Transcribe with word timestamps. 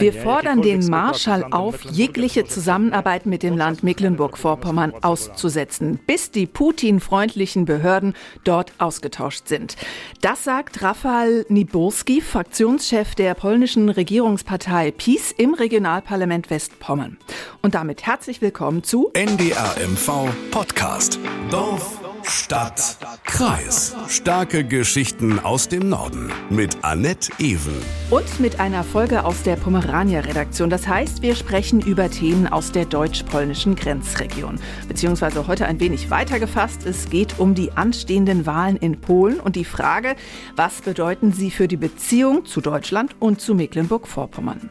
Wir 0.00 0.12
fordern 0.12 0.62
den 0.62 0.86
Marschall 0.86 1.44
auf, 1.50 1.82
jegliche 1.84 2.44
Zusammenarbeit 2.44 3.26
mit 3.26 3.42
dem 3.42 3.56
Land 3.56 3.82
Mecklenburg-Vorpommern 3.82 4.94
auszusetzen, 5.02 5.98
bis 6.06 6.30
die 6.30 6.46
Putin-freundlichen 6.46 7.64
Behörden 7.64 8.14
dort 8.44 8.72
ausgetauscht 8.78 9.48
sind. 9.48 9.76
Das 10.20 10.44
sagt 10.44 10.82
Rafael 10.82 11.46
Niburski, 11.48 12.20
Fraktionschef 12.20 13.14
der 13.14 13.34
polnischen 13.34 13.88
Regierungspartei 13.88 14.90
PiS 14.90 15.32
im 15.32 15.54
Regionalparlament 15.54 16.50
Westpommern. 16.50 17.18
Und 17.62 17.74
damit 17.74 18.06
herzlich 18.06 18.40
willkommen 18.40 18.82
zu 18.82 19.10
NDR 19.12 19.74
MV 19.86 20.28
Podcast. 20.50 21.18
Dorf 21.50 22.07
Stadt, 22.30 22.98
Kreis. 23.24 23.96
Starke 24.08 24.62
Geschichten 24.62 25.38
aus 25.38 25.68
dem 25.68 25.88
Norden 25.88 26.30
mit 26.50 26.76
Annette 26.82 27.32
Even. 27.38 27.72
Und 28.10 28.38
mit 28.38 28.60
einer 28.60 28.84
Folge 28.84 29.24
aus 29.24 29.42
der 29.44 29.56
Pomerania-Redaktion. 29.56 30.68
Das 30.68 30.86
heißt, 30.86 31.22
wir 31.22 31.34
sprechen 31.34 31.80
über 31.80 32.10
Themen 32.10 32.46
aus 32.46 32.70
der 32.70 32.84
deutsch-polnischen 32.84 33.76
Grenzregion. 33.76 34.60
Beziehungsweise 34.88 35.46
heute 35.46 35.64
ein 35.64 35.80
wenig 35.80 36.10
weiter 36.10 36.38
gefasst. 36.38 36.84
Es 36.84 37.08
geht 37.08 37.38
um 37.38 37.54
die 37.54 37.72
anstehenden 37.72 38.44
Wahlen 38.44 38.76
in 38.76 39.00
Polen 39.00 39.40
und 39.40 39.56
die 39.56 39.64
Frage, 39.64 40.14
was 40.54 40.82
bedeuten 40.82 41.32
sie 41.32 41.50
für 41.50 41.66
die 41.66 41.78
Beziehung 41.78 42.44
zu 42.44 42.60
Deutschland 42.60 43.16
und 43.20 43.40
zu 43.40 43.54
Mecklenburg-Vorpommern. 43.54 44.68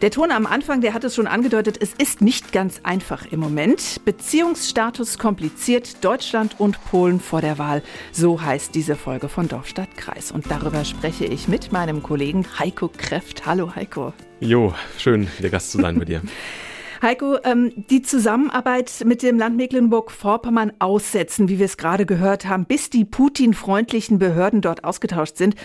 Der 0.00 0.12
Ton 0.12 0.30
am 0.30 0.46
Anfang, 0.46 0.80
der 0.80 0.94
hat 0.94 1.02
es 1.02 1.16
schon 1.16 1.26
angedeutet, 1.26 1.76
es 1.80 1.92
ist 1.92 2.20
nicht 2.20 2.52
ganz 2.52 2.80
einfach 2.84 3.32
im 3.32 3.40
Moment. 3.40 4.00
Beziehungsstatus 4.04 5.18
kompliziert, 5.18 6.04
Deutschland 6.04 6.54
und 6.60 6.80
Polen 6.84 7.18
vor 7.18 7.40
der 7.40 7.58
Wahl. 7.58 7.82
So 8.12 8.40
heißt 8.40 8.76
diese 8.76 8.94
Folge 8.94 9.28
von 9.28 9.48
Dorfstadt 9.48 9.96
Kreis. 9.96 10.30
Und 10.30 10.52
darüber 10.52 10.84
spreche 10.84 11.24
ich 11.24 11.48
mit 11.48 11.72
meinem 11.72 12.00
Kollegen 12.04 12.46
Heiko 12.60 12.88
Kreft. 12.96 13.44
Hallo 13.44 13.74
Heiko. 13.74 14.12
Jo, 14.38 14.72
schön, 14.98 15.26
der 15.40 15.50
Gast 15.50 15.72
zu 15.72 15.80
sein 15.80 15.98
bei 15.98 16.04
dir. 16.04 16.22
Heiko, 17.02 17.38
ähm, 17.42 17.72
die 17.90 18.02
Zusammenarbeit 18.02 19.02
mit 19.04 19.24
dem 19.24 19.36
Land 19.36 19.56
Mecklenburg-Vorpommern 19.56 20.74
aussetzen, 20.78 21.48
wie 21.48 21.58
wir 21.58 21.66
es 21.66 21.76
gerade 21.76 22.06
gehört 22.06 22.46
haben, 22.46 22.66
bis 22.66 22.88
die 22.90 23.04
Putin-freundlichen 23.04 24.20
Behörden 24.20 24.60
dort 24.60 24.84
ausgetauscht 24.84 25.36
sind 25.36 25.56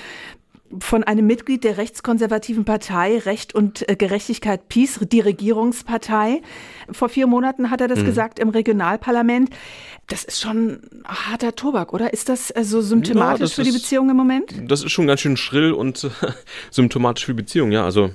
von 0.80 1.04
einem 1.04 1.28
Mitglied 1.28 1.64
der 1.64 1.78
rechtskonservativen 1.78 2.66
Partei 2.66 3.18
Recht 3.20 3.56
und 3.56 3.88
äh, 3.90 3.96
Gerechtigkeit 3.96 4.68
Peace, 4.70 5.00
die 5.02 5.20
Regierungspartei. 5.20 6.42
Vor 6.92 7.10
vier 7.10 7.28
Monaten 7.28 7.70
hat 7.70 7.82
er 7.82 7.88
das 7.88 8.00
mhm. 8.00 8.06
gesagt 8.06 8.40
im 8.40 8.50
Regionalparlament. 8.50 9.50
Das 10.08 10.24
ist 10.24 10.42
schon 10.42 10.82
harter 11.06 11.56
Tobak, 11.56 11.94
oder? 11.94 12.14
Ist 12.14 12.30
das 12.30 12.52
äh, 12.52 12.64
so 12.64 12.82
symptomatisch 12.82 13.52
ja, 13.52 13.56
für 13.56 13.64
die 13.64 13.72
Beziehung 13.72 14.10
im 14.10 14.18
Moment? 14.18 14.54
Das 14.68 14.84
ist 14.84 14.92
schon 14.92 15.08
ganz 15.08 15.22
schön 15.22 15.38
schrill 15.38 15.72
und 15.72 16.04
äh, 16.04 16.10
symptomatisch 16.72 17.26
für 17.26 17.34
die 17.34 17.42
Beziehung, 17.42 17.72
ja. 17.72 17.84
Also 17.84 18.12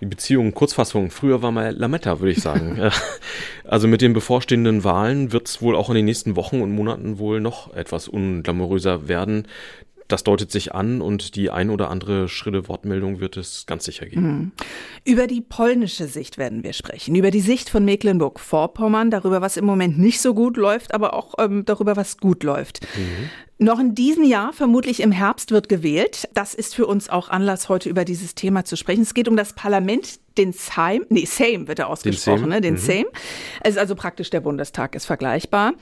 die 0.00 0.06
Beziehung, 0.06 0.54
Kurzfassung, 0.54 1.10
früher 1.10 1.42
war 1.42 1.52
mal 1.52 1.76
Lametta, 1.76 2.20
würde 2.20 2.32
ich 2.32 2.40
sagen. 2.40 2.90
also 3.64 3.86
mit 3.86 4.00
den 4.00 4.14
bevorstehenden 4.14 4.82
Wahlen 4.82 5.32
wird 5.32 5.46
es 5.46 5.60
wohl 5.60 5.76
auch 5.76 5.90
in 5.90 5.94
den 5.94 6.06
nächsten 6.06 6.36
Wochen 6.36 6.62
und 6.62 6.72
Monaten 6.72 7.18
wohl 7.18 7.40
noch 7.40 7.74
etwas 7.74 8.08
unglamouröser 8.08 9.08
werden 9.08 9.46
das 10.12 10.24
deutet 10.24 10.50
sich 10.50 10.74
an 10.74 11.00
und 11.00 11.36
die 11.36 11.50
ein 11.50 11.70
oder 11.70 11.90
andere 11.90 12.28
schrille 12.28 12.68
Wortmeldung 12.68 13.20
wird 13.20 13.36
es 13.36 13.66
ganz 13.66 13.84
sicher 13.84 14.06
geben. 14.06 14.22
Mhm. 14.22 14.52
Über 15.04 15.26
die 15.26 15.40
polnische 15.40 16.06
Sicht 16.06 16.38
werden 16.38 16.62
wir 16.62 16.72
sprechen, 16.72 17.14
über 17.14 17.30
die 17.30 17.40
Sicht 17.40 17.70
von 17.70 17.84
Mecklenburg-Vorpommern, 17.84 19.10
darüber, 19.10 19.40
was 19.40 19.56
im 19.56 19.64
Moment 19.64 19.98
nicht 19.98 20.20
so 20.20 20.34
gut 20.34 20.56
läuft, 20.56 20.94
aber 20.94 21.14
auch 21.14 21.34
ähm, 21.38 21.64
darüber, 21.64 21.96
was 21.96 22.18
gut 22.18 22.42
läuft. 22.42 22.80
Mhm. 22.96 23.30
Noch 23.62 23.78
in 23.78 23.94
diesem 23.94 24.24
Jahr, 24.24 24.54
vermutlich 24.54 25.00
im 25.00 25.12
Herbst, 25.12 25.50
wird 25.50 25.68
gewählt. 25.68 26.26
Das 26.32 26.54
ist 26.54 26.74
für 26.74 26.86
uns 26.86 27.10
auch 27.10 27.28
Anlass, 27.28 27.68
heute 27.68 27.90
über 27.90 28.06
dieses 28.06 28.34
Thema 28.34 28.64
zu 28.64 28.74
sprechen. 28.74 29.02
Es 29.02 29.12
geht 29.12 29.28
um 29.28 29.36
das 29.36 29.52
Parlament, 29.52 30.18
den 30.40 30.52
Sejm, 30.52 31.04
nee, 31.10 31.26
Sejm 31.26 31.68
wird 31.68 31.78
er 31.78 31.88
ausgesprochen, 31.88 32.50
den 32.50 32.76
Sejm. 32.76 33.02
Ne? 33.02 33.06
Den 33.06 33.06
mhm. 33.06 33.16
Es 33.62 33.70
ist 33.70 33.78
also 33.78 33.94
praktisch 33.94 34.30
der 34.30 34.40
Bundestag, 34.40 34.94
ist 34.94 35.04
vergleichbar. 35.04 35.74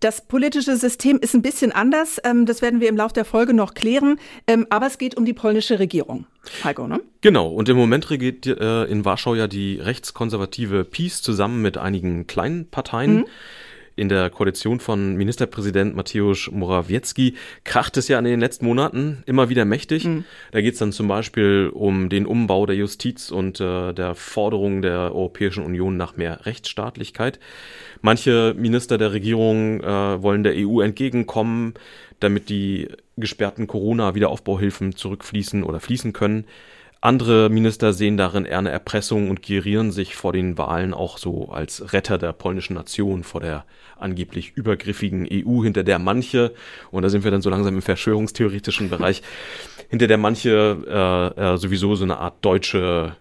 Das 0.00 0.26
politische 0.26 0.76
System 0.76 1.18
ist 1.18 1.34
ein 1.34 1.42
bisschen 1.42 1.72
anders. 1.72 2.18
Ähm, 2.24 2.46
das 2.46 2.62
werden 2.62 2.80
wir 2.80 2.88
im 2.88 2.96
Laufe 2.96 3.14
der 3.14 3.24
Folge 3.24 3.54
noch 3.54 3.74
klären. 3.74 4.18
Ähm, 4.46 4.66
aber 4.70 4.86
es 4.86 4.98
geht 4.98 5.16
um 5.16 5.24
die 5.24 5.32
polnische 5.32 5.78
Regierung. 5.78 6.26
Heiko, 6.62 6.86
ne? 6.86 7.00
Genau. 7.22 7.48
Und 7.48 7.68
im 7.68 7.76
Moment 7.76 8.10
regiert 8.10 8.46
äh, 8.46 8.84
in 8.84 9.04
Warschau 9.04 9.34
ja 9.34 9.46
die 9.46 9.78
rechtskonservative 9.80 10.84
PiS 10.84 11.22
zusammen 11.22 11.62
mit 11.62 11.78
einigen 11.78 12.26
kleinen 12.26 12.68
Parteien. 12.68 13.14
Mhm 13.14 13.24
in 13.96 14.08
der 14.08 14.30
Koalition 14.30 14.80
von 14.80 15.16
Ministerpräsident 15.16 15.94
Mateusz 15.94 16.50
Morawiecki 16.50 17.34
kracht 17.64 17.96
es 17.96 18.08
ja 18.08 18.18
in 18.18 18.24
den 18.24 18.40
letzten 18.40 18.66
Monaten 18.66 19.22
immer 19.26 19.48
wieder 19.48 19.64
mächtig. 19.64 20.04
Mhm. 20.04 20.24
Da 20.50 20.60
geht 20.60 20.74
es 20.74 20.78
dann 20.78 20.92
zum 20.92 21.08
Beispiel 21.08 21.70
um 21.72 22.08
den 22.08 22.26
Umbau 22.26 22.66
der 22.66 22.76
Justiz 22.76 23.30
und 23.30 23.60
äh, 23.60 23.92
der 23.92 24.14
Forderung 24.14 24.82
der 24.82 25.14
Europäischen 25.14 25.64
Union 25.64 25.96
nach 25.96 26.16
mehr 26.16 26.46
Rechtsstaatlichkeit. 26.46 27.38
Manche 28.00 28.54
Minister 28.56 28.98
der 28.98 29.12
Regierung 29.12 29.80
äh, 29.80 30.22
wollen 30.22 30.42
der 30.42 30.54
EU 30.56 30.80
entgegenkommen, 30.80 31.74
damit 32.20 32.48
die 32.48 32.88
gesperrten 33.16 33.66
Corona-Wiederaufbauhilfen 33.66 34.96
zurückfließen 34.96 35.62
oder 35.64 35.80
fließen 35.80 36.12
können. 36.12 36.44
Andere 37.04 37.50
Minister 37.50 37.92
sehen 37.92 38.16
darin 38.16 38.44
eher 38.44 38.58
eine 38.58 38.70
Erpressung 38.70 39.28
und 39.28 39.42
gerieren 39.42 39.90
sich 39.90 40.14
vor 40.14 40.32
den 40.32 40.56
Wahlen 40.56 40.94
auch 40.94 41.18
so 41.18 41.48
als 41.48 41.92
Retter 41.92 42.16
der 42.16 42.32
polnischen 42.32 42.74
Nation 42.74 43.24
vor 43.24 43.40
der 43.40 43.64
angeblich 43.98 44.52
übergriffigen 44.54 45.26
EU, 45.28 45.64
hinter 45.64 45.82
der 45.82 45.98
manche, 45.98 46.54
und 46.92 47.02
da 47.02 47.08
sind 47.08 47.24
wir 47.24 47.32
dann 47.32 47.42
so 47.42 47.50
langsam 47.50 47.74
im 47.74 47.82
verschwörungstheoretischen 47.82 48.88
Bereich, 48.88 49.22
hinter 49.88 50.06
der 50.06 50.16
manche 50.16 51.34
äh, 51.36 51.54
äh, 51.54 51.56
sowieso 51.56 51.96
so 51.96 52.04
eine 52.04 52.18
Art 52.18 52.36
deutsche 52.44 53.16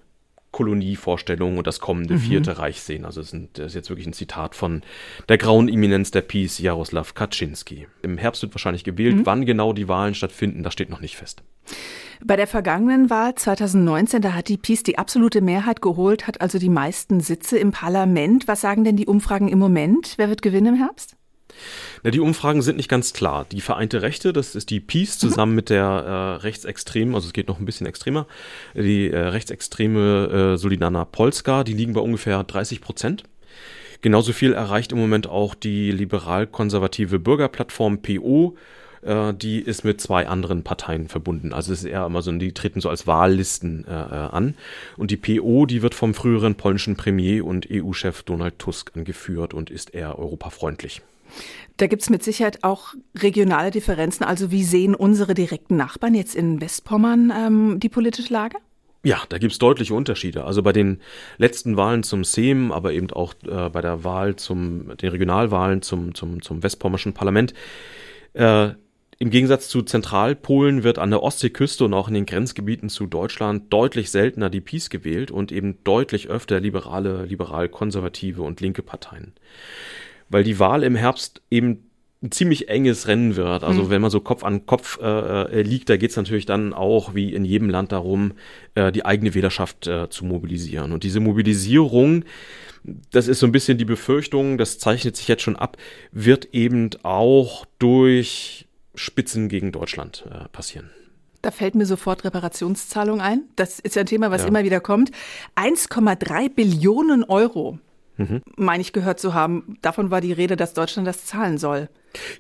Kolonievorstellung 0.52 1.58
und 1.58 1.66
das 1.66 1.80
kommende 1.80 2.16
mhm. 2.16 2.20
Vierte 2.20 2.60
Reich 2.60 2.82
sehen. 2.82 3.04
Also 3.04 3.22
das 3.22 3.34
ist 3.34 3.74
jetzt 3.74 3.90
wirklich 3.90 4.06
ein 4.06 4.14
Zitat 4.14 4.54
von 4.54 4.84
der 5.28 5.40
grauen 5.40 5.68
Eminenz 5.68 6.12
der 6.12 6.22
Peace, 6.22 6.60
Jaroslav 6.60 7.16
Kaczynski. 7.16 7.88
Im 8.04 8.20
Herbst 8.20 8.44
wird 8.44 8.54
wahrscheinlich 8.54 8.84
gewählt. 8.84 9.16
Mhm. 9.16 9.26
Wann 9.26 9.46
genau 9.48 9.74
die 9.74 9.88
Wahlen 9.88 10.14
stattfinden, 10.14 10.62
das 10.62 10.74
steht 10.74 10.92
noch 10.92 11.02
nicht 11.02 11.18
fest. 11.18 11.42
Bei 12.24 12.36
der 12.36 12.48
vergangenen 12.48 13.10
Wahl 13.10 13.34
2019, 13.34 14.22
da 14.22 14.34
hat 14.34 14.48
die 14.48 14.58
PiS 14.58 14.84
die 14.84 14.98
absolute 14.98 15.42
Mehrheit 15.42 15.82
geholt, 15.82 16.28
hat 16.28 16.40
also 16.40 16.60
die 16.60 16.70
meisten 16.70 17.20
Sitze 17.20 17.58
im 17.58 17.72
Parlament. 17.72 18.48
Was 18.48 18.62
sagen 18.62 18.84
denn 18.84 18.96
die 18.96 19.08
Umfragen 19.08 19.48
im 19.48 19.58
Moment? 19.58 20.14
Wer 20.18 20.30
wird 20.30 20.44
gewinnen 20.44 20.76
im 20.76 20.76
Herbst? 20.76 21.16
Na, 22.04 22.12
die 22.12 22.20
Umfragen 22.20 22.62
sind 22.62 22.78
nicht 22.78 22.90
ganz 22.90 23.14
klar. 23.14 23.46
Die 23.52 23.62
Vereinte 23.62 24.04
Rechte, 24.04 24.34
das 24.34 24.56
ist 24.56 24.70
die 24.70 24.80
PiS 24.80 25.18
zusammen 25.18 25.54
mhm. 25.54 25.56
mit 25.56 25.70
der 25.70 25.84
äh, 25.84 26.42
rechtsextremen, 26.44 27.16
also 27.16 27.28
es 27.28 27.34
geht 27.34 27.48
noch 27.48 27.60
ein 27.60 27.66
bisschen 27.66 27.88
extremer, 27.88 28.28
die 28.76 29.10
äh, 29.10 29.18
rechtsextreme 29.18 30.54
äh, 30.54 30.58
Solidana 30.58 31.06
Polska, 31.06 31.64
die 31.64 31.74
liegen 31.74 31.94
bei 31.94 32.02
ungefähr 32.02 32.44
30 32.44 32.82
Prozent. 32.82 33.24
Genauso 34.02 34.34
viel 34.34 34.54
erreicht 34.54 34.92
im 34.92 35.00
Moment 35.00 35.28
auch 35.28 35.54
die 35.54 35.92
liberal-konservative 35.92 37.20
Bürgerplattform 37.20 38.02
PO 38.02 38.56
äh, 39.02 39.34
die 39.34 39.60
ist 39.60 39.84
mit 39.84 40.02
zwei 40.02 40.28
anderen 40.28 40.64
Parteien 40.64 41.08
verbunden. 41.08 41.54
Also 41.54 41.74
es 41.74 41.80
ist 41.80 41.86
eher 41.86 42.06
immer 42.06 42.22
so, 42.22 42.32
die 42.32 42.54
treten 42.54 42.82
so 42.82 42.90
als 42.90 43.08
Wahllisten 43.08 43.86
äh, 43.88 43.92
äh 43.92 44.30
an. 44.32 44.56
Und 44.98 45.12
die 45.12 45.18
PO, 45.18 45.66
die 45.66 45.82
wird 45.82 45.96
vom 45.96 46.14
früheren 46.14 46.56
polnischen 46.56 46.96
Premier 46.96 47.46
und 47.46 47.68
EU-Chef 47.72 48.24
Donald 48.24 48.60
Tusk 48.60 48.92
angeführt 48.96 49.54
und 49.54 49.70
ist 49.70 49.94
eher 49.94 50.18
europafreundlich. 50.20 51.02
Da 51.78 51.88
gibt 51.88 52.02
es 52.02 52.10
mit 52.10 52.24
Sicherheit 52.24 52.64
auch 52.64 52.94
regionale 53.18 53.72
Differenzen. 53.72 54.24
Also 54.24 54.52
wie 54.52 54.64
sehen 54.64 54.96
unsere 54.96 55.34
direkten 55.34 55.78
Nachbarn 55.78 56.14
jetzt 56.14 56.36
in 56.36 56.62
Westpommern 56.62 57.32
ähm, 57.36 57.80
die 57.80 57.90
politische 57.90 58.34
Lage? 58.34 58.58
Ja, 59.04 59.24
da 59.30 59.40
gibt's 59.40 59.58
deutliche 59.58 59.96
Unterschiede. 59.96 60.44
Also 60.44 60.62
bei 60.62 60.74
den 60.74 61.00
letzten 61.38 61.76
Wahlen 61.76 62.04
zum 62.04 62.24
Sejm, 62.24 62.72
aber 62.72 62.94
eben 62.94 63.10
auch 63.12 63.34
äh, 63.48 63.70
bei 63.70 63.82
der 63.82 64.04
Wahl 64.04 64.36
zum, 64.36 64.96
den 64.98 65.10
Regionalwahlen 65.10 65.82
zum, 65.82 66.14
zum, 66.14 66.44
zum 66.44 66.62
Westpommerschen 66.62 67.14
Parlament, 67.14 67.56
äh, 68.34 68.70
im 69.22 69.30
Gegensatz 69.30 69.70
zu 69.70 69.84
Zentralpolen 69.84 70.84
wird 70.84 70.98
an 70.98 71.12
der 71.12 71.22
Ostseeküste 71.22 71.86
und 71.86 71.94
auch 71.94 72.08
in 72.08 72.16
den 72.16 72.26
Grenzgebieten 72.26 72.90
zu 72.90 73.06
Deutschland 73.06 73.72
deutlich 73.72 74.10
seltener 74.10 74.50
die 74.50 74.62
Peace 74.62 74.90
gewählt 74.90 75.30
und 75.30 75.52
eben 75.52 75.78
deutlich 75.84 76.30
öfter 76.30 76.60
liberale, 76.60 77.26
liberal-konservative 77.26 78.42
und 78.42 78.62
linke 78.62 78.82
Parteien. 78.82 79.34
Weil 80.30 80.44
die 80.44 80.58
Wahl 80.58 80.82
im 80.82 80.96
Herbst 80.96 81.44
eben 81.52 81.88
ein 82.24 82.32
ziemlich 82.32 82.68
enges 82.68 83.08
Rennen 83.08 83.36
wird. 83.36 83.64
Also 83.64 83.84
mhm. 83.84 83.90
wenn 83.92 84.02
man 84.02 84.10
so 84.10 84.22
Kopf 84.22 84.44
an 84.44 84.66
Kopf 84.66 84.98
äh, 85.00 85.60
äh 85.60 85.62
liegt, 85.62 85.92
da 85.92 85.98
geht 85.98 86.10
es 86.10 86.18
natürlich 86.18 86.48
dann 86.48 86.74
auch 86.74 87.14
wie 87.14 87.32
in 87.32 87.46
jedem 87.46 87.70
Land 87.70 87.92
darum, 87.92 88.34
äh, 88.74 88.92
die 88.92 89.06
eigene 89.06 89.36
Wählerschaft 89.36 89.86
äh, 89.86 90.10
zu 90.10 90.26
mobilisieren. 90.26 90.94
Und 90.94 91.04
diese 91.04 91.20
Mobilisierung, 91.20 92.26
das 93.12 93.28
ist 93.28 93.38
so 93.38 93.46
ein 93.46 93.52
bisschen 93.52 93.78
die 93.78 93.86
Befürchtung, 93.86 94.58
das 94.58 94.80
zeichnet 94.80 95.16
sich 95.16 95.28
jetzt 95.28 95.44
schon 95.44 95.58
ab, 95.58 95.78
wird 96.12 96.56
eben 96.56 96.90
auch 97.04 97.68
durch 97.78 98.66
Spitzen 98.96 99.50
gegen 99.50 99.72
Deutschland 99.72 100.26
äh, 100.30 100.48
passieren. 100.50 100.90
Da 101.42 101.50
fällt 101.50 101.74
mir 101.76 101.86
sofort 101.86 102.24
Reparationszahlung 102.24 103.20
ein. 103.20 103.44
Das 103.56 103.80
ist 103.80 103.96
ja 103.96 104.02
ein 104.02 104.06
Thema, 104.06 104.30
was 104.30 104.44
ja. 104.44 104.48
immer 104.48 104.64
wieder 104.64 104.80
kommt. 104.80 105.12
1,3 105.56 106.50
Billionen 106.54 107.24
Euro 107.24 107.80
mhm. 108.30 108.42
meine 108.56 108.82
ich 108.82 108.94
gehört 108.94 109.20
zu 109.20 109.34
haben. 109.34 109.78
Davon 109.82 110.12
war 110.12 110.22
die 110.22 110.34
Rede, 110.34 110.56
dass 110.56 110.74
Deutschland 110.74 111.08
das 111.08 111.26
zahlen 111.26 111.58
soll. 111.58 111.90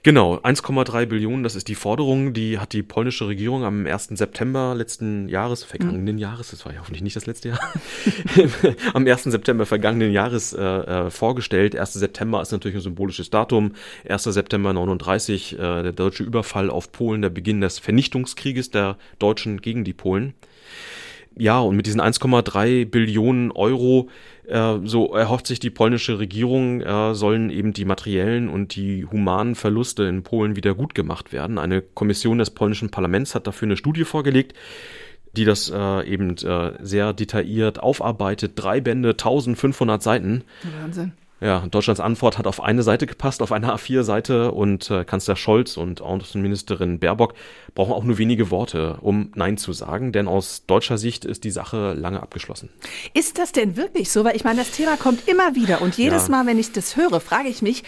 Genau, 0.03 0.35
1,3 0.35 1.05
Billionen, 1.05 1.43
das 1.43 1.55
ist 1.55 1.67
die 1.69 1.75
Forderung, 1.75 2.33
die 2.33 2.59
hat 2.59 2.73
die 2.73 2.83
polnische 2.83 3.27
Regierung 3.27 3.63
am 3.63 3.85
1. 3.85 4.09
September 4.15 4.75
letzten 4.75 5.29
Jahres, 5.29 5.63
vergangenen 5.63 6.15
mhm. 6.15 6.21
Jahres, 6.21 6.51
das 6.51 6.65
war 6.65 6.73
ja 6.73 6.79
hoffentlich 6.79 7.03
nicht 7.03 7.15
das 7.15 7.25
letzte 7.25 7.49
Jahr, 7.49 7.59
am 8.93 9.07
1. 9.07 9.23
September 9.23 9.65
vergangenen 9.65 10.11
Jahres 10.11 10.53
äh, 10.53 10.61
äh, 10.61 11.09
vorgestellt. 11.09 11.75
1. 11.75 11.93
September 11.93 12.41
ist 12.41 12.51
natürlich 12.51 12.77
ein 12.77 12.81
symbolisches 12.81 13.29
Datum. 13.29 13.73
1. 14.09 14.23
September 14.23 14.73
39, 14.73 15.53
äh, 15.53 15.57
der 15.57 15.93
deutsche 15.93 16.23
Überfall 16.23 16.69
auf 16.69 16.91
Polen, 16.91 17.21
der 17.21 17.29
Beginn 17.29 17.61
des 17.61 17.79
Vernichtungskrieges 17.79 18.71
der 18.71 18.97
Deutschen 19.19 19.61
gegen 19.61 19.85
die 19.85 19.93
Polen. 19.93 20.33
Ja, 21.37 21.59
und 21.59 21.75
mit 21.75 21.85
diesen 21.85 22.01
1,3 22.01 22.85
Billionen 22.85 23.51
Euro, 23.51 24.09
äh, 24.47 24.79
so 24.83 25.13
erhofft 25.15 25.47
sich 25.47 25.59
die 25.59 25.69
polnische 25.69 26.19
Regierung, 26.19 26.81
äh, 26.81 27.15
sollen 27.15 27.49
eben 27.49 27.71
die 27.73 27.85
materiellen 27.85 28.49
und 28.49 28.75
die 28.75 29.05
humanen 29.05 29.55
Verluste 29.55 30.03
in 30.03 30.23
Polen 30.23 30.55
wieder 30.55 30.75
gut 30.75 30.93
gemacht 30.93 31.31
werden. 31.31 31.57
Eine 31.57 31.81
Kommission 31.81 32.37
des 32.37 32.49
polnischen 32.49 32.91
Parlaments 32.91 33.33
hat 33.33 33.47
dafür 33.47 33.67
eine 33.67 33.77
Studie 33.77 34.03
vorgelegt, 34.03 34.53
die 35.37 35.45
das 35.45 35.71
äh, 35.73 36.05
eben 36.05 36.35
äh, 36.37 36.73
sehr 36.81 37.13
detailliert 37.13 37.79
aufarbeitet. 37.79 38.53
Drei 38.55 38.81
Bände, 38.81 39.11
1500 39.11 40.03
Seiten. 40.03 40.43
Wahnsinn. 40.81 41.13
Ja, 41.41 41.65
Deutschlands 41.71 41.99
Antwort 41.99 42.37
hat 42.37 42.45
auf 42.45 42.61
eine 42.61 42.83
Seite 42.83 43.07
gepasst, 43.07 43.41
auf 43.41 43.51
eine 43.51 43.73
A4-Seite 43.73 44.51
und 44.51 44.91
äh, 44.91 45.03
Kanzler 45.03 45.35
Scholz 45.35 45.75
und 45.75 45.99
Außenministerin 45.99 46.99
Baerbock 46.99 47.33
brauchen 47.73 47.93
auch 47.93 48.03
nur 48.03 48.19
wenige 48.19 48.51
Worte, 48.51 48.99
um 49.01 49.31
Nein 49.33 49.57
zu 49.57 49.73
sagen, 49.73 50.11
denn 50.11 50.27
aus 50.27 50.67
deutscher 50.67 50.99
Sicht 50.99 51.25
ist 51.25 51.43
die 51.43 51.49
Sache 51.49 51.93
lange 51.93 52.21
abgeschlossen. 52.21 52.69
Ist 53.15 53.39
das 53.39 53.53
denn 53.53 53.75
wirklich 53.75 54.11
so? 54.11 54.23
Weil 54.23 54.35
ich 54.35 54.43
meine, 54.43 54.59
das 54.59 54.69
Thema 54.69 54.97
kommt 54.97 55.27
immer 55.27 55.55
wieder 55.55 55.81
und 55.81 55.97
jedes 55.97 56.27
ja. 56.27 56.31
Mal, 56.31 56.45
wenn 56.45 56.59
ich 56.59 56.73
das 56.73 56.95
höre, 56.95 57.19
frage 57.19 57.49
ich 57.49 57.63
mich, 57.63 57.83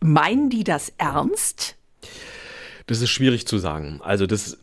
meinen 0.00 0.50
die 0.50 0.64
das 0.64 0.92
ernst? 0.98 1.76
Das 2.88 3.00
ist 3.00 3.10
schwierig 3.10 3.46
zu 3.46 3.58
sagen. 3.58 4.00
Also 4.02 4.26
das 4.26 4.58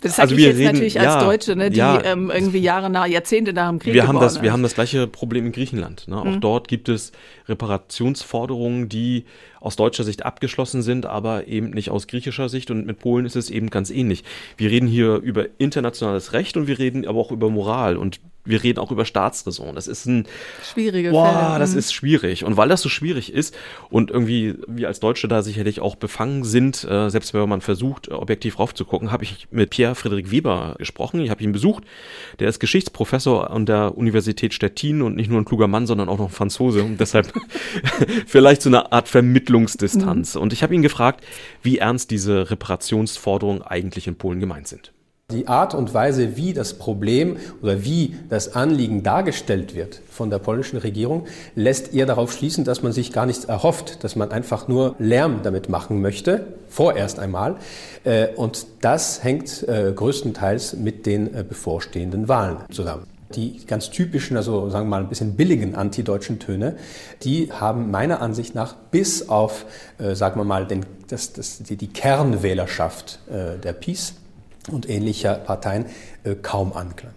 das 0.00 0.16
sage 0.16 0.30
also 0.30 0.34
ich 0.36 0.42
jetzt 0.42 0.56
reden, 0.56 0.72
natürlich 0.72 0.98
als 0.98 1.14
ja, 1.14 1.24
Deutsche, 1.24 1.56
ne, 1.56 1.70
die 1.70 1.78
ja, 1.78 2.02
ähm, 2.04 2.30
irgendwie 2.30 2.58
Jahre 2.58 2.88
nach, 2.88 3.06
Jahrzehnte 3.06 3.52
nach 3.52 3.68
dem 3.68 3.78
Krieg 3.78 3.94
wir 3.94 4.08
haben 4.08 4.18
das, 4.18 4.36
ist. 4.36 4.42
Wir 4.42 4.52
haben 4.52 4.62
das 4.62 4.74
gleiche 4.74 5.06
Problem 5.06 5.46
in 5.46 5.52
Griechenland. 5.52 6.08
Ne? 6.08 6.18
Auch 6.18 6.24
mhm. 6.24 6.40
dort 6.40 6.68
gibt 6.68 6.88
es 6.88 7.12
Reparationsforderungen, 7.48 8.88
die 8.88 9.24
aus 9.60 9.76
deutscher 9.76 10.04
Sicht 10.04 10.24
abgeschlossen 10.24 10.82
sind, 10.82 11.04
aber 11.04 11.46
eben 11.46 11.70
nicht 11.70 11.90
aus 11.90 12.06
griechischer 12.06 12.48
Sicht. 12.48 12.70
Und 12.70 12.86
mit 12.86 12.98
Polen 12.98 13.26
ist 13.26 13.36
es 13.36 13.50
eben 13.50 13.68
ganz 13.68 13.90
ähnlich. 13.90 14.24
Wir 14.56 14.70
reden 14.70 14.88
hier 14.88 15.16
über 15.16 15.46
internationales 15.58 16.32
Recht 16.32 16.56
und 16.56 16.66
wir 16.66 16.78
reden 16.78 17.06
aber 17.06 17.18
auch 17.18 17.30
über 17.30 17.50
Moral. 17.50 17.96
Und 17.96 18.20
wir 18.44 18.62
reden 18.62 18.78
auch 18.78 18.90
über 18.90 19.04
Staatsräson. 19.04 19.74
Das 19.74 19.86
ist 19.86 20.06
ein 20.06 20.26
schwierige 20.62 21.10
boah, 21.10 21.48
Fälle. 21.48 21.58
das 21.58 21.72
mhm. 21.72 21.78
ist 21.78 21.92
schwierig. 21.92 22.44
Und 22.44 22.56
weil 22.56 22.68
das 22.68 22.80
so 22.80 22.88
schwierig 22.88 23.32
ist 23.32 23.54
und 23.90 24.10
irgendwie 24.10 24.56
wir 24.66 24.88
als 24.88 25.00
Deutsche 25.00 25.28
da 25.28 25.42
sicherlich 25.42 25.80
auch 25.80 25.96
befangen 25.96 26.44
sind, 26.44 26.84
äh, 26.84 27.10
selbst 27.10 27.34
wenn 27.34 27.48
man 27.48 27.60
versucht, 27.60 28.10
objektiv 28.10 28.58
raufzugucken, 28.58 29.12
habe 29.12 29.24
ich 29.24 29.48
mit 29.50 29.70
Pierre 29.70 29.94
Friedrich 29.94 30.30
Weber 30.30 30.74
gesprochen. 30.78 31.20
Ich 31.20 31.30
habe 31.30 31.42
ihn 31.42 31.52
besucht. 31.52 31.84
Der 32.38 32.48
ist 32.48 32.60
Geschichtsprofessor 32.60 33.50
an 33.50 33.66
der 33.66 33.96
Universität 33.96 34.54
Stettin 34.54 35.02
und 35.02 35.16
nicht 35.16 35.30
nur 35.30 35.40
ein 35.40 35.44
kluger 35.44 35.68
Mann, 35.68 35.86
sondern 35.86 36.08
auch 36.08 36.18
noch 36.18 36.28
ein 36.28 36.32
Franzose 36.32 36.82
und 36.82 36.98
deshalb 36.98 37.32
vielleicht 38.26 38.62
so 38.62 38.70
eine 38.70 38.92
Art 38.92 39.08
Vermittlungsdistanz. 39.08 40.34
Mhm. 40.34 40.40
Und 40.42 40.52
ich 40.52 40.62
habe 40.62 40.74
ihn 40.74 40.82
gefragt, 40.82 41.24
wie 41.62 41.78
ernst 41.78 42.10
diese 42.10 42.50
Reparationsforderungen 42.50 43.62
eigentlich 43.62 44.06
in 44.06 44.16
Polen 44.16 44.40
gemeint 44.40 44.68
sind. 44.68 44.92
Die 45.30 45.48
Art 45.48 45.74
und 45.74 45.94
Weise, 45.94 46.36
wie 46.36 46.52
das 46.52 46.74
Problem 46.74 47.36
oder 47.62 47.84
wie 47.84 48.16
das 48.28 48.54
Anliegen 48.54 49.02
dargestellt 49.02 49.74
wird 49.74 50.00
von 50.10 50.30
der 50.30 50.38
polnischen 50.38 50.78
Regierung, 50.78 51.26
lässt 51.54 51.94
eher 51.94 52.06
darauf 52.06 52.32
schließen, 52.32 52.64
dass 52.64 52.82
man 52.82 52.92
sich 52.92 53.12
gar 53.12 53.26
nichts 53.26 53.44
erhofft, 53.44 54.02
dass 54.04 54.16
man 54.16 54.32
einfach 54.32 54.68
nur 54.68 54.96
Lärm 54.98 55.40
damit 55.42 55.68
machen 55.68 56.00
möchte, 56.00 56.46
vorerst 56.68 57.18
einmal. 57.18 57.56
Äh, 58.04 58.28
und 58.34 58.66
das 58.80 59.22
hängt 59.22 59.66
äh, 59.68 59.92
größtenteils 59.94 60.74
mit 60.74 61.06
den 61.06 61.34
äh, 61.34 61.44
bevorstehenden 61.46 62.28
Wahlen 62.28 62.58
zusammen. 62.70 63.06
Die 63.36 63.64
ganz 63.64 63.90
typischen, 63.90 64.36
also 64.36 64.70
sagen 64.70 64.86
wir 64.86 64.90
mal 64.90 65.02
ein 65.02 65.08
bisschen 65.08 65.36
billigen 65.36 65.76
antideutschen 65.76 66.40
Töne, 66.40 66.74
die 67.22 67.52
haben 67.52 67.90
meiner 67.92 68.20
Ansicht 68.20 68.56
nach 68.56 68.74
bis 68.74 69.28
auf, 69.28 69.66
sagen 69.98 70.40
wir 70.40 70.44
mal, 70.44 70.66
den, 70.66 70.84
das, 71.06 71.32
das, 71.32 71.58
die, 71.58 71.76
die 71.76 71.86
Kernwählerschaft 71.86 73.20
der 73.28 73.72
Peace 73.72 74.14
und 74.68 74.88
ähnlicher 74.88 75.34
Parteien 75.34 75.86
äh, 76.24 76.34
kaum 76.34 76.72
Anklang. 76.72 77.14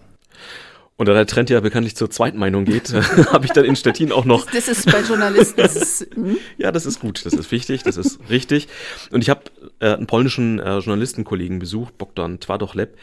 Und 0.96 1.06
da 1.06 1.14
der 1.14 1.26
Trend 1.26 1.50
ja 1.50 1.58
bekanntlich 1.58 1.96
zur 1.96 2.08
Zweitmeinung 2.08 2.64
geht, 2.64 2.92
habe 3.32 3.46
ich 3.46 3.52
dann 3.52 3.64
in 3.64 3.76
Stettin 3.76 4.12
auch 4.12 4.24
noch. 4.24 4.46
Das, 4.46 4.66
das 4.66 4.78
ist 4.78 4.92
bei 4.92 5.00
Journalisten. 5.00 5.60
Das 5.60 5.74
ist, 5.74 6.06
hm? 6.14 6.38
ja, 6.56 6.70
das 6.70 6.86
ist 6.86 7.00
gut, 7.00 7.26
das 7.26 7.32
ist 7.32 7.50
wichtig, 7.50 7.82
das 7.82 7.96
ist 7.96 8.20
richtig. 8.30 8.68
Und 9.10 9.22
ich 9.22 9.30
habe 9.30 9.42
äh, 9.84 9.94
einen 9.94 10.06
polnischen 10.06 10.58
äh, 10.60 10.78
Journalistenkollegen 10.78 11.58
besucht, 11.58 11.98
Bogdan 11.98 12.40
Twardochleb. 12.40 12.96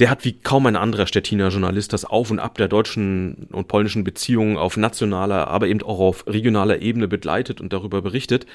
Der 0.00 0.10
hat 0.10 0.24
wie 0.24 0.32
kaum 0.32 0.66
ein 0.66 0.74
anderer 0.74 1.06
Stettiner 1.06 1.48
Journalist 1.48 1.92
das 1.92 2.04
Auf 2.04 2.30
und 2.32 2.40
Ab 2.40 2.58
der 2.58 2.66
deutschen 2.66 3.46
und 3.52 3.68
polnischen 3.68 4.02
Beziehungen 4.02 4.56
auf 4.56 4.76
nationaler, 4.76 5.46
aber 5.46 5.68
eben 5.68 5.82
auch 5.82 6.00
auf 6.00 6.26
regionaler 6.26 6.82
Ebene 6.82 7.06
begleitet 7.06 7.60
und 7.60 7.72
darüber 7.72 8.02
berichtet. 8.02 8.46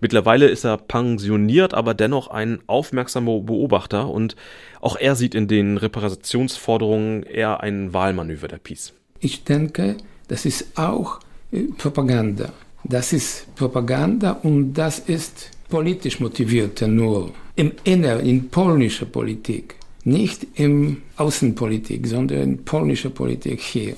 Mittlerweile 0.00 0.48
ist 0.48 0.64
er 0.64 0.78
pensioniert, 0.78 1.74
aber 1.74 1.94
dennoch 1.94 2.28
ein 2.28 2.58
aufmerksamer 2.66 3.38
Beobachter 3.40 4.08
und 4.08 4.34
auch 4.80 4.96
er 4.96 5.14
sieht 5.14 5.34
in 5.36 5.46
den 5.46 5.76
Reparationsforderungen 5.76 7.22
eher 7.22 7.60
ein 7.60 7.92
Wahlmanöver 7.92 8.48
der 8.48 8.58
Peace. 8.58 8.94
Ich 9.20 9.44
denke, 9.44 9.96
das 10.26 10.44
ist 10.44 10.76
auch 10.76 11.20
äh, 11.52 11.62
Propaganda. 11.76 12.52
Das 12.82 13.12
ist 13.12 13.54
Propaganda 13.54 14.32
und 14.42 14.74
das 14.74 14.98
ist 14.98 15.50
politisch 15.68 16.20
motivierte 16.20 16.88
nur. 16.88 17.32
Im 17.56 17.72
Inneren, 17.84 18.24
in 18.24 18.48
polnischer 18.48 19.06
Politik. 19.06 19.76
Nicht 20.04 20.46
in 20.54 21.02
Außenpolitik, 21.16 22.06
sondern 22.06 22.38
in 22.40 22.64
polnischer 22.64 23.10
Politik 23.10 23.60
hier. 23.60 23.96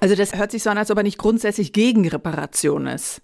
Also 0.00 0.14
das 0.14 0.34
hört 0.34 0.50
sich 0.50 0.62
so 0.62 0.70
an, 0.70 0.78
als 0.78 0.90
ob 0.90 0.96
er 0.96 1.02
nicht 1.02 1.18
grundsätzlich 1.18 1.72
gegen 1.72 2.08
Reparation 2.08 2.86
ist. 2.86 3.20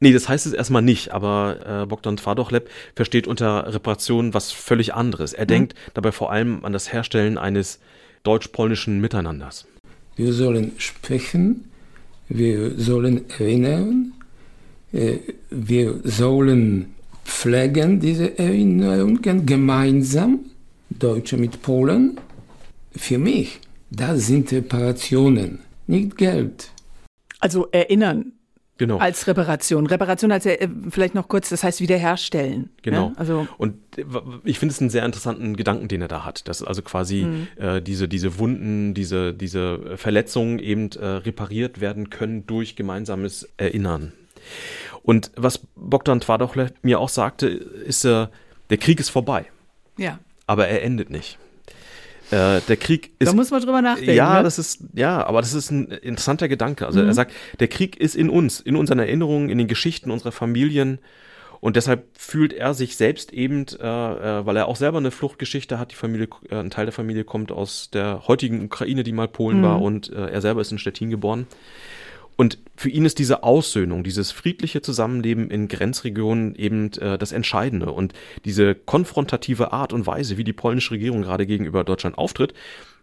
Nee, 0.00 0.12
das 0.12 0.28
heißt 0.28 0.44
es 0.46 0.52
erstmal 0.52 0.82
nicht, 0.82 1.12
aber 1.12 1.82
äh, 1.82 1.86
Bogdan 1.86 2.16
Tvardochleb 2.16 2.68
versteht 2.94 3.26
unter 3.26 3.72
Reparation 3.72 4.34
was 4.34 4.52
völlig 4.52 4.92
anderes. 4.92 5.32
Er 5.32 5.44
mhm. 5.44 5.48
denkt 5.48 5.74
dabei 5.94 6.12
vor 6.12 6.32
allem 6.32 6.64
an 6.64 6.72
das 6.72 6.92
Herstellen 6.92 7.38
eines 7.38 7.78
deutsch-polnischen 8.24 9.00
Miteinanders. 9.00 9.66
Wir 10.16 10.32
sollen 10.32 10.72
sprechen, 10.78 11.70
wir 12.28 12.78
sollen 12.78 13.30
erinnern, 13.30 14.12
wir 15.50 16.00
sollen 16.04 16.94
pflegen 17.24 18.00
diese 18.00 18.38
Erinnerungen 18.38 19.44
gemeinsam, 19.44 20.40
Deutsche 20.90 21.36
mit 21.36 21.62
Polen. 21.62 22.20
Für 22.92 23.18
mich, 23.18 23.60
das 23.90 24.26
sind 24.26 24.52
Reparationen, 24.52 25.60
nicht 25.86 26.16
Geld. 26.16 26.70
Also 27.40 27.68
erinnern, 27.72 28.32
Genau. 28.76 28.98
Als 28.98 29.28
Reparation. 29.28 29.86
Reparation 29.86 30.32
als 30.32 30.46
äh, 30.46 30.68
vielleicht 30.90 31.14
noch 31.14 31.28
kurz, 31.28 31.48
das 31.48 31.62
heißt 31.62 31.80
wiederherstellen. 31.80 32.70
Genau. 32.82 33.10
Ne? 33.10 33.14
Also 33.16 33.46
und 33.56 33.76
ich 34.42 34.58
finde 34.58 34.72
es 34.72 34.80
einen 34.80 34.90
sehr 34.90 35.04
interessanten 35.04 35.54
Gedanken, 35.54 35.86
den 35.86 36.02
er 36.02 36.08
da 36.08 36.24
hat, 36.24 36.48
dass 36.48 36.60
also 36.60 36.82
quasi 36.82 37.22
mhm. 37.22 37.46
äh, 37.56 37.80
diese, 37.80 38.08
diese 38.08 38.38
Wunden, 38.38 38.92
diese, 38.92 39.32
diese 39.32 39.96
Verletzungen 39.96 40.58
eben 40.58 40.90
äh, 40.90 41.06
repariert 41.06 41.80
werden 41.80 42.10
können 42.10 42.46
durch 42.46 42.74
gemeinsames 42.74 43.48
Erinnern. 43.56 44.12
Und 45.04 45.30
was 45.36 45.60
Bogdan 45.76 46.20
Twardochle 46.20 46.72
mir 46.82 46.98
auch 46.98 47.10
sagte, 47.10 47.46
ist, 47.46 48.04
äh, 48.04 48.26
der 48.70 48.78
Krieg 48.78 48.98
ist 48.98 49.10
vorbei. 49.10 49.44
Ja. 49.98 50.18
Aber 50.46 50.66
er 50.66 50.82
endet 50.82 51.10
nicht. 51.10 51.38
Äh, 52.30 52.62
der 52.66 52.76
Krieg 52.78 53.10
ist. 53.18 53.28
Da 53.28 53.34
muss 53.34 53.50
man 53.50 53.60
drüber 53.60 53.82
nachdenken. 53.82 54.14
Ja, 54.14 54.38
ne? 54.38 54.42
das 54.42 54.58
ist, 54.58 54.82
ja, 54.94 55.24
aber 55.26 55.42
das 55.42 55.52
ist 55.52 55.70
ein 55.70 55.88
interessanter 55.88 56.48
Gedanke. 56.48 56.86
Also 56.86 57.00
mhm. 57.00 57.08
er 57.08 57.14
sagt, 57.14 57.32
der 57.60 57.68
Krieg 57.68 57.96
ist 58.00 58.16
in 58.16 58.30
uns, 58.30 58.60
in 58.60 58.76
unseren 58.76 58.98
Erinnerungen, 58.98 59.50
in 59.50 59.58
den 59.58 59.68
Geschichten 59.68 60.10
unserer 60.10 60.32
Familien. 60.32 60.98
Und 61.60 61.76
deshalb 61.76 62.04
fühlt 62.14 62.54
er 62.54 62.72
sich 62.72 62.96
selbst 62.96 63.32
eben, 63.32 63.66
äh, 63.78 63.86
äh, 63.86 64.46
weil 64.46 64.56
er 64.56 64.68
auch 64.68 64.76
selber 64.76 64.98
eine 64.98 65.10
Fluchtgeschichte 65.10 65.78
hat, 65.78 65.92
die 65.92 65.96
Familie, 65.96 66.28
äh, 66.50 66.56
ein 66.56 66.70
Teil 66.70 66.86
der 66.86 66.92
Familie 66.92 67.24
kommt 67.24 67.52
aus 67.52 67.90
der 67.92 68.26
heutigen 68.26 68.64
Ukraine, 68.64 69.02
die 69.02 69.12
mal 69.12 69.28
Polen 69.28 69.58
mhm. 69.58 69.62
war, 69.62 69.82
und 69.82 70.10
äh, 70.10 70.28
er 70.28 70.40
selber 70.40 70.62
ist 70.62 70.72
in 70.72 70.78
Stettin 70.78 71.10
geboren. 71.10 71.46
Und 72.36 72.58
für 72.76 72.88
ihn 72.88 73.04
ist 73.04 73.18
diese 73.18 73.42
Aussöhnung, 73.42 74.02
dieses 74.02 74.32
friedliche 74.32 74.82
Zusammenleben 74.82 75.50
in 75.50 75.68
Grenzregionen 75.68 76.54
eben 76.56 76.92
äh, 76.94 77.16
das 77.16 77.32
Entscheidende. 77.32 77.92
Und 77.92 78.12
diese 78.44 78.74
konfrontative 78.74 79.72
Art 79.72 79.92
und 79.92 80.06
Weise, 80.06 80.36
wie 80.36 80.44
die 80.44 80.52
polnische 80.52 80.92
Regierung 80.92 81.22
gerade 81.22 81.46
gegenüber 81.46 81.84
Deutschland 81.84 82.18
auftritt, 82.18 82.54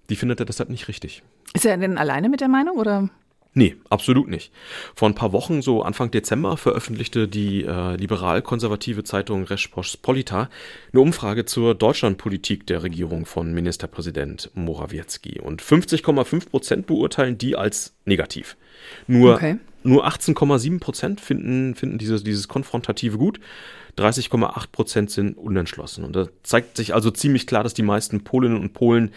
die 0.10 0.16
findet 0.16 0.40
er 0.40 0.46
deshalb 0.46 0.70
nicht 0.70 0.88
richtig. 0.88 1.24
Ist 1.54 1.66
er 1.66 1.78
denn 1.78 1.98
alleine 1.98 2.28
mit 2.28 2.42
der 2.42 2.50
Meinung 2.50 2.78
oder? 2.78 3.10
Nee, 3.54 3.76
absolut 3.90 4.30
nicht. 4.30 4.54
Vor 4.96 5.10
ein 5.10 5.16
paar 5.16 5.34
Wochen, 5.34 5.62
so 5.62 5.84
Anfang 5.84 6.10
Dezember, 6.10 6.56
veröffentlichte 6.56 7.28
die 7.28 7.66
äh, 7.66 7.96
liberal-konservative 7.98 9.04
Zeitung 9.04 9.44
Respospolita 9.44 10.50
eine 10.94 11.02
Umfrage 11.02 11.44
zur 11.44 11.76
Deutschlandpolitik 11.76 12.66
der 12.66 12.84
Regierung 12.84 13.26
von 13.26 13.54
Ministerpräsident 13.54 14.52
Morawiecki. 14.54 15.42
Und 15.42 15.62
50,5 15.62 16.50
Prozent 16.50 16.88
beurteilen 16.88 17.38
die 17.38 17.58
als 17.58 17.94
negativ. 18.06 18.56
Nur, 19.08 19.36
okay. 19.36 19.58
nur 19.84 20.08
18,7 20.08 20.80
Prozent 20.80 21.20
finden, 21.20 21.76
finden 21.76 21.98
dieses, 21.98 22.24
dieses 22.24 22.48
Konfrontative 22.48 23.18
gut. 23.18 23.42
30,8 23.98 24.72
Prozent 24.72 25.12
sind 25.12 25.38
unentschlossen. 25.38 26.06
Und 26.06 26.16
da 26.16 26.30
zeigt 26.44 26.78
sich 26.78 26.94
also 26.94 27.12
ziemlich 27.12 27.48
klar, 27.48 27.64
dass 27.64 27.74
die 27.74 27.84
meisten 27.84 28.24
Polinnen 28.24 28.62
und 28.62 28.72
Polen 28.72 29.12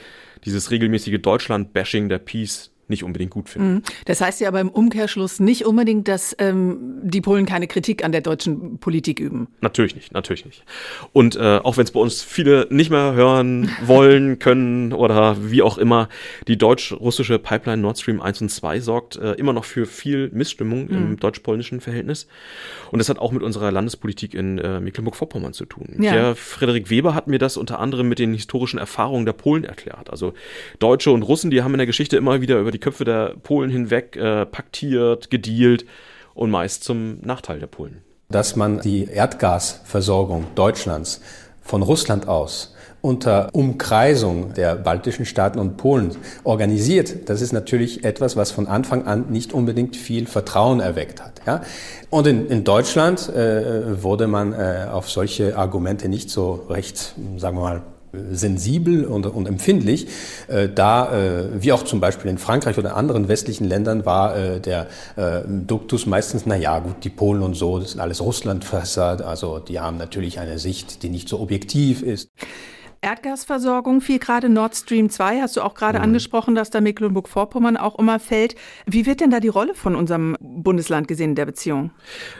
dieses 0.44 0.72
regelmäßige 0.72 1.20
Deutschland-Bashing 1.22 2.08
der 2.08 2.18
Peace 2.18 2.72
nicht 2.88 3.04
unbedingt 3.04 3.30
gut 3.30 3.48
finden. 3.48 3.74
Mhm. 3.74 3.82
Das 4.04 4.20
heißt 4.20 4.40
ja 4.40 4.48
aber 4.48 4.60
im 4.60 4.68
Umkehrschluss 4.68 5.40
nicht 5.40 5.64
unbedingt, 5.64 6.08
dass 6.08 6.34
ähm, 6.38 7.00
die 7.02 7.20
Polen 7.20 7.46
keine 7.46 7.66
Kritik 7.66 8.04
an 8.04 8.12
der 8.12 8.20
deutschen 8.20 8.78
Politik 8.78 9.20
üben. 9.20 9.48
Natürlich 9.60 9.94
nicht, 9.94 10.12
natürlich 10.12 10.44
nicht. 10.44 10.64
Und 11.12 11.36
äh, 11.36 11.60
auch 11.62 11.76
wenn 11.76 11.84
es 11.84 11.90
bei 11.90 12.00
uns 12.00 12.22
viele 12.22 12.66
nicht 12.70 12.90
mehr 12.90 13.14
hören 13.14 13.70
wollen, 13.86 14.38
können 14.38 14.92
oder 14.92 15.36
wie 15.50 15.62
auch 15.62 15.78
immer, 15.78 16.08
die 16.48 16.56
deutsch-russische 16.56 17.38
Pipeline 17.38 17.80
Nord 17.80 17.98
Stream 17.98 18.20
1 18.20 18.42
und 18.42 18.48
2 18.50 18.80
sorgt 18.80 19.16
äh, 19.16 19.32
immer 19.32 19.52
noch 19.52 19.64
für 19.64 19.86
viel 19.86 20.30
Missstimmung 20.32 20.86
mhm. 20.86 20.96
im 20.96 21.16
deutsch-polnischen 21.18 21.80
Verhältnis. 21.80 22.26
Und 22.90 22.98
das 22.98 23.08
hat 23.08 23.18
auch 23.18 23.32
mit 23.32 23.42
unserer 23.42 23.72
Landespolitik 23.72 24.34
in 24.34 24.58
äh, 24.58 24.80
Mecklenburg-Vorpommern 24.80 25.52
zu 25.52 25.64
tun. 25.64 25.96
Ja. 25.98 26.12
Der 26.12 26.36
Frederik 26.36 26.90
Weber 26.90 27.14
hat 27.14 27.26
mir 27.26 27.38
das 27.38 27.56
unter 27.56 27.80
anderem 27.80 28.08
mit 28.08 28.18
den 28.18 28.34
historischen 28.34 28.78
Erfahrungen 28.78 29.26
der 29.26 29.32
Polen 29.32 29.64
erklärt. 29.64 30.10
Also 30.10 30.34
Deutsche 30.78 31.10
und 31.10 31.22
Russen, 31.22 31.50
die 31.50 31.62
haben 31.62 31.74
in 31.74 31.78
der 31.78 31.86
Geschichte 31.86 32.16
immer 32.16 32.40
wieder 32.40 32.58
über 32.58 32.70
die 32.74 32.80
Köpfe 32.80 33.04
der 33.04 33.34
Polen 33.42 33.70
hinweg 33.70 34.16
äh, 34.16 34.44
paktiert, 34.44 35.30
gedealt 35.30 35.86
und 36.34 36.50
meist 36.50 36.84
zum 36.84 37.20
Nachteil 37.22 37.60
der 37.60 37.68
Polen. 37.68 38.02
Dass 38.28 38.56
man 38.56 38.80
die 38.80 39.04
Erdgasversorgung 39.04 40.46
Deutschlands 40.54 41.20
von 41.62 41.82
Russland 41.82 42.28
aus 42.28 42.74
unter 43.00 43.50
Umkreisung 43.52 44.54
der 44.54 44.76
baltischen 44.76 45.26
Staaten 45.26 45.58
und 45.58 45.76
Polen 45.76 46.16
organisiert, 46.42 47.28
das 47.28 47.42
ist 47.42 47.52
natürlich 47.52 48.02
etwas, 48.02 48.34
was 48.34 48.50
von 48.50 48.66
Anfang 48.66 49.06
an 49.06 49.26
nicht 49.28 49.52
unbedingt 49.52 49.94
viel 49.94 50.26
Vertrauen 50.26 50.80
erweckt 50.80 51.22
hat. 51.22 51.42
Ja? 51.46 51.60
Und 52.08 52.26
in, 52.26 52.46
in 52.48 52.64
Deutschland 52.64 53.28
äh, 53.28 54.02
wurde 54.02 54.26
man 54.26 54.54
äh, 54.54 54.86
auf 54.90 55.10
solche 55.10 55.56
Argumente 55.56 56.08
nicht 56.08 56.30
so 56.30 56.64
recht, 56.70 57.14
sagen 57.36 57.58
wir 57.58 57.62
mal, 57.62 57.82
sensibel 58.32 59.04
und, 59.04 59.26
und 59.26 59.46
empfindlich. 59.46 60.06
Äh, 60.48 60.68
da, 60.68 61.12
äh, 61.12 61.62
wie 61.62 61.72
auch 61.72 61.82
zum 61.84 62.00
Beispiel 62.00 62.30
in 62.30 62.38
Frankreich 62.38 62.78
oder 62.78 62.96
anderen 62.96 63.28
westlichen 63.28 63.64
Ländern, 63.64 64.06
war 64.06 64.36
äh, 64.36 64.60
der 64.60 64.86
äh, 65.16 65.42
Duktus 65.46 66.06
meistens, 66.06 66.44
na 66.46 66.56
ja, 66.56 66.78
gut, 66.78 67.04
die 67.04 67.10
Polen 67.10 67.42
und 67.42 67.54
so, 67.54 67.78
das 67.78 67.92
sind 67.92 68.00
alles 68.00 68.20
Russlandfresser, 68.20 69.26
also 69.26 69.58
die 69.58 69.80
haben 69.80 69.96
natürlich 69.96 70.38
eine 70.38 70.58
Sicht, 70.58 71.02
die 71.02 71.08
nicht 71.08 71.28
so 71.28 71.40
objektiv 71.40 72.02
ist. 72.02 72.30
Erdgasversorgung 73.04 74.00
fiel 74.00 74.18
gerade 74.18 74.48
Nord 74.48 74.74
Stream 74.74 75.10
2, 75.10 75.42
hast 75.42 75.56
du 75.56 75.60
auch 75.60 75.74
gerade 75.74 75.98
mhm. 75.98 76.04
angesprochen, 76.04 76.54
dass 76.54 76.70
da 76.70 76.80
Mecklenburg-Vorpommern 76.80 77.76
auch 77.76 77.98
immer 77.98 78.18
fällt. 78.18 78.54
Wie 78.86 79.04
wird 79.04 79.20
denn 79.20 79.30
da 79.30 79.40
die 79.40 79.48
Rolle 79.48 79.74
von 79.74 79.94
unserem 79.94 80.36
Bundesland 80.40 81.06
gesehen 81.06 81.30
in 81.30 81.34
der 81.36 81.44
Beziehung? 81.44 81.90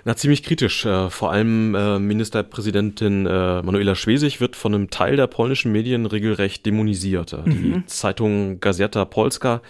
Na, 0.05 0.17
ziemlich 0.17 0.43
kritisch. 0.43 0.87
Äh, 0.87 1.11
vor 1.11 1.33
allem 1.33 1.75
äh, 1.75 1.99
Ministerpräsidentin 1.99 3.27
äh, 3.27 3.63
Manuela 3.63 3.95
Schwesig 3.95 4.41
wird 4.41 4.57
von 4.57 4.75
einem 4.75 4.89
Teil 4.89 5.17
der 5.17 5.27
polnischen 5.27 5.71
Medien 5.71 6.07
regelrecht 6.07 6.65
dämonisiert. 6.65 7.37
Die 7.45 7.51
mhm. 7.51 7.87
Zeitung 7.87 8.59
Gazeta 8.61 9.05
Polska 9.05 9.61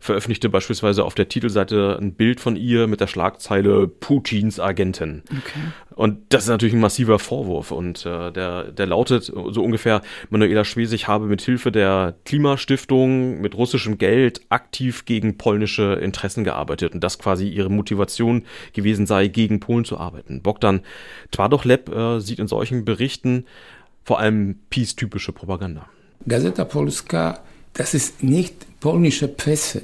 veröffentlichte 0.00 0.48
beispielsweise 0.48 1.04
auf 1.04 1.14
der 1.14 1.28
Titelseite 1.28 1.98
ein 2.00 2.14
Bild 2.14 2.40
von 2.40 2.56
ihr 2.56 2.86
mit 2.86 3.00
der 3.00 3.06
Schlagzeile 3.06 3.88
Putins 3.88 4.60
Agentin. 4.60 5.22
Okay. 5.30 5.60
Und 5.94 6.18
das 6.28 6.44
ist 6.44 6.48
natürlich 6.48 6.74
ein 6.74 6.80
massiver 6.80 7.18
Vorwurf 7.18 7.72
und 7.72 8.06
äh, 8.06 8.30
der, 8.30 8.70
der 8.70 8.86
lautet 8.86 9.24
so 9.24 9.62
ungefähr, 9.62 10.02
Manuela 10.30 10.64
Schwesig 10.64 11.08
habe 11.08 11.26
mit 11.26 11.42
Hilfe 11.42 11.72
der 11.72 12.14
Klimastiftung 12.24 13.40
mit 13.40 13.56
russischem 13.56 13.98
Geld 13.98 14.40
aktiv 14.48 15.04
gegen 15.04 15.38
polnische 15.38 15.94
Interessen 15.94 16.44
gearbeitet 16.44 16.94
und 16.94 17.02
das 17.02 17.18
quasi 17.18 17.48
ihre 17.48 17.70
Motivation 17.70 18.44
gewesen 18.72 19.06
sei, 19.06 19.26
gegen 19.26 19.58
Polen 19.58 19.84
zu 19.84 19.98
arbeiten. 19.98 20.42
Bogdan 20.42 20.80
Twardochleb 21.32 21.88
äh, 21.88 22.20
sieht 22.20 22.38
in 22.38 22.46
solchen 22.46 22.84
Berichten 22.84 23.46
vor 24.04 24.20
allem 24.20 24.60
peace-typische 24.70 25.32
Propaganda. 25.32 25.86
Gazeta 26.26 26.64
Polska 26.64 27.40
das 27.78 27.94
ist 27.94 28.22
nicht 28.24 28.80
polnische 28.80 29.28
Presse. 29.28 29.82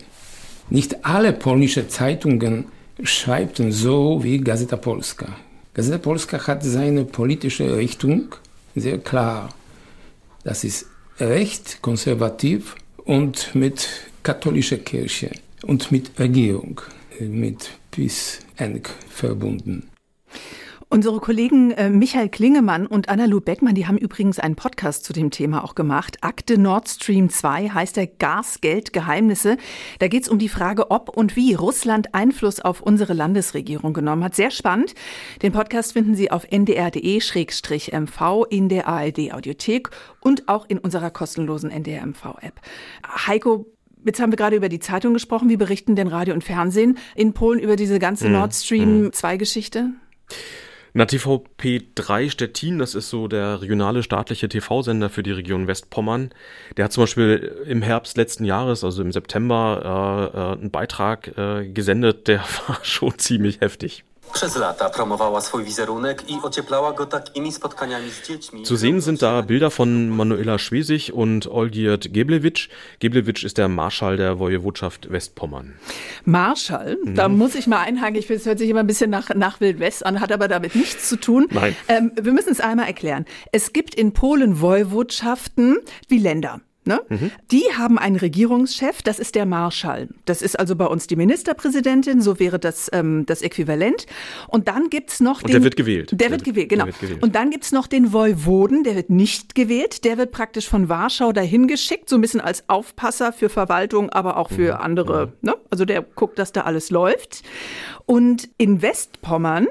Nicht 0.68 1.04
alle 1.04 1.32
polnische 1.32 1.86
Zeitungen 1.88 2.66
schreiben 3.02 3.70
so 3.70 4.22
wie 4.22 4.38
Gazeta 4.38 4.76
Polska. 4.76 5.28
Gazeta 5.74 5.98
Polska 5.98 6.44
hat 6.46 6.64
seine 6.64 7.04
politische 7.04 7.76
Richtung 7.76 8.34
sehr 8.74 8.98
klar. 8.98 9.48
Das 10.42 10.64
ist 10.64 10.86
recht, 11.20 11.80
konservativ 11.82 12.74
und 13.04 13.54
mit 13.54 13.88
katholischer 14.24 14.78
Kirche 14.78 15.30
und 15.62 15.92
mit 15.92 16.18
Regierung, 16.18 16.80
mit 17.20 17.70
PiS 17.92 18.40
eng 18.56 18.82
verbunden. 19.08 19.88
Unsere 20.94 21.18
Kollegen 21.18 21.72
äh, 21.72 21.90
Michael 21.90 22.28
Klingemann 22.28 22.86
und 22.86 23.08
Anna-Lu 23.08 23.40
Beckmann, 23.40 23.74
die 23.74 23.88
haben 23.88 23.98
übrigens 23.98 24.38
einen 24.38 24.54
Podcast 24.54 25.02
zu 25.02 25.12
dem 25.12 25.32
Thema 25.32 25.64
auch 25.64 25.74
gemacht. 25.74 26.18
Akte 26.20 26.56
Nord 26.56 26.88
Stream 26.88 27.30
2 27.30 27.70
heißt 27.70 27.96
der 27.96 28.06
Gas, 28.06 28.60
Geld, 28.60 28.92
Geheimnisse. 28.92 29.56
Da 29.98 30.06
geht 30.06 30.22
es 30.22 30.28
um 30.28 30.38
die 30.38 30.48
Frage, 30.48 30.92
ob 30.92 31.08
und 31.08 31.34
wie 31.34 31.54
Russland 31.54 32.14
Einfluss 32.14 32.60
auf 32.60 32.80
unsere 32.80 33.12
Landesregierung 33.12 33.92
genommen 33.92 34.22
hat. 34.22 34.36
Sehr 34.36 34.52
spannend. 34.52 34.94
Den 35.42 35.50
Podcast 35.50 35.94
finden 35.94 36.14
Sie 36.14 36.30
auf 36.30 36.46
ndr.de-mv 36.48 38.44
in 38.48 38.68
der 38.68 38.86
ARD-Audiothek 38.86 39.90
und 40.20 40.48
auch 40.48 40.64
in 40.68 40.78
unserer 40.78 41.10
kostenlosen 41.10 41.72
NDR-MV-App. 41.72 42.60
Heiko, 43.26 43.66
Jetzt 44.06 44.20
haben 44.20 44.30
wir 44.30 44.36
gerade 44.36 44.54
über 44.54 44.68
die 44.68 44.80
Zeitung 44.80 45.12
gesprochen. 45.14 45.48
Wie 45.48 45.56
berichten 45.56 45.96
denn 45.96 46.06
Radio 46.06 46.34
und 46.34 46.44
Fernsehen 46.44 46.98
in 47.16 47.32
Polen 47.32 47.58
über 47.58 47.74
diese 47.74 47.98
ganze 47.98 48.26
hm. 48.26 48.32
Nord 48.32 48.54
Stream 48.54 49.08
2-Geschichte? 49.08 49.80
Hm. 49.80 49.96
Na, 50.96 51.06
TVP3 51.06 52.30
Stettin, 52.30 52.78
das 52.78 52.94
ist 52.94 53.10
so 53.10 53.26
der 53.26 53.60
regionale 53.60 54.04
staatliche 54.04 54.48
TV-Sender 54.48 55.10
für 55.10 55.24
die 55.24 55.32
Region 55.32 55.66
Westpommern. 55.66 56.30
Der 56.76 56.84
hat 56.84 56.92
zum 56.92 57.02
Beispiel 57.02 57.64
im 57.66 57.82
Herbst 57.82 58.16
letzten 58.16 58.44
Jahres, 58.44 58.84
also 58.84 59.02
im 59.02 59.10
September, 59.10 60.30
äh, 60.32 60.38
äh, 60.38 60.52
einen 60.60 60.70
Beitrag 60.70 61.36
äh, 61.36 61.68
gesendet, 61.68 62.28
der 62.28 62.38
war 62.68 62.78
schon 62.84 63.18
ziemlich 63.18 63.60
heftig. 63.60 64.04
Zu 68.64 68.76
sehen 68.76 69.00
sind 69.00 69.22
da 69.22 69.40
Bilder 69.42 69.70
von 69.70 70.08
Manuela 70.10 70.58
Schwesig 70.58 71.12
und 71.12 71.46
Olgierd 71.46 72.12
Geblewitsch. 72.12 72.68
Geblewitsch 72.98 73.44
ist 73.44 73.58
der 73.58 73.68
Marschall 73.68 74.16
der 74.16 74.38
Wojewodschaft 74.38 75.10
Westpommern. 75.10 75.74
Marschall? 76.24 76.98
Mhm. 77.04 77.14
Da 77.14 77.28
muss 77.28 77.54
ich 77.54 77.66
mal 77.66 77.80
einhaken. 77.80 78.16
Ich 78.16 78.26
finde, 78.26 78.40
es 78.40 78.46
hört 78.46 78.58
sich 78.58 78.68
immer 78.68 78.80
ein 78.80 78.86
bisschen 78.86 79.10
nach, 79.10 79.28
nach 79.34 79.60
Wildwest 79.60 80.04
an, 80.04 80.20
hat 80.20 80.32
aber 80.32 80.48
damit 80.48 80.74
nichts 80.74 81.08
zu 81.08 81.16
tun. 81.16 81.46
Nein. 81.50 81.76
Ähm, 81.88 82.12
wir 82.20 82.32
müssen 82.32 82.50
es 82.50 82.60
einmal 82.60 82.86
erklären. 82.86 83.26
Es 83.52 83.72
gibt 83.72 83.94
in 83.94 84.12
Polen 84.12 84.60
Woiwodschaften 84.60 85.78
wie 86.08 86.18
Länder. 86.18 86.60
Ne? 86.86 87.00
Mhm. 87.08 87.30
Die 87.50 87.64
haben 87.76 87.98
einen 87.98 88.16
Regierungschef, 88.16 89.02
das 89.02 89.18
ist 89.18 89.34
der 89.34 89.46
Marschall. 89.46 90.08
Das 90.26 90.42
ist 90.42 90.58
also 90.58 90.76
bei 90.76 90.86
uns 90.86 91.06
die 91.06 91.16
Ministerpräsidentin, 91.16 92.20
so 92.20 92.38
wäre 92.38 92.58
das 92.58 92.90
ähm, 92.92 93.24
das 93.26 93.40
Äquivalent. 93.40 94.06
Und 94.48 94.68
dann 94.68 94.90
gibt's 94.90 95.20
noch 95.20 95.42
Und 95.42 95.48
den. 95.48 95.52
Der 95.52 95.64
wird 95.64 95.76
gewählt. 95.76 96.10
Der, 96.10 96.18
der 96.18 96.30
wird 96.30 96.44
gewählt, 96.44 96.68
genau. 96.68 96.86
Wird 96.86 97.00
gewählt. 97.00 97.22
Und 97.22 97.34
dann 97.34 97.50
gibt's 97.50 97.72
noch 97.72 97.86
den 97.86 98.12
Woiwoden, 98.12 98.84
der 98.84 98.96
wird 98.96 99.08
nicht 99.08 99.54
gewählt. 99.54 100.04
Der 100.04 100.18
wird 100.18 100.30
praktisch 100.30 100.68
von 100.68 100.88
Warschau 100.88 101.32
dahin 101.32 101.68
geschickt, 101.68 102.08
so 102.08 102.16
ein 102.16 102.20
bisschen 102.20 102.40
als 102.40 102.68
Aufpasser 102.68 103.32
für 103.32 103.48
Verwaltung, 103.48 104.10
aber 104.10 104.36
auch 104.36 104.50
für 104.50 104.74
mhm. 104.74 104.80
andere. 104.80 105.26
Mhm. 105.26 105.32
Ne? 105.40 105.54
Also 105.70 105.84
der 105.84 106.02
guckt, 106.02 106.38
dass 106.38 106.52
da 106.52 106.62
alles 106.62 106.90
läuft. 106.90 107.42
Und 108.04 108.50
in 108.58 108.82
Westpommern 108.82 109.68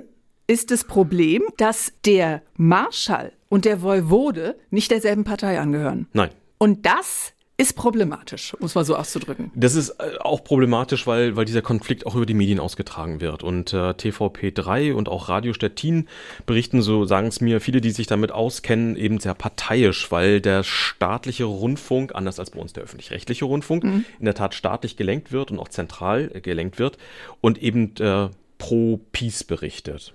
ist 0.47 0.71
das 0.71 0.83
Problem, 0.83 1.43
dass 1.57 1.93
der 2.05 2.41
Marschall 2.57 3.33
und 3.49 3.65
der 3.65 3.81
Woiwode 3.81 4.55
nicht 4.71 4.91
derselben 4.91 5.23
Partei 5.23 5.59
angehören. 5.59 6.07
Nein. 6.13 6.29
Und 6.63 6.85
das 6.85 7.33
ist 7.57 7.75
problematisch, 7.75 8.55
muss 8.61 8.73
man 8.73 8.85
so 8.85 8.95
auszudrücken. 8.95 9.51
Das 9.53 9.75
ist 9.75 9.89
äh, 9.99 10.17
auch 10.21 10.45
problematisch, 10.45 11.05
weil, 11.05 11.35
weil 11.35 11.43
dieser 11.43 11.61
Konflikt 11.61 12.05
auch 12.05 12.15
über 12.15 12.25
die 12.25 12.33
Medien 12.33 12.61
ausgetragen 12.61 13.19
wird. 13.19 13.43
Und 13.43 13.73
äh, 13.73 13.89
TVP3 13.89 14.93
und 14.93 15.09
auch 15.09 15.27
Radio 15.27 15.51
Stettin 15.51 16.07
berichten, 16.45 16.81
so 16.81 17.03
sagen 17.03 17.27
es 17.27 17.41
mir 17.41 17.59
viele, 17.59 17.81
die 17.81 17.91
sich 17.91 18.07
damit 18.07 18.31
auskennen, 18.31 18.95
eben 18.95 19.19
sehr 19.19 19.33
parteiisch, 19.33 20.09
weil 20.09 20.39
der 20.39 20.63
staatliche 20.63 21.43
Rundfunk, 21.43 22.15
anders 22.15 22.39
als 22.39 22.51
bei 22.51 22.61
uns 22.61 22.71
der 22.71 22.83
öffentlich-rechtliche 22.83 23.43
Rundfunk, 23.43 23.83
mhm. 23.83 24.05
in 24.19 24.25
der 24.25 24.35
Tat 24.35 24.55
staatlich 24.55 24.95
gelenkt 24.95 25.33
wird 25.33 25.51
und 25.51 25.59
auch 25.59 25.67
zentral 25.67 26.31
äh, 26.33 26.39
gelenkt 26.39 26.79
wird 26.79 26.97
und 27.41 27.61
eben 27.61 27.93
äh, 27.97 28.29
pro 28.57 29.01
Peace 29.11 29.43
berichtet. 29.43 30.13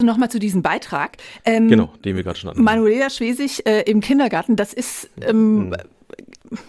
Nochmal 0.00 0.30
zu 0.30 0.38
diesem 0.38 0.62
Beitrag. 0.62 1.16
Ähm, 1.44 1.68
genau, 1.68 1.92
den 2.04 2.16
wir 2.16 2.22
gerade 2.22 2.38
schon 2.38 2.50
hatten. 2.50 2.62
Manuela 2.62 3.10
Schwesig 3.10 3.66
äh, 3.66 3.82
im 3.82 4.00
Kindergarten, 4.00 4.56
das 4.56 4.72
ist 4.72 5.10
ähm, 5.20 5.68
mhm. 5.68 5.76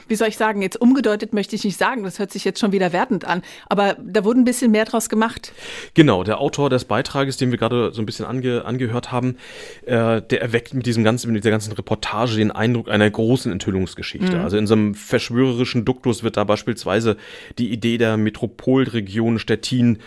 wie 0.07 0.15
soll 0.15 0.27
ich 0.27 0.37
sagen, 0.37 0.61
jetzt 0.61 0.79
umgedeutet 0.79 1.33
möchte 1.33 1.55
ich 1.55 1.63
nicht 1.63 1.77
sagen, 1.77 2.03
das 2.03 2.19
hört 2.19 2.31
sich 2.31 2.45
jetzt 2.45 2.59
schon 2.59 2.71
wieder 2.71 2.93
wertend 2.93 3.25
an, 3.25 3.41
aber 3.67 3.97
da 4.03 4.23
wurde 4.23 4.39
ein 4.39 4.45
bisschen 4.45 4.71
mehr 4.71 4.85
draus 4.85 5.09
gemacht. 5.09 5.51
Genau, 5.93 6.23
der 6.23 6.39
Autor 6.39 6.69
des 6.69 6.85
Beitrages, 6.85 7.37
den 7.37 7.51
wir 7.51 7.57
gerade 7.57 7.91
so 7.91 8.01
ein 8.01 8.05
bisschen 8.05 8.25
ange, 8.25 8.65
angehört 8.65 9.11
haben, 9.11 9.37
äh, 9.85 10.21
der 10.21 10.41
erweckt 10.41 10.73
mit 10.73 10.85
diesem 10.85 11.03
ganzen, 11.03 11.31
mit 11.31 11.43
dieser 11.43 11.51
ganzen 11.51 11.73
Reportage 11.73 12.37
den 12.37 12.51
Eindruck 12.51 12.89
einer 12.89 13.09
großen 13.09 13.51
Enthüllungsgeschichte. 13.51 14.37
Mhm. 14.37 14.43
Also 14.43 14.57
in 14.57 14.67
so 14.67 14.75
einem 14.75 14.95
verschwörerischen 14.95 15.85
Duktus 15.85 16.23
wird 16.23 16.37
da 16.37 16.43
beispielsweise 16.43 17.17
die 17.57 17.71
Idee 17.71 17.97
der 17.97 18.17
Metropolregion 18.17 19.39
Stettin 19.39 19.99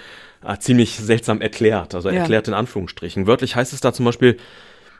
äh, 0.44 0.58
ziemlich 0.58 0.96
seltsam 0.96 1.40
erklärt, 1.40 1.94
also 1.94 2.10
ja. 2.10 2.20
erklärt 2.20 2.48
in 2.48 2.54
Anführungsstrichen. 2.54 3.26
Wörtlich 3.26 3.56
heißt 3.56 3.72
es 3.72 3.80
da 3.80 3.92
zum 3.92 4.04
Beispiel, 4.04 4.36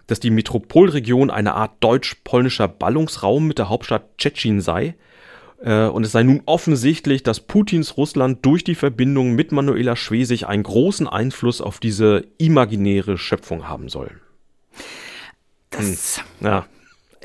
dass 0.06 0.20
die 0.20 0.30
Metropolregion 0.30 1.30
eine 1.30 1.54
Art 1.54 1.72
deutsch-polnischer 1.80 2.68
Ballungsraum 2.68 3.46
mit 3.46 3.58
der 3.58 3.68
Hauptstadt 3.68 4.18
Tschetschen 4.18 4.60
sei. 4.60 4.94
Äh, 5.62 5.86
und 5.86 6.04
es 6.04 6.12
sei 6.12 6.22
nun 6.22 6.42
offensichtlich, 6.46 7.22
dass 7.22 7.40
Putins 7.40 7.96
Russland 7.96 8.44
durch 8.44 8.62
die 8.62 8.74
Verbindung 8.74 9.34
mit 9.34 9.52
Manuela 9.52 9.96
Schwesig 9.96 10.46
einen 10.46 10.62
großen 10.62 11.08
Einfluss 11.08 11.60
auf 11.60 11.80
diese 11.80 12.24
imaginäre 12.38 13.18
Schöpfung 13.18 13.68
haben 13.68 13.88
soll. 13.88 14.20
Das, 15.70 16.22
hm. 16.38 16.46
ja 16.46 16.66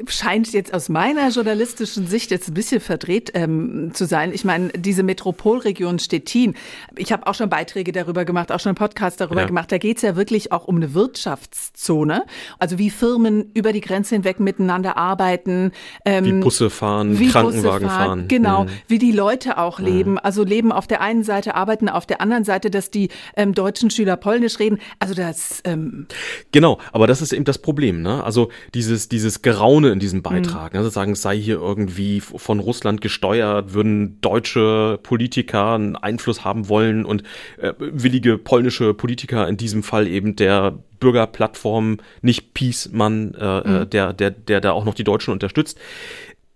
scheint 0.08 0.52
jetzt 0.54 0.74
aus 0.74 0.90
meiner 0.90 1.30
journalistischen 1.30 2.08
Sicht 2.08 2.32
jetzt 2.32 2.50
ein 2.50 2.54
bisschen 2.54 2.82
verdreht 2.82 3.32
ähm, 3.34 3.92
zu 3.94 4.06
sein. 4.06 4.34
Ich 4.34 4.44
meine, 4.44 4.70
diese 4.70 5.04
Metropolregion 5.04 6.00
Stettin, 6.00 6.56
ich 6.96 7.12
habe 7.12 7.28
auch 7.28 7.36
schon 7.36 7.50
Beiträge 7.50 7.92
darüber 7.92 8.26
gemacht, 8.26 8.52
auch 8.52 8.60
schon 8.60 8.72
einen 8.72 8.76
Podcast 8.76 9.22
darüber 9.22 9.42
ja. 9.42 9.48
gemacht. 9.48 9.72
Da 9.72 9.78
geht 9.78 9.98
es 9.98 10.04
ja 10.04 10.16
wirklich 10.16 10.52
auch 10.52 10.66
um 10.66 10.78
eine 10.78 10.94
Wirtschaftszone, 10.94 12.26
also 12.60 12.78
wie 12.78 12.90
Firmen 12.90 13.52
über 13.54 13.74
die 13.74 13.82
Grenze 13.82 14.16
hinweg 14.16 14.40
miteinander 14.40 14.98
arbeiten. 14.98 15.72
Ähm, 16.06 16.26
wie 16.26 16.32
Busse 16.34 16.70
fahren, 16.70 17.20
wie 17.20 17.30
Krankenwagen 17.30 17.84
Busse 17.84 17.94
fahren, 17.94 18.08
fahren. 18.08 18.28
Genau, 18.28 18.64
mhm. 18.64 18.70
wie 18.88 19.00
die 19.00 19.12
Leute 19.12 19.58
auch 19.58 19.80
mhm. 19.80 19.86
leben. 19.86 20.20
Also 20.20 20.44
leben 20.44 20.72
auf 20.72 20.88
der 20.88 21.02
einen 21.02 21.24
Seite, 21.24 21.56
arbeiten 21.56 21.90
auf 21.90 22.06
der 22.06 22.22
anderen 22.22 22.44
Seite, 22.44 22.70
dass 22.70 22.92
die 22.92 23.10
ähm, 23.36 23.54
deutschen 23.54 23.90
Schüler 23.90 24.18
Polnisch 24.18 24.60
reden. 24.60 24.80
Also 25.00 25.14
das... 25.14 25.62
Ähm 25.64 26.08
genau, 26.52 26.80
aber 26.92 27.08
das 27.08 27.22
ist 27.22 27.34
eben 27.34 27.46
das 27.46 27.58
Problem. 27.58 28.02
Ne? 28.02 28.24
Also 28.24 28.50
dieses, 28.74 29.10
dieses 29.10 29.42
Geraune 29.82 29.94
in 29.94 30.00
diesem 30.00 30.22
Beitrag. 30.22 30.74
Mhm. 30.74 30.78
Also 30.78 30.90
sagen, 30.90 31.14
es 31.14 31.22
sei 31.22 31.38
hier 31.38 31.56
irgendwie 31.56 32.20
von 32.22 32.60
Russland 32.60 33.02
gesteuert, 33.02 33.74
würden 33.74 34.20
deutsche 34.22 35.00
Politiker 35.02 35.74
einen 35.74 35.96
Einfluss 35.96 36.44
haben 36.44 36.70
wollen 36.70 37.06
und 37.06 37.24
äh, 37.58 37.74
willige 37.80 38.38
polnische 38.38 38.94
Politiker, 38.94 39.48
in 39.48 39.58
diesem 39.58 39.84
Fall 39.84 40.08
eben 40.08 40.36
der 40.36 40.78
Bürgerplattform, 41.00 41.98
nicht 42.22 42.54
Peace-Mann, 42.54 43.34
äh 43.34 43.68
mhm. 43.68 43.90
der, 43.90 44.14
der, 44.14 44.32
der 44.32 44.62
da 44.62 44.72
auch 44.72 44.86
noch 44.86 44.94
die 44.94 45.04
Deutschen 45.04 45.32
unterstützt 45.32 45.80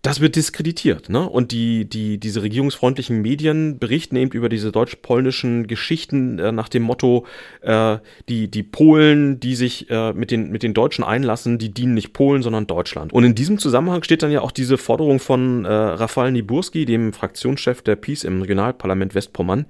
das 0.06 0.22
wird 0.22 0.36
diskreditiert, 0.36 1.10
ne? 1.10 1.28
Und 1.28 1.52
die, 1.52 1.86
die, 1.86 2.20
diese 2.20 2.42
regierungsfreundlichen 2.42 3.22
Medien 3.22 3.80
berichten 3.80 4.16
eben 4.16 4.32
über 4.32 4.50
diese 4.50 4.72
deutsch-polnischen 4.72 5.68
Geschichten 5.68 6.40
äh, 6.40 6.52
nach 6.52 6.70
dem 6.70 6.84
Motto, 6.84 7.26
äh, 7.62 7.98
die, 8.30 8.50
die 8.50 8.64
Polen, 8.64 9.40
die 9.40 9.56
sich 9.56 9.90
äh, 9.90 10.14
mit, 10.14 10.32
den, 10.32 10.52
mit 10.52 10.64
den 10.64 10.74
Deutschen 10.74 11.04
einlassen, 11.04 11.58
die 11.58 11.74
dienen 11.74 11.94
nicht 11.94 12.14
Polen, 12.14 12.44
sondern 12.44 12.68
Deutschland. 12.68 13.14
Und 13.14 13.24
in 13.24 13.36
diesem 13.36 13.58
Zusammenhang 13.58 14.04
steht 14.04 14.22
dann 14.22 14.32
ja 14.32 14.42
auch 14.42 14.52
diese 14.52 14.78
Forderung 14.78 15.20
von 15.20 15.66
äh, 15.66 15.70
Rafal 15.70 16.32
Niburski, 16.32 16.86
dem 16.86 17.14
Fraktionschef 17.14 17.82
der 17.82 17.96
Peace 17.96 18.24
im 18.24 18.42
Regionalparlament 18.42 19.16
Westpommern. 19.16 19.66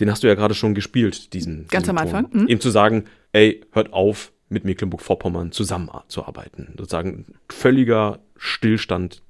Den 0.00 0.10
hast 0.10 0.22
du 0.22 0.28
ja 0.28 0.34
gerade 0.34 0.54
schon 0.54 0.74
gespielt, 0.74 1.32
diesen. 1.32 1.66
Ganz 1.68 1.84
diesen 1.84 1.98
am 1.98 1.98
Anfang. 1.98 2.28
Mhm. 2.32 2.46
Ihm 2.48 2.60
zu 2.60 2.70
sagen, 2.70 3.04
ey, 3.32 3.62
hört 3.72 3.92
auf, 3.92 4.32
mit 4.48 4.64
Mecklenburg-Vorpommern 4.64 5.50
zusammenzuarbeiten. 5.50 6.74
Sozusagen 6.76 7.24
völliger 7.48 8.20
Stillstand 8.36 9.22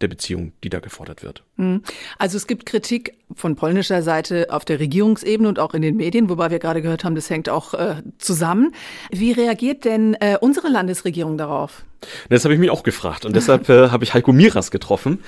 der 0.00 0.08
Beziehung, 0.08 0.52
die 0.62 0.68
da 0.68 0.80
gefordert 0.80 1.22
wird. 1.22 1.42
Mhm. 1.56 1.82
Also 2.18 2.36
es 2.36 2.46
gibt 2.46 2.66
Kritik 2.66 3.14
von 3.34 3.56
polnischer 3.56 4.02
Seite 4.02 4.46
auf 4.50 4.64
der 4.64 4.80
Regierungsebene 4.80 5.48
und 5.48 5.58
auch 5.58 5.74
in 5.74 5.82
den 5.82 5.96
Medien, 5.96 6.28
wobei 6.28 6.50
wir 6.50 6.58
gerade 6.58 6.82
gehört 6.82 7.04
haben, 7.04 7.14
das 7.14 7.28
hängt 7.30 7.48
auch 7.48 7.74
äh, 7.74 7.96
zusammen. 8.18 8.74
Wie 9.10 9.32
reagiert 9.32 9.84
denn 9.84 10.14
äh, 10.14 10.38
unsere 10.40 10.68
Landesregierung 10.68 11.36
darauf? 11.36 11.84
Das 12.28 12.44
habe 12.44 12.54
ich 12.54 12.60
mich 12.60 12.70
auch 12.70 12.84
gefragt 12.84 13.24
und 13.24 13.34
deshalb 13.34 13.68
äh, 13.68 13.88
habe 13.88 14.04
ich 14.04 14.14
Heiko 14.14 14.32
Miras 14.32 14.70
getroffen. 14.70 15.18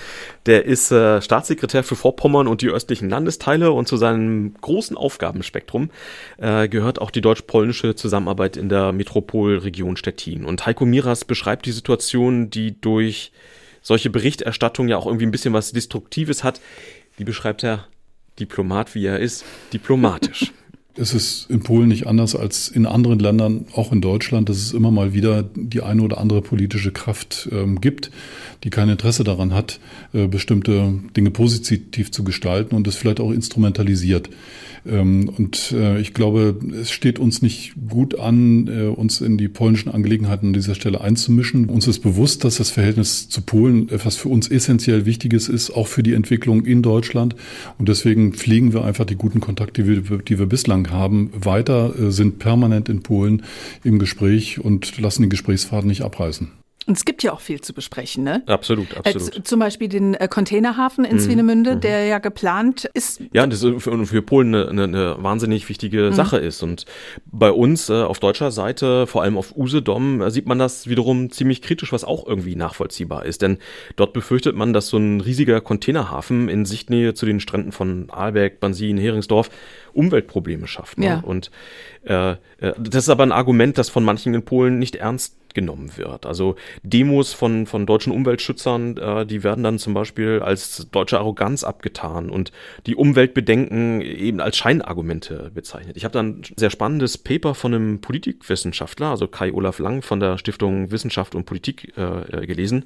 Der 0.47 0.67
ist 0.67 0.93
äh, 0.93 1.21
Staatssekretär 1.21 1.83
für 1.83 1.97
Vorpommern 1.97 2.47
und 2.47 2.63
die 2.63 2.69
östlichen 2.69 3.11
Landesteile 3.11 3.73
und 3.73 3.89
zu 3.89 3.97
seinem 3.97 4.55
großen 4.61 4.97
Aufgabenspektrum 4.97 5.91
äh, 6.39 6.69
gehört 6.69 7.01
auch 7.01 7.11
die 7.11 7.23
deutsch-polnische 7.23 7.97
Zusammenarbeit 7.97 8.57
in 8.57 8.69
der 8.69 8.93
Metropolregion 8.93 9.97
Stettin. 9.97 10.45
Und 10.45 10.65
Heiko 10.65 10.87
Miras 10.87 11.25
beschreibt 11.25 11.67
die 11.67 11.73
Situation, 11.73 12.51
die 12.51 12.81
durch 12.81 13.33
solche 13.83 14.11
Berichterstattung 14.11 14.89
ja 14.89 14.97
auch 14.97 15.07
irgendwie 15.07 15.27
ein 15.27 15.31
bisschen 15.31 15.55
was 15.55 15.73
Destruktives 15.73 16.45
hat, 16.45 16.61
die 17.19 17.25
beschreibt 17.25 17.65
er 17.65 17.87
Diplomat, 18.39 18.95
wie 18.95 19.07
er 19.07 19.19
ist, 19.19 19.45
diplomatisch. 19.73 20.53
Es 20.97 21.15
ist 21.15 21.49
in 21.49 21.61
Polen 21.61 21.89
nicht 21.89 22.07
anders 22.07 22.35
als 22.35 22.69
in 22.69 22.85
anderen 22.85 23.21
Ländern, 23.21 23.67
auch 23.75 23.93
in 23.93 24.01
Deutschland, 24.01 24.49
dass 24.49 24.57
es 24.57 24.73
immer 24.73 24.91
mal 24.91 25.13
wieder 25.13 25.45
die 25.55 25.83
eine 25.83 26.03
oder 26.03 26.19
andere 26.19 26.43
politische 26.43 26.91
Kraft 26.91 27.49
ähm, 27.53 27.81
gibt, 27.81 28.11
die 28.65 28.71
kein 28.71 28.89
Interesse 28.89 29.23
daran 29.23 29.55
hat, 29.55 29.79
äh, 30.13 30.27
bestimmte 30.27 30.95
Dinge 31.17 31.31
positiv 31.31 32.11
zu 32.11 32.25
gestalten 32.25 32.75
und 32.75 32.87
es 32.89 32.97
vielleicht 32.97 33.21
auch 33.21 33.31
instrumentalisiert. 33.31 34.31
Ähm, 34.87 35.31
und 35.37 35.73
äh, 35.73 36.01
ich 36.01 36.15
glaube, 36.15 36.57
es 36.81 36.91
steht 36.91 37.19
uns 37.19 37.43
nicht 37.43 37.75
gut 37.89 38.19
an, 38.19 38.69
äh, 38.69 38.87
uns 38.87 39.21
in 39.21 39.37
die 39.37 39.49
polnischen 39.49 39.91
Angelegenheiten 39.91 40.49
an 40.49 40.53
dieser 40.53 40.75
Stelle 40.75 41.01
einzumischen. 41.01 41.67
Uns 41.67 41.87
ist 41.87 42.01
bewusst, 42.01 42.45
dass 42.45 42.57
das 42.57 42.71
Verhältnis 42.71 43.29
zu 43.29 43.43
Polen 43.43 43.89
etwas 43.91 44.17
für 44.17 44.29
uns 44.29 44.49
essentiell 44.49 45.07
Wichtiges 45.07 45.49
ist, 45.49 45.71
auch 45.71 45.87
für 45.87 46.03
die 46.03 46.15
Entwicklung 46.15 46.65
in 46.65 46.83
Deutschland. 46.83 47.37
Und 47.79 47.89
deswegen 47.89 48.33
pflegen 48.33 48.73
wir 48.73 48.85
einfach 48.85 49.05
die 49.05 49.17
guten 49.17 49.41
Kontakte, 49.41 49.83
die 49.83 50.11
wir, 50.11 50.19
die 50.19 50.39
wir 50.39 50.47
bislang 50.47 50.80
haben, 50.89 51.31
weiter, 51.35 51.93
äh, 51.99 52.11
sind 52.11 52.39
permanent 52.39 52.89
in 52.89 53.03
Polen 53.03 53.43
im 53.85 53.99
Gespräch 53.99 54.59
und 54.59 54.99
lassen 54.99 55.23
den 55.23 55.31
Gesprächsfaden 55.31 55.89
nicht 55.89 56.03
abreißen. 56.03 56.51
Und 56.87 56.97
es 56.97 57.05
gibt 57.05 57.23
ja 57.23 57.33
auch 57.33 57.41
viel 57.41 57.61
zu 57.61 57.75
besprechen, 57.75 58.25
ne? 58.25 58.43
Absolut, 58.47 58.97
absolut. 58.97 59.37
Äh, 59.37 59.43
zum 59.45 59.61
Beispiel 59.61 59.89
den 59.89 60.15
äh, 60.15 60.27
Containerhafen 60.29 61.05
in 61.05 61.17
mhm. 61.17 61.21
Swinemünde, 61.21 61.77
mhm. 61.77 61.81
der 61.83 62.07
ja 62.07 62.19
geplant 62.19 62.91
ist. 62.95 63.21
Ja, 63.33 63.47
das 63.47 63.61
für, 63.61 64.07
für 64.07 64.23
Polen 64.23 64.55
eine, 64.55 64.69
eine, 64.69 64.83
eine 64.85 65.23
wahnsinnig 65.23 65.69
wichtige 65.69 66.11
mhm. 66.11 66.15
Sache 66.15 66.39
ist. 66.39 66.63
Und 66.63 66.87
bei 67.31 67.53
uns 67.53 67.91
äh, 67.91 68.03
auf 68.03 68.19
deutscher 68.19 68.51
Seite, 68.51 69.07
vor 69.07 69.23
allem 69.23 69.37
auf 69.37 69.57
Usedom, 69.57 70.23
äh, 70.23 70.31
sieht 70.31 70.47
man 70.47 70.59
das 70.59 70.89
wiederum 70.89 71.31
ziemlich 71.31 71.63
kritisch, 71.63 71.93
was 71.93 72.03
auch 72.03 72.27
irgendwie 72.27 72.57
nachvollziehbar 72.57 73.25
ist. 73.25 73.43
Denn 73.43 73.59
dort 73.97 74.13
befürchtet 74.13 74.57
man, 74.57 74.73
dass 74.73 74.89
so 74.89 74.97
ein 74.97 75.21
riesiger 75.21 75.61
Containerhafen 75.61 76.49
in 76.49 76.65
Sichtnähe 76.65 77.15
zu 77.15 77.25
den 77.25 77.39
Stränden 77.39 77.73
von 77.73 78.07
Aalbeck, 78.11 78.59
Bansin, 78.59 78.97
Heringsdorf 78.97 79.51
Umweltprobleme 79.93 80.67
schafft. 80.67 80.99
Ne? 80.99 81.07
Ja. 81.07 81.21
Und 81.21 81.51
äh, 82.05 82.33
äh, 82.33 82.37
das 82.79 83.05
ist 83.05 83.09
aber 83.09 83.23
ein 83.23 83.33
Argument, 83.33 83.79
das 83.79 83.89
von 83.89 84.05
manchen 84.05 84.35
in 84.35 84.45
Polen 84.45 84.79
nicht 84.79 84.97
ernst 84.97 85.37
genommen 85.55 85.91
wird. 85.97 86.27
Also 86.27 86.57
Demos 86.83 87.33
von, 87.33 87.67
von 87.67 87.87
deutschen 87.87 88.13
Umweltschützern, 88.13 88.97
äh, 88.97 89.27
die 89.27 89.43
werden 89.43 89.65
dann 89.65 89.79
zum 89.79 89.95
Beispiel 89.95 90.41
als 90.41 90.89
deutsche 90.91 91.19
Arroganz 91.19 91.65
abgetan 91.65 92.31
und 92.31 92.53
die 92.87 92.95
Umweltbedenken 92.95 94.01
eben 94.01 94.41
als 94.41 94.57
Scheinargumente 94.57 95.51
bezeichnet. 95.55 95.97
Ich 95.97 96.05
habe 96.05 96.13
dann 96.13 96.41
ein 96.41 96.43
sehr 96.57 96.71
spannendes 96.71 97.19
Paper 97.19 97.55
von 97.55 97.75
einem 97.75 98.01
Politikwissenschaftler, 98.01 99.09
also 99.09 99.27
Kai 99.27 99.53
Olaf 99.53 99.79
Lang 99.79 100.03
von 100.03 100.21
der 100.21 100.39
Stiftung 100.39 100.91
Wissenschaft 100.91 101.35
und 101.35 101.47
Politik 101.47 101.93
äh, 101.97 102.47
gelesen. 102.47 102.85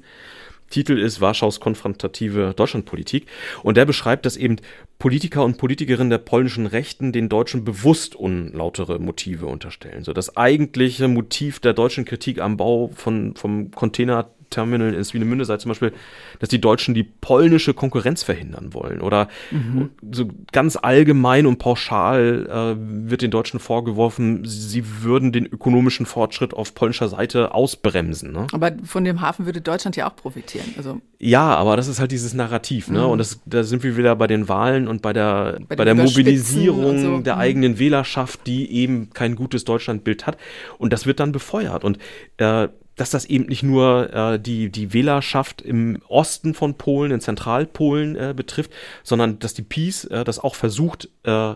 Titel 0.69 0.97
ist 0.97 1.21
Warschaus 1.21 1.59
konfrontative 1.59 2.53
Deutschlandpolitik. 2.55 3.27
Und 3.63 3.77
der 3.77 3.85
beschreibt, 3.85 4.25
dass 4.25 4.37
eben 4.37 4.57
Politiker 4.99 5.43
und 5.43 5.57
Politikerinnen 5.57 6.09
der 6.09 6.17
polnischen 6.17 6.65
Rechten 6.65 7.11
den 7.11 7.29
Deutschen 7.29 7.63
bewusst 7.63 8.15
unlautere 8.15 8.99
Motive 8.99 9.45
unterstellen. 9.47 10.03
So 10.03 10.13
das 10.13 10.37
eigentliche 10.37 11.07
Motiv 11.07 11.59
der 11.59 11.73
deutschen 11.73 12.05
Kritik 12.05 12.39
am 12.39 12.57
Bau 12.57 12.91
von, 12.95 13.35
vom 13.35 13.71
Container 13.71 14.29
Terminal 14.55 14.93
in 14.93 15.03
Swinemünde 15.03 15.45
sei 15.45 15.57
zum 15.57 15.69
Beispiel, 15.69 15.91
dass 16.39 16.49
die 16.49 16.61
Deutschen 16.61 16.93
die 16.93 17.03
polnische 17.03 17.73
Konkurrenz 17.73 18.23
verhindern 18.23 18.73
wollen. 18.73 19.01
Oder 19.01 19.27
mhm. 19.51 19.89
so 20.11 20.29
ganz 20.51 20.77
allgemein 20.81 21.45
und 21.45 21.57
pauschal 21.57 22.47
äh, 22.49 23.09
wird 23.09 23.21
den 23.21 23.31
Deutschen 23.31 23.59
vorgeworfen, 23.59 24.45
sie 24.45 25.03
würden 25.03 25.31
den 25.31 25.45
ökonomischen 25.45 26.05
Fortschritt 26.05 26.53
auf 26.53 26.73
polnischer 26.73 27.09
Seite 27.09 27.53
ausbremsen. 27.53 28.31
Ne? 28.31 28.47
Aber 28.53 28.71
von 28.83 29.03
dem 29.03 29.21
Hafen 29.21 29.45
würde 29.45 29.61
Deutschland 29.61 29.95
ja 29.97 30.09
auch 30.09 30.15
profitieren. 30.15 30.73
Also 30.77 31.01
ja, 31.19 31.55
aber 31.55 31.75
das 31.75 31.87
ist 31.87 31.99
halt 31.99 32.11
dieses 32.11 32.33
Narrativ. 32.33 32.89
Ne? 32.89 32.99
Mhm. 32.99 33.05
Und 33.05 33.17
das, 33.17 33.39
da 33.45 33.63
sind 33.63 33.83
wir 33.83 33.97
wieder 33.97 34.15
bei 34.15 34.27
den 34.27 34.47
Wahlen 34.47 34.87
und 34.87 35.01
bei 35.01 35.11
der, 35.11 35.59
bei, 35.67 35.75
bei 35.75 35.85
der 35.85 35.95
Mobilisierung 35.95 36.99
so. 36.99 37.19
der 37.19 37.35
mhm. 37.35 37.41
eigenen 37.41 37.79
Wählerschaft, 37.79 38.47
die 38.47 38.71
eben 38.71 39.09
kein 39.11 39.35
gutes 39.35 39.65
Deutschlandbild 39.65 40.25
hat. 40.27 40.37
Und 40.77 40.93
das 40.93 41.05
wird 41.05 41.19
dann 41.19 41.31
befeuert. 41.31 41.83
Und 41.83 41.97
äh, 42.37 42.69
dass 42.95 43.09
das 43.09 43.25
eben 43.25 43.45
nicht 43.45 43.63
nur 43.63 44.13
äh, 44.13 44.39
die, 44.39 44.69
die 44.69 44.93
Wählerschaft 44.93 45.61
im 45.61 45.99
Osten 46.07 46.53
von 46.53 46.75
Polen, 46.75 47.11
in 47.11 47.21
Zentralpolen 47.21 48.15
äh, 48.15 48.33
betrifft, 48.35 48.71
sondern 49.03 49.39
dass 49.39 49.53
die 49.53 49.63
Peace 49.63 50.05
äh, 50.05 50.23
das 50.23 50.39
auch 50.39 50.55
versucht, 50.55 51.09
äh, 51.23 51.55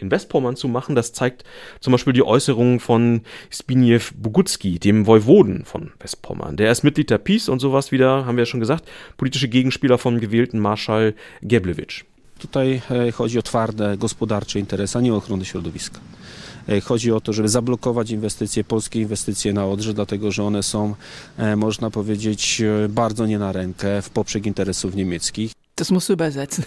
in 0.00 0.10
Westpommern 0.10 0.56
zu 0.56 0.68
machen. 0.68 0.94
Das 0.94 1.12
zeigt 1.12 1.44
zum 1.80 1.92
Beispiel 1.92 2.12
die 2.12 2.22
Äußerung 2.22 2.80
von 2.80 3.22
Zbigniew 3.50 4.00
Bogucki, 4.16 4.78
dem 4.78 5.06
Woiwoden 5.06 5.64
von 5.64 5.92
Westpommern. 6.00 6.56
Der 6.56 6.72
ist 6.72 6.82
Mitglied 6.82 7.10
der 7.10 7.18
PiS 7.18 7.48
und 7.48 7.60
sowas 7.60 7.92
wieder, 7.92 8.26
haben 8.26 8.36
wir 8.36 8.42
ja 8.42 8.46
schon 8.46 8.60
gesagt, 8.60 8.88
politische 9.16 9.48
Gegenspieler 9.48 9.98
vom 9.98 10.18
gewählten 10.20 10.58
Marschall 10.58 11.14
Geblewicz. 11.42 12.04
Tutaj 12.38 12.80
e, 12.90 13.12
chodzi 13.12 13.38
o 13.38 13.42
twarde 13.42 13.96
gospodarcze 13.98 14.58
interesy, 14.58 14.98
a 14.98 15.00
nie 15.00 15.12
o 15.12 15.16
ochronę 15.16 15.44
środowiska. 15.44 16.00
E, 16.68 16.80
chodzi 16.80 17.12
o 17.12 17.20
to, 17.20 17.32
żeby 17.32 17.48
zablokować 17.48 18.10
inwestycje, 18.10 18.64
polskie 18.64 19.00
inwestycje 19.00 19.52
na 19.52 19.66
Odrze, 19.66 19.94
dlatego 19.94 20.32
że 20.32 20.44
one 20.44 20.62
są, 20.62 20.94
e, 21.38 21.56
można 21.56 21.90
powiedzieć, 21.90 22.62
bardzo 22.88 23.26
nie 23.26 23.38
na 23.38 23.52
rękę 23.52 24.02
w 24.02 24.10
poprzek 24.10 24.46
interesów 24.46 24.94
niemieckich. 24.94 25.52
Das 25.80 25.90
musst 25.90 26.10
du 26.10 26.12
übersetzen. 26.12 26.64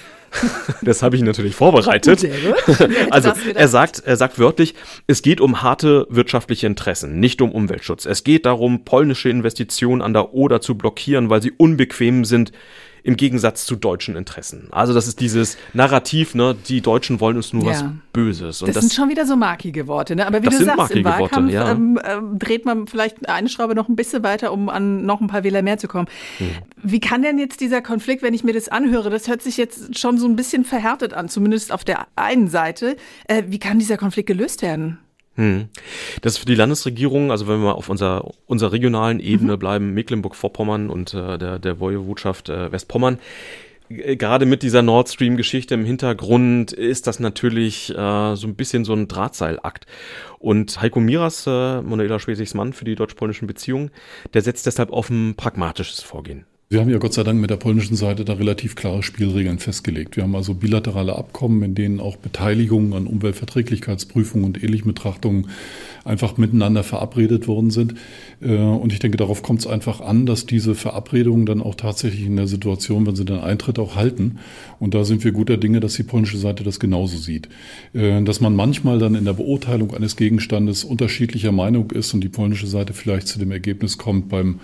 Das 0.81 1.03
habe 1.03 1.15
ich 1.15 1.21
natürlich 1.21 1.55
vorbereitet. 1.55 2.25
Also 3.11 3.33
er 3.53 3.67
sagt, 3.67 3.99
er 3.99 4.17
sagt 4.17 4.39
wörtlich, 4.39 4.73
es 5.05 5.21
geht 5.21 5.39
um 5.39 5.61
harte 5.61 6.07
wirtschaftliche 6.09 6.65
Interessen, 6.65 7.19
nicht 7.19 7.39
um 7.39 7.51
Umweltschutz. 7.51 8.07
Es 8.07 8.23
geht 8.23 8.47
darum, 8.47 8.85
polnische 8.85 9.29
Investitionen 9.29 10.01
an 10.01 10.13
der 10.13 10.33
Oder 10.33 10.61
zu 10.61 10.73
blockieren, 10.73 11.29
weil 11.29 11.43
sie 11.43 11.51
unbequem 11.51 12.25
sind 12.25 12.51
im 13.03 13.17
Gegensatz 13.17 13.65
zu 13.65 13.75
deutschen 13.75 14.15
Interessen. 14.15 14.69
Also 14.71 14.93
das 14.93 15.07
ist 15.07 15.19
dieses 15.19 15.57
Narrativ, 15.73 16.35
ne, 16.35 16.55
die 16.67 16.81
Deutschen 16.81 17.19
wollen 17.19 17.35
uns 17.35 17.51
nur 17.51 17.65
ja. 17.65 17.69
was 17.71 17.85
Böses. 18.13 18.61
Und 18.61 18.69
das, 18.69 18.75
das, 18.75 18.85
sind 18.85 18.93
schon 18.93 19.09
wieder 19.09 19.25
so 19.25 19.35
markige 19.35 19.87
Worte, 19.87 20.15
ne? 20.15 20.25
Aber 20.25 20.41
wie 20.41 20.47
du 20.47 20.63
sagst, 20.63 20.91
im 20.91 21.03
Wahlkampf 21.03 21.51
Worte, 21.51 21.53
ja. 21.53 21.71
ähm, 21.71 21.99
ähm, 22.03 22.39
dreht 22.39 22.65
man 22.65 22.87
vielleicht 22.87 23.27
eine 23.27 23.49
Schraube 23.49 23.75
noch 23.75 23.89
ein 23.89 23.95
bisschen 23.95 24.23
weiter, 24.23 24.53
um 24.53 24.69
an 24.69 25.05
noch 25.05 25.19
ein 25.19 25.27
paar 25.27 25.43
Wähler 25.43 25.61
mehr 25.61 25.77
zu 25.77 25.87
kommen. 25.87 26.07
Hm. 26.37 26.47
Wie 26.81 26.99
kann 27.01 27.21
denn 27.21 27.37
jetzt 27.37 27.59
dieser 27.59 27.81
Konflikt, 27.81 28.23
wenn 28.23 28.33
ich 28.33 28.43
mir 28.43 28.53
das 28.53 28.69
anhöre, 28.69 29.09
das 29.09 29.27
hört 29.27 29.41
sich 29.41 29.57
jetzt 29.57 29.97
schon 29.99 30.17
so 30.17 30.27
ein 30.27 30.35
bisschen 30.35 30.63
verhärtet 30.63 31.13
an, 31.13 31.27
zumindest 31.27 31.71
auf 31.71 31.83
der 31.83 32.07
einen 32.15 32.47
Seite. 32.47 32.95
Äh, 33.27 33.43
wie 33.47 33.59
kann 33.59 33.79
dieser 33.79 33.97
Konflikt 33.97 34.27
gelöst 34.27 34.61
werden? 34.61 34.99
Hm. 35.35 35.69
Das 36.21 36.33
ist 36.33 36.39
für 36.39 36.45
die 36.45 36.55
Landesregierung, 36.55 37.31
also 37.31 37.47
wenn 37.47 37.61
wir 37.61 37.75
auf 37.75 37.89
unserer, 37.89 38.31
unserer 38.45 38.71
regionalen 38.71 39.19
Ebene 39.19 39.53
mhm. 39.53 39.59
bleiben, 39.59 39.93
Mecklenburg-Vorpommern 39.93 40.89
und 40.89 41.13
äh, 41.13 41.37
der, 41.37 41.57
der 41.59 41.79
Woiwodschaft 41.79 42.49
äh, 42.49 42.71
Westpommern, 42.71 43.17
äh, 43.89 44.15
gerade 44.15 44.45
mit 44.45 44.61
dieser 44.61 44.81
Nord 44.81 45.09
Stream-Geschichte 45.09 45.73
im 45.73 45.85
Hintergrund 45.85 46.71
ist 46.71 47.07
das 47.07 47.19
natürlich 47.19 47.89
äh, 47.89 48.35
so 48.35 48.47
ein 48.47 48.55
bisschen 48.55 48.85
so 48.85 48.93
ein 48.93 49.07
Drahtseilakt. 49.07 49.87
Und 50.39 50.81
Heiko 50.81 50.99
Miras, 50.99 51.47
äh, 51.47 51.81
Manuela 51.81 52.19
Schwesigs 52.19 52.53
Mann 52.53 52.73
für 52.73 52.85
die 52.85 52.95
deutsch-polnischen 52.95 53.47
Beziehungen, 53.47 53.91
der 54.33 54.41
setzt 54.43 54.65
deshalb 54.67 54.91
auf 54.91 55.09
ein 55.09 55.35
pragmatisches 55.35 56.01
Vorgehen. 56.01 56.45
Wir 56.73 56.79
haben 56.79 56.89
ja 56.89 56.97
Gott 56.97 57.13
sei 57.13 57.21
Dank 57.21 57.39
mit 57.39 57.51
der 57.51 57.57
polnischen 57.57 57.95
Seite 57.95 58.25
da 58.25 58.33
relativ 58.33 58.73
klare 58.73 59.03
Spielregeln 59.03 59.59
festgelegt. 59.59 60.15
Wir 60.15 60.23
haben 60.23 60.35
also 60.35 60.55
bilaterale 60.55 61.15
Abkommen, 61.15 61.61
in 61.61 61.75
denen 61.75 61.99
auch 61.99 62.15
Beteiligungen 62.15 62.93
an 62.93 63.05
Umweltverträglichkeitsprüfungen 63.05 64.43
und 64.43 64.63
ähnlichen 64.63 64.87
Betrachtungen 64.87 65.49
einfach 66.03 66.37
miteinander 66.37 66.81
verabredet 66.81 67.47
worden 67.47 67.69
sind. 67.69 67.93
Äh, 68.41 68.55
und 68.55 68.91
ich 68.91 68.97
denke, 68.97 69.17
darauf 69.17 69.43
kommt 69.43 69.59
es 69.59 69.67
einfach 69.67 70.01
an, 70.01 70.25
dass 70.25 70.47
diese 70.47 70.73
Verabredungen 70.73 71.45
dann 71.45 71.61
auch 71.61 71.75
tatsächlich 71.75 72.25
in 72.25 72.37
der 72.37 72.47
Situation, 72.47 73.05
wenn 73.05 73.15
sie 73.15 73.25
dann 73.25 73.41
eintritt, 73.41 73.77
auch 73.77 73.95
halten. 73.95 74.39
Und 74.79 74.95
da 74.95 75.03
sind 75.03 75.23
wir 75.23 75.31
guter 75.31 75.57
Dinge, 75.57 75.79
dass 75.79 75.93
die 75.93 76.01
polnische 76.01 76.39
Seite 76.39 76.63
das 76.63 76.79
genauso 76.79 77.17
sieht. 77.17 77.49
Äh, 77.93 78.23
dass 78.23 78.41
man 78.41 78.55
manchmal 78.55 78.97
dann 78.97 79.13
in 79.13 79.25
der 79.25 79.33
Beurteilung 79.33 79.93
eines 79.93 80.15
Gegenstandes 80.15 80.83
unterschiedlicher 80.83 81.51
Meinung 81.51 81.91
ist 81.91 82.15
und 82.15 82.21
die 82.21 82.29
polnische 82.29 82.65
Seite 82.65 82.93
vielleicht 82.93 83.27
zu 83.27 83.37
dem 83.37 83.51
Ergebnis 83.51 83.99
kommt 83.99 84.29
beim 84.29 84.59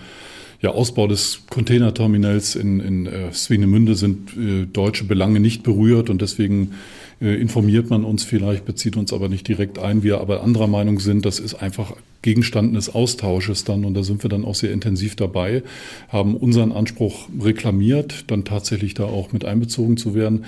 ja, 0.62 0.72
Ausbau 0.72 1.08
des 1.08 1.42
Containerterminals 1.50 2.56
in, 2.56 2.80
in 2.80 3.06
äh, 3.06 3.32
Swinemünde 3.34 3.96
sind 3.96 4.36
äh, 4.38 4.66
deutsche 4.66 5.06
Belange 5.06 5.40
nicht 5.40 5.64
berührt 5.64 6.10
und 6.10 6.22
deswegen 6.22 6.74
äh, 7.22 7.36
informiert 7.36 7.90
man 7.90 8.04
uns 8.04 8.24
vielleicht, 8.24 8.66
bezieht 8.66 8.98
uns 8.98 9.14
aber 9.14 9.30
nicht 9.30 9.48
direkt 9.48 9.80
ein. 9.80 10.04
Wir 10.04 10.20
aber 10.20 10.44
anderer 10.44 10.68
Meinung 10.68 11.00
sind, 11.00 11.26
das 11.26 11.40
ist 11.40 11.56
einfach 11.56 11.94
Gegenstand 12.22 12.76
des 12.76 12.94
Austausches 12.94 13.64
dann 13.64 13.86
und 13.86 13.94
da 13.94 14.04
sind 14.04 14.24
wir 14.24 14.30
dann 14.30 14.44
auch 14.44 14.56
sehr 14.56 14.72
intensiv 14.72 15.16
dabei, 15.16 15.64
haben 16.10 16.36
unseren 16.36 16.74
Anspruch 16.74 17.30
reklamiert, 17.42 18.26
dann 18.28 18.44
tatsächlich 18.44 18.94
da 18.94 19.06
auch 19.06 19.32
mit 19.32 19.46
einbezogen 19.46 19.96
zu 19.96 20.14
werden. 20.16 20.46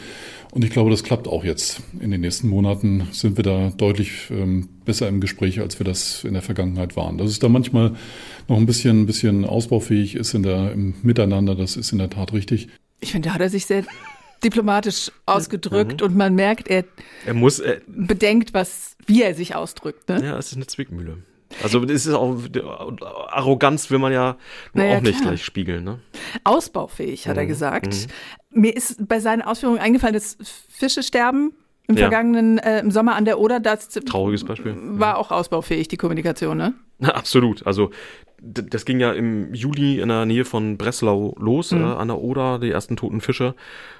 Und 0.51 0.65
ich 0.65 0.69
glaube, 0.69 0.89
das 0.89 1.03
klappt 1.03 1.29
auch 1.29 1.45
jetzt. 1.45 1.81
In 2.01 2.11
den 2.11 2.21
nächsten 2.21 2.49
Monaten 2.49 3.07
sind 3.11 3.37
wir 3.37 3.43
da 3.43 3.69
deutlich 3.69 4.29
ähm, 4.29 4.67
besser 4.83 5.07
im 5.07 5.21
Gespräch, 5.21 5.61
als 5.61 5.79
wir 5.79 5.85
das 5.85 6.25
in 6.25 6.33
der 6.33 6.41
Vergangenheit 6.41 6.97
waren. 6.97 7.17
Dass 7.17 7.31
es 7.31 7.39
da 7.39 7.47
manchmal 7.47 7.95
noch 8.49 8.57
ein 8.57 8.65
bisschen, 8.65 9.03
ein 9.03 9.05
bisschen 9.05 9.45
ausbaufähig 9.45 10.15
ist 10.15 10.33
in 10.33 10.43
der, 10.43 10.73
im 10.73 10.95
Miteinander, 11.03 11.55
das 11.55 11.77
ist 11.77 11.93
in 11.93 11.99
der 11.99 12.09
Tat 12.09 12.33
richtig. 12.33 12.67
Ich 12.99 13.13
finde, 13.13 13.29
da 13.29 13.35
hat 13.35 13.41
er 13.41 13.49
sich 13.49 13.65
sehr 13.65 13.85
diplomatisch 14.43 15.09
ausgedrückt 15.25 16.01
mhm. 16.01 16.07
und 16.07 16.17
man 16.17 16.35
merkt, 16.35 16.67
er, 16.67 16.83
er 17.25 17.33
muss, 17.33 17.59
er, 17.59 17.77
bedenkt, 17.87 18.53
was, 18.53 18.97
wie 19.05 19.23
er 19.23 19.33
sich 19.33 19.55
ausdrückt. 19.55 20.09
Ne? 20.09 20.21
Ja, 20.21 20.37
es 20.37 20.47
ist 20.47 20.55
eine 20.55 20.67
Zwickmühle. 20.67 21.19
Also 21.63 21.83
das 21.83 22.05
ist 22.05 22.13
auch 22.13 22.37
Arroganz 23.27 23.89
will 23.89 23.99
man 23.99 24.13
ja 24.13 24.37
naja, 24.73 24.97
auch 24.97 25.01
nicht 25.01 25.19
klar. 25.19 25.31
gleich 25.31 25.43
spiegeln. 25.43 25.83
Ne? 25.83 25.99
Ausbaufähig, 26.43 27.27
hat 27.27 27.35
mhm. 27.35 27.39
er 27.39 27.45
gesagt. 27.45 27.93
Mhm. 27.93 28.11
Mir 28.51 28.75
ist 28.75 29.07
bei 29.07 29.19
seinen 29.19 29.41
Ausführungen 29.41 29.79
eingefallen, 29.79 30.13
dass 30.13 30.37
Fische 30.69 31.03
sterben 31.03 31.53
im 31.87 31.95
ja. 31.95 32.03
vergangenen 32.09 32.57
äh, 32.59 32.79
im 32.79 32.91
Sommer 32.91 33.15
an 33.15 33.25
der 33.25 33.39
Oder. 33.39 33.59
Das 33.59 33.89
Trauriges 33.89 34.43
Beispiel. 34.43 34.75
War 34.77 35.17
auch 35.17 35.31
ausbaufähig, 35.31 35.87
die 35.87 35.97
Kommunikation, 35.97 36.57
ne? 36.57 36.73
absolut. 37.01 37.65
Also 37.65 37.91
das 38.43 38.85
ging 38.85 38.99
ja 38.99 39.11
im 39.11 39.53
Juli 39.53 39.99
in 39.99 40.09
der 40.09 40.25
Nähe 40.25 40.45
von 40.45 40.77
Breslau 40.77 41.35
los, 41.39 41.71
mhm. 41.71 41.81
äh, 41.81 41.83
an 41.83 42.07
der 42.07 42.17
Oder, 42.17 42.57
die 42.57 42.71
ersten 42.71 42.97
toten 42.97 43.21
Fische. 43.21 43.53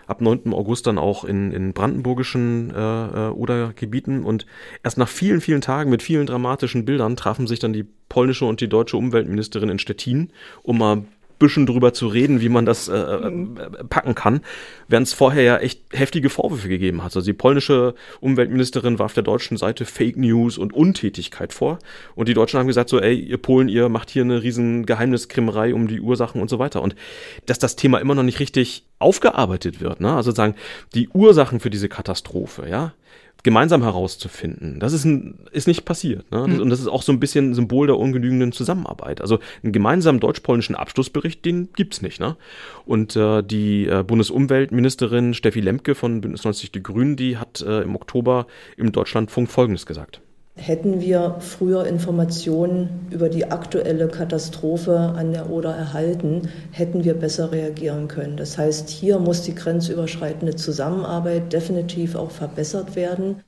Ab 0.08 0.20
9. 0.20 0.52
August 0.54 0.88
dann 0.88 0.98
auch 0.98 1.24
in, 1.24 1.52
in 1.52 1.74
brandenburgischen 1.74 2.74
äh, 2.74 3.28
äh, 3.28 3.30
Odergebieten. 3.30 4.24
Und 4.24 4.48
erst 4.84 4.98
nach 4.98 5.08
vielen, 5.08 5.42
vielen 5.42 5.62
Tagen 5.62 5.92
mit 5.92 6.02
vielen 6.02 6.26
dramatischen 6.26 6.86
Bildern 6.86 7.16
trafen 7.16 7.46
sich 7.46 7.60
dann 7.60 7.72
die 7.72 7.86
polnische 8.10 8.46
und 8.46 8.62
die 8.62 8.68
deutsche 8.68 8.98
Umweltministerin 8.98 9.70
in 9.70 9.80
Stettin, 9.80 10.32
um 10.64 10.80
mal 10.80 11.04
bisschen 11.42 11.66
drüber 11.66 11.94
zu 11.94 12.08
reden, 12.08 12.40
wie 12.40 12.50
man 12.50 12.66
das 12.66 12.88
äh, 12.88 12.94
äh 12.94 13.32
packen 13.90 14.16
kann, 14.16 14.42
während 14.88 15.08
es 15.08 15.14
vorher 15.14 15.44
ja 15.44 15.58
echt 15.58 15.82
heftige 15.92 16.30
Vorwürfe 16.30 16.70
gegeben 16.70 17.04
hat. 17.04 17.16
Also 17.16 17.22
die 17.22 17.34
polnische 17.34 17.96
Umweltministerin 18.22 19.00
warf 19.00 19.14
der 19.14 19.24
deutschen 19.24 19.58
Seite 19.58 19.86
Fake 19.86 20.18
News 20.18 20.58
und 20.58 20.74
Untätigkeit 20.74 21.54
vor 21.54 21.80
und 22.16 22.30
die 22.30 22.34
Deutschen 22.34 22.60
haben 22.60 22.68
gesagt 22.68 22.90
so, 22.90 23.00
ey, 23.00 23.20
ihr 23.20 23.38
Polen, 23.38 23.68
ihr 23.68 23.90
macht 23.90 24.10
hier 24.10 24.24
eine 24.24 24.44
riesen 24.44 24.86
Geheimniskrimmerei 24.86 25.74
um 25.74 25.88
die 25.88 26.00
Ursachen 26.00 26.42
und 26.42 26.50
so 26.50 26.60
weiter. 26.60 26.82
Und 26.82 26.96
dass 27.46 27.60
das 27.60 27.76
Thema 27.76 28.00
immer 28.00 28.16
noch 28.16 28.24
nicht 28.24 28.40
richtig 28.40 28.86
aufgearbeitet 29.00 29.82
wird, 29.82 30.00
ne? 30.00 30.14
Also 30.14 30.32
sagen, 30.32 30.56
die 30.94 31.10
Ursachen 31.10 31.60
für 31.60 31.70
diese 31.70 31.90
Katastrophe, 31.90 32.70
ja, 32.70 32.94
gemeinsam 33.44 33.84
herauszufinden. 33.84 34.80
Das 34.80 34.94
ist, 34.94 35.06
ein, 35.06 35.40
ist 35.52 35.68
nicht 35.68 35.86
passiert. 35.86 36.30
Ne? 36.32 36.48
Mhm. 36.48 36.60
Und 36.60 36.70
das 36.70 36.80
ist 36.80 36.88
auch 36.88 37.02
so 37.02 37.12
ein 37.12 37.20
bisschen 37.20 37.54
Symbol 37.54 37.88
der 37.88 37.98
ungenügenden 37.98 38.52
Zusammenarbeit. 38.52 39.22
Also 39.22 39.40
einen 39.64 39.72
gemeinsamen 39.72 40.20
deutsch-polnischen 40.20 40.76
Abschlussbericht, 40.76 41.44
den 41.46 41.70
gibt's 41.74 42.02
nicht. 42.02 42.20
Ne? 42.20 42.38
Und 42.86 43.16
äh, 43.16 43.42
die 43.44 43.88
äh, 43.88 44.04
Bundesumweltministerin 44.04 45.34
Steffi 45.34 45.60
Lemke 45.60 45.96
von 45.96 46.22
Bündnis 46.22 46.44
90 46.44 46.72
Die 46.72 46.84
Grünen, 46.84 47.16
die 47.16 47.38
hat 47.38 47.62
äh, 47.62 47.82
im 47.82 47.96
Oktober 47.96 48.48
im 48.78 48.92
Deutschlandfunk 48.92 49.50
Folgendes 49.50 49.86
gesagt. 49.86 50.22
Hätten 50.62 51.02
wir 51.02 51.38
früher 51.40 51.88
Informationen 51.88 53.08
über 53.10 53.30
die 53.30 53.50
aktuelle 53.50 54.08
Katastrophe 54.08 54.96
an 54.96 55.32
der 55.32 55.50
Oder 55.50 55.72
erhalten, 55.76 56.50
hätten 56.70 57.04
wir 57.04 57.16
besser 57.16 57.52
reagieren 57.52 58.08
können. 58.08 58.38
Das 58.38 58.60
heißt, 58.60 58.88
hier 58.88 59.18
muss 59.18 59.42
die 59.42 59.56
grenzüberschreitende 59.56 60.56
Zusammenarbeit 60.56 61.52
definitiv 61.52 62.14
auch 62.14 62.30
verbessert 62.30 62.96
werden. 62.96 63.42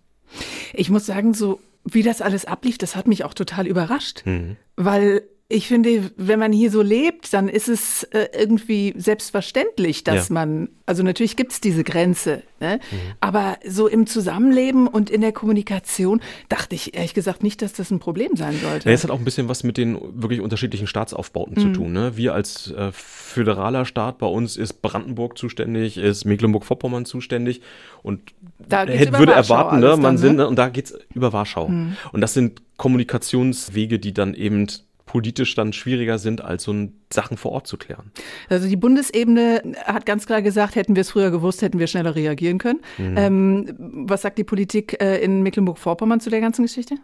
Ich 0.73 0.89
muss 0.89 1.05
sagen, 1.05 1.35
so 1.35 1.59
wie 1.85 2.01
das 2.01 2.19
alles 2.19 2.45
ablief, 2.45 2.79
das 2.79 2.95
hat 2.95 3.07
mich 3.07 3.23
auch 3.23 3.35
total 3.35 3.67
überrascht, 3.67 4.23
mhm. 4.25 4.57
weil 4.75 5.21
ich 5.53 5.67
finde, 5.67 6.11
wenn 6.17 6.39
man 6.39 6.51
hier 6.51 6.71
so 6.71 6.81
lebt, 6.81 7.31
dann 7.31 7.47
ist 7.47 7.69
es 7.69 8.03
äh, 8.05 8.27
irgendwie 8.35 8.93
selbstverständlich, 8.97 10.03
dass 10.03 10.29
ja. 10.29 10.33
man, 10.33 10.69
also 10.87 11.03
natürlich 11.03 11.35
gibt 11.35 11.51
es 11.51 11.61
diese 11.61 11.83
Grenze, 11.83 12.41
ne? 12.59 12.79
Mhm. 12.91 12.97
aber 13.19 13.57
so 13.67 13.87
im 13.87 14.07
Zusammenleben 14.07 14.87
und 14.87 15.11
in 15.11 15.21
der 15.21 15.31
Kommunikation 15.31 16.21
dachte 16.49 16.73
ich 16.73 16.95
ehrlich 16.95 17.13
gesagt 17.13 17.43
nicht, 17.43 17.61
dass 17.61 17.73
das 17.73 17.91
ein 17.91 17.99
Problem 17.99 18.35
sein 18.35 18.57
sollte. 18.59 18.89
Ja, 18.89 18.95
es 18.95 19.03
hat 19.03 19.11
auch 19.11 19.19
ein 19.19 19.25
bisschen 19.25 19.47
was 19.47 19.63
mit 19.63 19.77
den 19.77 19.99
wirklich 20.19 20.41
unterschiedlichen 20.41 20.87
Staatsaufbauten 20.87 21.53
mhm. 21.55 21.61
zu 21.61 21.79
tun. 21.79 21.93
Ne? 21.93 22.17
Wir 22.17 22.33
als 22.33 22.71
äh, 22.71 22.91
föderaler 22.91 23.85
Staat, 23.85 24.17
bei 24.17 24.27
uns 24.27 24.57
ist 24.57 24.81
Brandenburg 24.81 25.37
zuständig, 25.37 25.97
ist 25.97 26.25
Mecklenburg-Vorpommern 26.25 27.05
zuständig 27.05 27.61
und 28.01 28.33
da 28.57 28.87
hätte, 28.87 29.19
würde 29.19 29.33
erwarten, 29.33 29.79
ne, 29.79 29.89
man 29.89 30.01
dann, 30.01 30.17
sind, 30.17 30.37
ne? 30.37 30.47
und 30.47 30.57
da 30.57 30.69
geht's 30.69 30.95
über 31.13 31.31
Warschau. 31.31 31.67
Mhm. 31.67 31.95
Und 32.11 32.21
das 32.21 32.33
sind 32.33 32.61
Kommunikationswege, 32.77 33.99
die 33.99 34.13
dann 34.13 34.33
eben 34.33 34.67
politisch 35.05 35.53
dann 35.55 35.73
schwieriger 35.73 36.17
sind, 36.17 36.41
als 36.41 36.63
so 36.63 36.87
Sachen 37.11 37.37
vor 37.37 37.51
Ort 37.51 37.67
zu 37.67 37.77
klären. 37.77 38.11
Also 38.49 38.67
die 38.67 38.75
Bundesebene 38.75 39.61
hat 39.85 40.05
ganz 40.05 40.25
klar 40.25 40.41
gesagt, 40.41 40.75
hätten 40.75 40.95
wir 40.95 41.01
es 41.01 41.11
früher 41.11 41.29
gewusst, 41.29 41.61
hätten 41.61 41.77
wir 41.77 41.87
schneller 41.87 42.15
reagieren 42.15 42.57
können. 42.57 42.79
Mhm. 42.97 43.17
Ähm, 43.17 43.75
was 44.07 44.21
sagt 44.21 44.37
die 44.37 44.43
Politik 44.43 45.01
äh, 45.01 45.17
in 45.17 45.43
Mecklenburg-Vorpommern 45.43 46.19
zu 46.19 46.29
der 46.29 46.41
ganzen 46.41 46.63
Geschichte? 46.63 46.95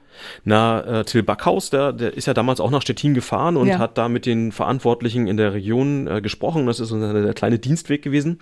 Na, 0.46 1.02
äh, 1.02 1.06
Till 1.06 1.24
Backhaus, 1.24 1.70
der, 1.70 1.94
der 1.94 2.16
ist 2.16 2.26
ja 2.26 2.34
damals 2.34 2.60
auch 2.60 2.72
nach 2.72 2.82
Stettin 2.82 3.14
gefahren 3.14 3.58
und 3.58 3.68
ja. 3.68 3.80
hat 3.80 3.98
da 3.98 4.10
mit 4.10 4.26
den 4.26 4.52
Verantwortlichen 4.52 5.28
in 5.28 5.38
der 5.38 5.54
Region 5.54 6.08
äh, 6.08 6.22
gesprochen. 6.22 6.66
Das 6.66 6.80
ist 6.80 6.90
so 6.90 7.00
der 7.00 7.34
kleine 7.34 7.60
Dienstweg 7.60 8.02
gewesen. 8.02 8.40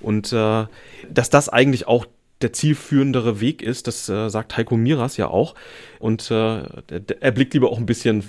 Und 0.00 0.32
äh, 0.32 0.66
dass 1.10 1.30
das 1.30 1.48
eigentlich 1.48 1.86
auch 1.86 2.06
der 2.42 2.52
zielführendere 2.52 3.40
Weg 3.40 3.62
ist. 3.62 3.86
Das 3.86 4.08
äh, 4.08 4.28
sagt 4.28 4.56
Heiko 4.56 4.76
Miras 4.76 5.16
ja 5.16 5.28
auch. 5.28 5.54
Und 5.98 6.30
äh, 6.30 6.62
er 7.20 7.32
blickt 7.32 7.54
lieber 7.54 7.70
auch 7.70 7.78
ein 7.78 7.86
bisschen 7.86 8.24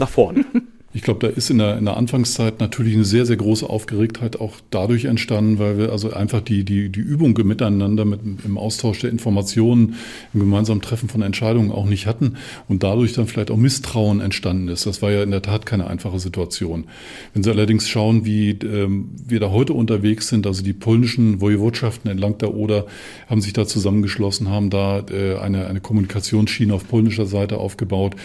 nach 0.00 0.08
vorne. 0.08 0.44
Ich 0.92 1.02
glaube, 1.02 1.20
da 1.24 1.32
ist 1.32 1.50
in 1.50 1.58
der, 1.58 1.78
in 1.78 1.84
der 1.84 1.96
Anfangszeit 1.96 2.58
natürlich 2.58 2.94
eine 2.94 3.04
sehr, 3.04 3.24
sehr 3.24 3.36
große 3.36 3.68
Aufgeregtheit 3.68 4.40
auch 4.40 4.54
dadurch 4.70 5.04
entstanden, 5.04 5.60
weil 5.60 5.78
wir 5.78 5.92
also 5.92 6.12
einfach 6.12 6.40
die, 6.40 6.64
die, 6.64 6.88
die 6.88 7.00
Übung 7.00 7.38
miteinander 7.44 8.04
mit, 8.04 8.20
im 8.44 8.58
Austausch 8.58 8.98
der 8.98 9.10
Informationen, 9.10 9.94
im 10.34 10.40
gemeinsamen 10.40 10.80
Treffen 10.80 11.08
von 11.08 11.22
Entscheidungen 11.22 11.70
auch 11.70 11.86
nicht 11.86 12.06
hatten 12.06 12.38
und 12.66 12.82
dadurch 12.82 13.12
dann 13.12 13.28
vielleicht 13.28 13.52
auch 13.52 13.56
Misstrauen 13.56 14.20
entstanden 14.20 14.66
ist. 14.66 14.84
Das 14.84 15.00
war 15.00 15.12
ja 15.12 15.22
in 15.22 15.30
der 15.30 15.42
Tat 15.42 15.64
keine 15.64 15.86
einfache 15.86 16.18
Situation. 16.18 16.86
Wenn 17.34 17.44
Sie 17.44 17.50
allerdings 17.50 17.88
schauen, 17.88 18.24
wie 18.24 18.50
ähm, 18.50 19.10
wir 19.24 19.38
da 19.38 19.52
heute 19.52 19.74
unterwegs 19.74 20.26
sind, 20.26 20.44
also 20.44 20.64
die 20.64 20.72
polnischen 20.72 21.40
Wojewodschaften 21.40 22.10
entlang 22.10 22.36
der 22.38 22.52
Oder 22.52 22.86
haben 23.28 23.40
sich 23.40 23.52
da 23.52 23.64
zusammengeschlossen, 23.64 24.48
haben 24.48 24.70
da 24.70 25.04
äh, 25.08 25.36
eine, 25.36 25.68
eine 25.68 25.80
Kommunikationsschiene 25.80 26.74
auf 26.74 26.88
polnischer 26.88 27.26
Seite 27.26 27.58
aufgebaut, 27.58 28.16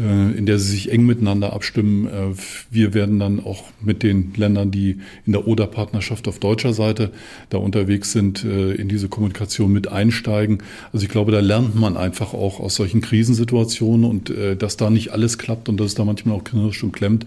in 0.00 0.46
der 0.46 0.58
sie 0.58 0.70
sich 0.70 0.92
eng 0.92 1.06
miteinander 1.06 1.52
abstimmen. 1.52 2.06
Äh, 2.06 2.34
wir 2.70 2.94
werden 2.94 3.18
dann 3.18 3.40
auch 3.40 3.64
mit 3.80 4.02
den 4.02 4.34
Ländern, 4.36 4.70
die 4.70 5.00
in 5.24 5.32
der 5.32 5.48
ODA-Partnerschaft 5.48 6.28
auf 6.28 6.38
deutscher 6.38 6.74
Seite 6.74 7.10
da 7.48 7.58
unterwegs 7.58 8.12
sind, 8.12 8.44
äh, 8.44 8.74
in 8.74 8.88
diese 8.88 9.08
Kommunikation 9.08 9.72
mit 9.72 9.88
einsteigen. 9.88 10.62
Also 10.92 11.04
ich 11.04 11.10
glaube, 11.10 11.32
da 11.32 11.40
lernt 11.40 11.74
man 11.74 11.96
einfach 11.96 12.34
auch 12.34 12.60
aus 12.60 12.74
solchen 12.74 13.00
Krisensituationen 13.00 14.04
und 14.04 14.32
dass 14.58 14.76
da 14.76 14.90
nicht 14.90 15.12
alles 15.12 15.38
klappt 15.38 15.68
und 15.68 15.78
dass 15.78 15.88
es 15.88 15.94
da 15.94 16.04
manchmal 16.04 16.36
auch 16.36 16.44
knirscht 16.44 16.82
und 16.82 16.92
klemmt, 16.92 17.26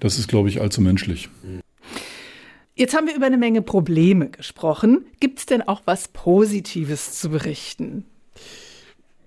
das 0.00 0.18
ist, 0.18 0.28
glaube 0.28 0.48
ich, 0.48 0.60
allzu 0.60 0.80
menschlich. 0.80 1.28
Jetzt 2.74 2.94
haben 2.94 3.06
wir 3.06 3.14
über 3.14 3.26
eine 3.26 3.36
Menge 3.36 3.62
Probleme 3.62 4.30
gesprochen. 4.30 5.04
Gibt 5.20 5.38
es 5.38 5.46
denn 5.46 5.60
auch 5.60 5.82
was 5.84 6.08
Positives 6.08 7.18
zu 7.18 7.30
berichten? 7.30 8.04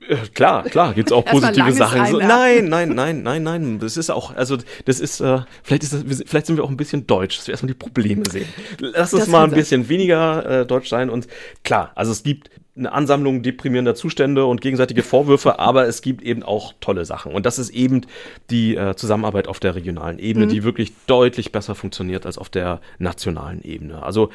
Äh, 0.07 0.15
klar, 0.33 0.63
klar, 0.63 0.93
gibt's 0.93 1.11
auch 1.11 1.25
positive 1.25 1.71
Sachen. 1.71 2.05
So, 2.07 2.17
nein, 2.19 2.65
nein, 2.65 2.89
nein, 2.89 3.23
nein, 3.23 3.43
nein. 3.43 3.79
Das 3.79 3.97
ist 3.97 4.09
auch, 4.09 4.35
also 4.35 4.57
das 4.85 4.99
ist, 4.99 5.19
äh, 5.19 5.39
vielleicht 5.63 5.83
ist 5.83 5.93
das, 5.93 6.03
vielleicht 6.25 6.47
sind 6.47 6.57
wir 6.57 6.63
auch 6.63 6.69
ein 6.69 6.77
bisschen 6.77 7.07
deutsch, 7.07 7.37
dass 7.37 7.47
wir 7.47 7.53
erstmal 7.53 7.73
die 7.73 7.77
Probleme 7.79 8.23
sehen. 8.29 8.47
Lass 8.79 9.13
uns 9.13 9.27
mal 9.27 9.45
ein 9.45 9.51
bisschen 9.51 9.89
weniger 9.89 10.61
äh, 10.61 10.65
deutsch 10.65 10.89
sein. 10.89 11.09
Und 11.09 11.27
klar, 11.63 11.91
also 11.95 12.11
es 12.11 12.23
gibt 12.23 12.49
eine 12.75 12.91
Ansammlung 12.91 13.43
deprimierender 13.43 13.93
Zustände 13.93 14.45
und 14.45 14.61
gegenseitige 14.61 15.03
Vorwürfe, 15.03 15.59
aber 15.59 15.87
es 15.87 16.01
gibt 16.01 16.23
eben 16.23 16.41
auch 16.41 16.73
tolle 16.79 17.05
Sachen. 17.05 17.31
Und 17.31 17.45
das 17.45 17.59
ist 17.59 17.69
eben 17.69 18.01
die 18.49 18.75
äh, 18.75 18.95
Zusammenarbeit 18.95 19.47
auf 19.47 19.59
der 19.59 19.75
regionalen 19.75 20.17
Ebene, 20.17 20.47
mhm. 20.47 20.49
die 20.49 20.63
wirklich 20.63 20.91
deutlich 21.05 21.51
besser 21.51 21.75
funktioniert 21.75 22.25
als 22.25 22.39
auf 22.39 22.49
der 22.49 22.81
nationalen 22.97 23.61
Ebene. 23.61 24.01
Also 24.01 24.31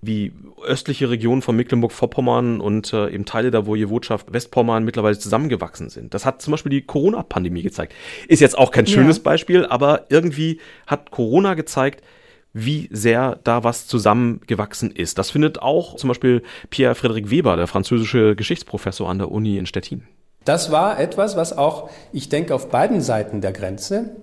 wie 0.00 0.32
östliche 0.62 1.10
Regionen 1.10 1.42
von 1.42 1.56
Mecklenburg-Vorpommern 1.56 2.60
und 2.60 2.92
äh, 2.92 3.08
eben 3.10 3.24
Teile 3.24 3.50
der 3.50 3.66
Wojewodschaft 3.66 4.32
Westpommern 4.32 4.84
mittlerweile 4.84 5.18
zusammengewachsen 5.18 5.90
sind. 5.90 6.14
Das 6.14 6.24
hat 6.24 6.40
zum 6.40 6.52
Beispiel 6.52 6.70
die 6.70 6.82
Corona-Pandemie 6.82 7.62
gezeigt. 7.62 7.94
Ist 8.28 8.40
jetzt 8.40 8.56
auch 8.56 8.70
kein 8.70 8.86
schönes 8.86 9.18
ja. 9.18 9.22
Beispiel, 9.24 9.66
aber 9.66 10.06
irgendwie 10.08 10.60
hat 10.86 11.10
Corona 11.10 11.54
gezeigt, 11.54 12.04
wie 12.52 12.88
sehr 12.92 13.38
da 13.44 13.64
was 13.64 13.86
zusammengewachsen 13.86 14.90
ist. 14.90 15.18
Das 15.18 15.30
findet 15.30 15.60
auch 15.60 15.96
zum 15.96 16.08
Beispiel 16.08 16.42
Pierre 16.70 16.94
Frédéric 16.94 17.30
Weber, 17.30 17.56
der 17.56 17.66
französische 17.66 18.36
Geschichtsprofessor 18.36 19.08
an 19.08 19.18
der 19.18 19.30
Uni 19.30 19.58
in 19.58 19.66
Stettin. 19.66 20.06
Das 20.44 20.70
war 20.70 20.98
etwas, 20.98 21.36
was 21.36 21.56
auch, 21.56 21.90
ich 22.12 22.28
denke, 22.28 22.54
auf 22.54 22.70
beiden 22.70 23.00
Seiten 23.00 23.40
der 23.40 23.52
Grenze 23.52 24.16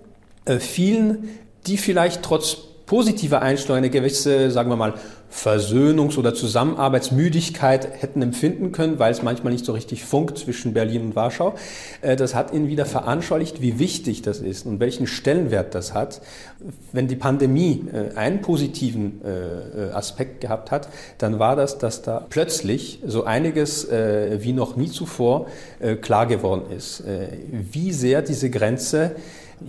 äh, 0.46 0.58
vielen, 0.58 1.30
die 1.68 1.78
vielleicht 1.78 2.24
trotz 2.24 2.58
positiver 2.86 3.42
Einstellung 3.42 3.90
gewisse, 3.90 4.52
sagen 4.52 4.70
wir 4.70 4.76
mal, 4.76 4.94
Versöhnungs- 5.36 6.18
oder 6.18 6.34
Zusammenarbeitsmüdigkeit 6.34 8.02
hätten 8.02 8.22
empfinden 8.22 8.72
können, 8.72 9.00
weil 9.00 9.12
es 9.12 9.22
manchmal 9.22 9.52
nicht 9.52 9.66
so 9.66 9.74
richtig 9.74 10.06
funkt 10.06 10.38
zwischen 10.38 10.74
Berlin 10.74 11.02
und 11.02 11.16
Warschau. 11.16 11.56
Äh, 12.02 12.16
das 12.16 12.36
hat 12.36 12.54
ihnen 12.54 12.70
wieder 12.70 12.86
veranschaulicht, 12.86 13.62
wie 13.62 13.78
wichtig 13.78 14.22
das 14.22 14.40
ist 14.40 14.66
und 14.66 14.80
welchen 14.80 15.08
Stellenwert 15.08 15.76
das 15.76 15.94
hat. 15.94 16.22
Wenn 16.94 17.08
die 17.08 17.18
Pandemie 17.18 17.86
äh, 17.92 18.16
einen 18.16 18.42
positiven 18.42 19.22
äh, 19.26 19.92
Aspekt 19.92 20.40
gehabt 20.42 20.72
hat, 20.72 20.88
dann 21.18 21.38
war 21.38 21.56
das, 21.56 21.80
dass 21.80 22.02
da 22.02 22.26
plötzlich 22.30 23.00
so 23.06 23.24
einiges 23.24 23.88
wie 23.90 24.54
noch 24.54 24.76
nie 24.76 24.90
zuvor 24.90 25.48
klar 26.02 26.26
geworden 26.28 26.72
ist. 26.76 27.04
Wie 27.52 27.92
sehr 27.92 28.22
diese 28.22 28.50
Grenze 28.50 29.16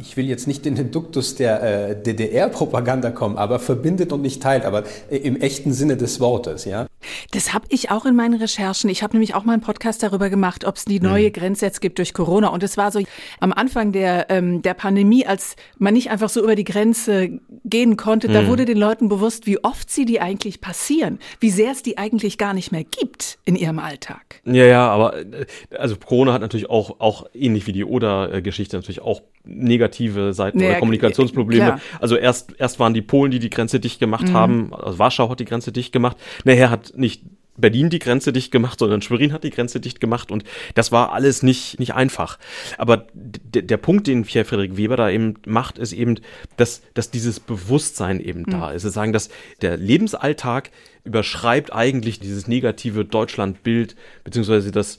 ich 0.01 0.17
will 0.17 0.27
jetzt 0.27 0.47
nicht 0.47 0.67
in 0.67 0.75
den 0.75 0.91
Duktus 0.91 1.35
der 1.37 1.63
äh, 1.63 2.03
DDR-Propaganda 2.03 3.11
kommen, 3.11 3.37
aber 3.39 3.59
verbindet 3.59 4.13
und 4.13 4.23
nicht 4.23 4.43
teilt, 4.43 4.65
aber 4.65 4.85
im 5.11 5.41
echten 5.41 5.73
Sinne 5.73 5.97
des 5.97 6.21
Wortes, 6.21 6.65
ja. 6.65 6.87
Das 7.33 7.53
habe 7.53 7.67
ich 7.71 7.91
auch 7.91 8.07
in 8.07 8.15
meinen 8.15 8.35
Recherchen. 8.35 8.91
Ich 8.91 9.03
habe 9.03 9.15
nämlich 9.15 9.35
auch 9.35 9.45
mal 9.45 9.55
einen 9.55 9.63
Podcast 9.63 10.03
darüber 10.03 10.31
gemacht, 10.31 10.65
ob 10.65 10.77
es 10.77 10.85
die 10.85 11.01
neue 11.01 11.29
mhm. 11.29 11.33
Grenze 11.33 11.67
jetzt 11.67 11.81
gibt 11.81 11.99
durch 11.99 12.15
Corona. 12.15 12.49
Und 12.49 12.63
es 12.63 12.77
war 12.77 12.91
so 12.91 13.03
am 13.41 13.53
Anfang 13.53 13.93
der, 13.93 14.31
ähm, 14.31 14.63
der 14.63 14.75
Pandemie, 14.75 15.27
als 15.27 15.57
man 15.79 15.95
nicht 15.95 16.11
einfach 16.11 16.29
so 16.29 16.43
über 16.43 16.55
die 16.55 16.65
Grenze 16.65 17.41
gehen 17.65 17.97
konnte, 17.97 18.29
mhm. 18.29 18.33
da 18.33 18.47
wurde 18.47 18.65
den 18.65 18.79
Leuten 18.79 19.09
bewusst, 19.09 19.47
wie 19.47 19.63
oft 19.63 19.91
sie 19.91 20.05
die 20.05 20.21
eigentlich 20.21 20.61
passieren, 20.61 21.19
wie 21.41 21.51
sehr 21.51 21.73
es 21.73 21.83
die 21.83 21.99
eigentlich 21.99 22.39
gar 22.39 22.55
nicht 22.55 22.73
mehr 22.73 22.85
gibt 22.85 23.39
in 23.45 23.57
ihrem 23.57 23.79
Alltag. 23.79 24.41
Ja, 24.45 24.65
ja, 24.65 24.89
aber 24.89 25.17
äh, 25.19 25.47
also 25.77 25.97
Corona 25.97 26.33
hat 26.33 26.41
natürlich 26.41 26.71
auch, 26.71 27.01
auch 27.01 27.27
ähnlich 27.35 27.67
wie 27.67 27.73
die 27.73 27.85
Oder-Geschichte 27.85 28.77
natürlich 28.77 29.01
auch 29.01 29.23
negative 29.47 30.33
Seiten 30.33 30.59
naja, 30.59 30.71
oder 30.71 30.79
Kommunikationsprobleme. 30.81 31.65
Klar. 31.65 31.81
Also 32.01 32.17
erst, 32.17 32.55
erst 32.59 32.79
waren 32.81 32.95
die 32.95 33.03
Polen, 33.03 33.31
die 33.31 33.39
die 33.39 33.51
Grenze 33.51 33.81
dicht 33.81 34.01
gemacht 34.01 34.29
mhm. 34.29 34.33
haben. 34.33 34.75
Also 34.75 34.99
Warschau 34.99 35.31
hat 35.31 35.41
die 35.41 35.45
Grenze 35.45 35.73
dicht 35.73 35.93
gemacht. 35.93 36.17
Nachher 36.45 36.71
hat 36.71 36.93
nicht 36.97 37.23
Berlin 37.57 37.91
die 37.91 37.99
Grenze 37.99 38.33
dicht 38.33 38.53
gemacht, 38.53 38.79
sondern 38.79 39.03
Schwerin 39.03 39.33
hat 39.33 39.45
die 39.45 39.51
Grenze 39.51 39.81
dicht 39.81 40.01
gemacht 40.01 40.31
und 40.31 40.45
das 40.75 40.93
war 40.93 41.13
alles 41.13 41.43
nicht, 41.43 41.79
nicht 41.79 41.95
einfach. 41.95 42.39
Aber 42.79 43.07
der 43.15 43.77
Punkt, 43.77 44.07
den 44.07 44.25
Pierre 44.25 44.45
Friedrich 44.45 44.77
Weber 44.77 44.97
da 44.97 45.11
eben 45.11 45.35
macht, 45.47 45.79
ist 45.79 45.93
eben, 45.93 46.17
dass, 46.57 46.83
dass 46.95 47.11
dieses 47.11 47.41
Bewusstsein 47.41 48.21
eben 48.21 48.41
mhm. 48.41 48.51
da 48.51 48.73
ist. 48.73 48.85
Es 48.85 48.95
sagen, 48.95 49.13
dass 49.13 49.31
der 49.63 49.77
Lebensalltag 49.77 50.71
überschreibt 51.05 51.73
eigentlich 51.73 52.21
dieses 52.21 52.49
negative 52.49 53.05
Deutschlandbild, 53.05 53.97
beziehungsweise 54.25 54.71
das, 54.71 54.99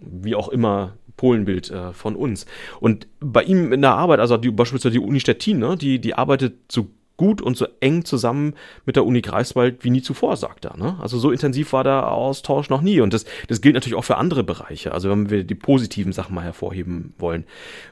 wie 0.00 0.34
auch 0.34 0.48
immer, 0.48 0.94
Polenbild 1.16 1.70
äh, 1.70 1.92
von 1.92 2.16
uns. 2.16 2.44
Und 2.80 3.06
bei 3.20 3.44
ihm 3.44 3.72
in 3.72 3.82
der 3.82 3.92
Arbeit, 3.92 4.18
also 4.18 4.36
die, 4.36 4.50
beispielsweise 4.50 4.92
die 4.92 4.98
Uni 4.98 5.20
Stettin, 5.20 5.60
ne, 5.60 5.76
die, 5.76 6.00
die 6.00 6.14
arbeitet 6.14 6.54
so 6.70 6.88
gut 7.16 7.40
und 7.40 7.56
so 7.56 7.66
eng 7.80 8.04
zusammen 8.04 8.54
mit 8.86 8.96
der 8.96 9.04
Uni 9.04 9.20
Greifswald 9.20 9.84
wie 9.84 9.90
nie 9.90 10.02
zuvor, 10.02 10.36
sagt 10.36 10.64
er. 10.64 10.76
Ne? 10.76 10.96
Also 11.00 11.18
so 11.18 11.30
intensiv 11.30 11.72
war 11.72 11.84
der 11.84 12.10
Austausch 12.10 12.70
noch 12.70 12.80
nie. 12.80 13.00
Und 13.00 13.14
das, 13.14 13.24
das 13.48 13.60
gilt 13.60 13.74
natürlich 13.74 13.94
auch 13.94 14.04
für 14.04 14.16
andere 14.16 14.42
Bereiche. 14.42 14.92
Also 14.92 15.10
wenn 15.10 15.30
wir 15.30 15.44
die 15.44 15.54
positiven 15.54 16.12
Sachen 16.12 16.34
mal 16.34 16.42
hervorheben 16.42 17.14
wollen. 17.18 17.44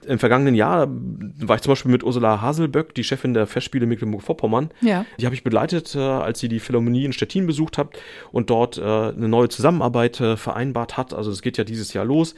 Im 0.06 0.18
vergangenen 0.18 0.54
Jahr 0.54 0.88
war 0.90 1.56
ich 1.56 1.62
zum 1.62 1.72
Beispiel 1.72 1.92
mit 1.92 2.02
Ursula 2.02 2.40
Haselböck, 2.40 2.94
die 2.94 3.04
Chefin 3.04 3.34
der 3.34 3.46
Festspiele 3.46 3.86
Mecklenburg-Vorpommern. 3.86 4.70
Ja. 4.80 5.06
Die 5.20 5.24
habe 5.26 5.34
ich 5.34 5.44
begleitet, 5.44 5.94
äh, 5.94 6.00
als 6.00 6.40
sie 6.40 6.48
die 6.48 6.60
Philharmonie 6.60 7.04
in 7.04 7.12
Stettin 7.12 7.46
besucht 7.46 7.78
hat 7.78 7.90
und 8.32 8.50
dort 8.50 8.78
äh, 8.78 8.82
eine 8.82 9.28
neue 9.28 9.48
Zusammenarbeit 9.48 10.20
äh, 10.20 10.36
vereinbart 10.36 10.96
hat. 10.96 11.14
Also 11.14 11.30
es 11.30 11.42
geht 11.42 11.58
ja 11.58 11.64
dieses 11.64 11.92
Jahr 11.92 12.04
los. 12.04 12.34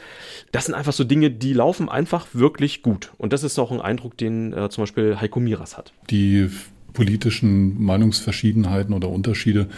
Das 0.53 0.67
sind 0.67 0.75
einfach 0.75 0.93
so 0.93 1.05
Dinge, 1.05 1.31
die 1.31 1.55
laufen 1.55 1.89
einfach 1.89 2.27
wirklich 2.33 2.83
gut. 2.83 3.13
Und 3.17 3.33
das 3.33 3.43
ist 3.43 3.59
auch 3.59 3.73
ein 3.73 3.81
Eindruck, 3.81 4.17
den 4.17 4.55
zum 4.69 4.83
Beispiel 4.83 5.21
Heiko 5.21 5.41
Miras 5.41 5.77
hat. 5.77 5.93
Die 6.11 6.49
politischen 6.95 7.83
Meinungsverschiedenheiten 7.83 8.95
oder 8.95 9.11
Unterschiede 9.11 9.69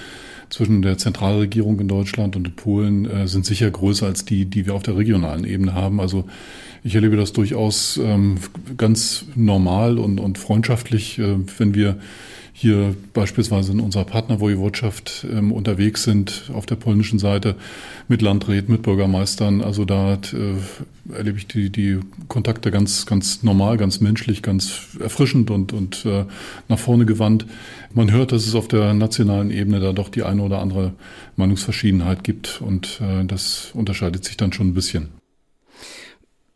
zwischen 0.48 0.82
der 0.82 0.96
Zentralregierung 0.96 1.80
in 1.80 1.88
Deutschland 1.88 2.36
und 2.36 2.54
Polen 2.54 3.10
äh, 3.10 3.26
sind 3.26 3.44
sicher 3.44 3.68
größer 3.70 4.06
als 4.06 4.24
die, 4.24 4.44
die 4.44 4.66
wir 4.66 4.74
auf 4.74 4.84
der 4.84 4.96
regionalen 4.96 5.44
Ebene 5.44 5.74
haben. 5.74 6.00
Also 6.00 6.24
ich 6.84 6.94
erlebe 6.94 7.16
das 7.16 7.32
durchaus 7.32 7.96
ähm, 7.96 8.36
ganz 8.76 9.24
normal 9.34 9.98
und, 9.98 10.20
und 10.20 10.38
freundschaftlich, 10.38 11.18
äh, 11.18 11.36
wenn 11.58 11.74
wir 11.74 11.98
hier 12.58 12.96
beispielsweise 13.12 13.72
in 13.72 13.80
unserer 13.80 14.06
Partnerwojewodschaft 14.06 15.26
ähm, 15.30 15.52
unterwegs 15.52 16.04
sind, 16.04 16.50
auf 16.54 16.64
der 16.64 16.76
polnischen 16.76 17.18
Seite, 17.18 17.54
mit 18.08 18.22
Landräten, 18.22 18.72
mit 18.72 18.80
Bürgermeistern. 18.80 19.60
Also 19.60 19.84
da 19.84 20.14
äh, 20.14 21.12
erlebe 21.14 21.36
ich 21.36 21.46
die, 21.48 21.68
die 21.68 22.00
Kontakte 22.28 22.70
ganz, 22.70 23.04
ganz 23.04 23.42
normal, 23.42 23.76
ganz 23.76 24.00
menschlich, 24.00 24.40
ganz 24.40 24.96
erfrischend 24.98 25.50
und, 25.50 25.74
und 25.74 26.06
äh, 26.06 26.24
nach 26.68 26.78
vorne 26.78 27.04
gewandt. 27.04 27.44
Man 27.92 28.10
hört, 28.10 28.32
dass 28.32 28.46
es 28.46 28.54
auf 28.54 28.68
der 28.68 28.94
nationalen 28.94 29.50
Ebene 29.50 29.78
da 29.78 29.92
doch 29.92 30.08
die 30.08 30.22
eine 30.22 30.40
oder 30.40 30.60
andere 30.60 30.94
Meinungsverschiedenheit 31.36 32.24
gibt 32.24 32.62
und 32.62 33.02
äh, 33.02 33.26
das 33.26 33.72
unterscheidet 33.74 34.24
sich 34.24 34.38
dann 34.38 34.54
schon 34.54 34.68
ein 34.68 34.74
bisschen. 34.74 35.15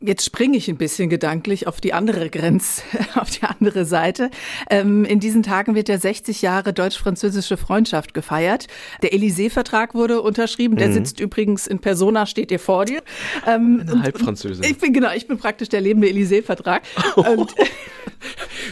Jetzt 0.02 0.24
springe 0.24 0.56
ich 0.56 0.66
ein 0.68 0.78
bisschen 0.78 1.10
gedanklich 1.10 1.66
auf 1.66 1.78
die 1.78 1.92
andere 1.92 2.30
Grenze, 2.30 2.82
auf 3.16 3.28
die 3.28 3.42
andere 3.42 3.84
Seite. 3.84 4.30
Ähm, 4.70 5.04
in 5.04 5.20
diesen 5.20 5.42
Tagen 5.42 5.74
wird 5.74 5.88
der 5.88 5.98
60 5.98 6.40
Jahre 6.40 6.72
deutsch-französische 6.72 7.58
Freundschaft 7.58 8.14
gefeiert. 8.14 8.66
Der 9.02 9.12
Élysée-Vertrag 9.12 9.94
wurde 9.94 10.22
unterschrieben. 10.22 10.76
Der 10.76 10.88
mhm. 10.88 10.94
sitzt 10.94 11.20
übrigens 11.20 11.66
in 11.66 11.80
Persona, 11.80 12.24
steht 12.24 12.50
dir 12.50 12.58
vor 12.58 12.86
dir. 12.86 13.02
Ähm, 13.46 13.84
Eine 13.86 14.02
Halbfranzösin. 14.04 14.64
Ich 14.64 14.78
bin 14.78 14.94
genau, 14.94 15.12
ich 15.12 15.26
bin 15.26 15.36
praktisch 15.36 15.68
der 15.68 15.82
lebende 15.82 16.08
Élysée-Vertrag. 16.08 16.80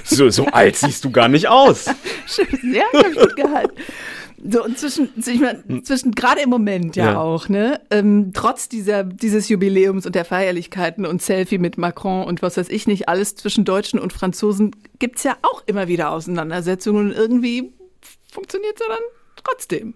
so, 0.05 0.31
so 0.31 0.47
alt 0.47 0.77
siehst 0.77 1.05
du 1.05 1.11
gar 1.11 1.29
nicht 1.29 1.47
aus. 1.47 1.91
Schön, 2.27 2.47
habe 2.95 3.15
gut 3.15 3.37
gehalten. 3.37 3.75
So, 4.45 4.65
und 4.65 4.79
zwischen, 4.79 5.11
ich 5.17 5.41
mein, 5.41 5.85
zwischen 5.85 6.13
gerade 6.13 6.41
im 6.43 6.51
Moment 6.51 6.97
ja, 6.97 7.13
ja. 7.13 7.21
auch, 7.21 7.49
ne? 7.49 7.81
Ähm, 7.91 8.33
trotz 8.33 8.69
dieser, 8.69 9.05
dieses 9.05 9.49
Jubiläums 9.49 10.07
und 10.07 10.15
der 10.15 10.25
Feierlichkeiten 10.25 11.05
und 11.07 11.23
Selfie 11.23 11.59
mit 11.59 11.77
Macron 11.77 12.25
und 12.25 12.41
was 12.43 12.57
weiß 12.57 12.69
ich 12.69 12.87
nicht, 12.87 13.09
alles 13.09 13.35
zwischen 13.35 13.65
Deutschen 13.65 13.99
und 13.99 14.13
Franzosen 14.13 14.77
gibt's 14.99 15.25
ja 15.25 15.37
auch 15.43 15.63
immer 15.67 15.89
wieder 15.89 16.11
Auseinandersetzungen 16.11 17.09
und 17.09 17.17
irgendwie 17.17 17.73
funktioniert 18.31 18.75
es 18.81 18.87
ja 18.87 18.95
dann 18.95 19.05
trotzdem. 19.45 19.95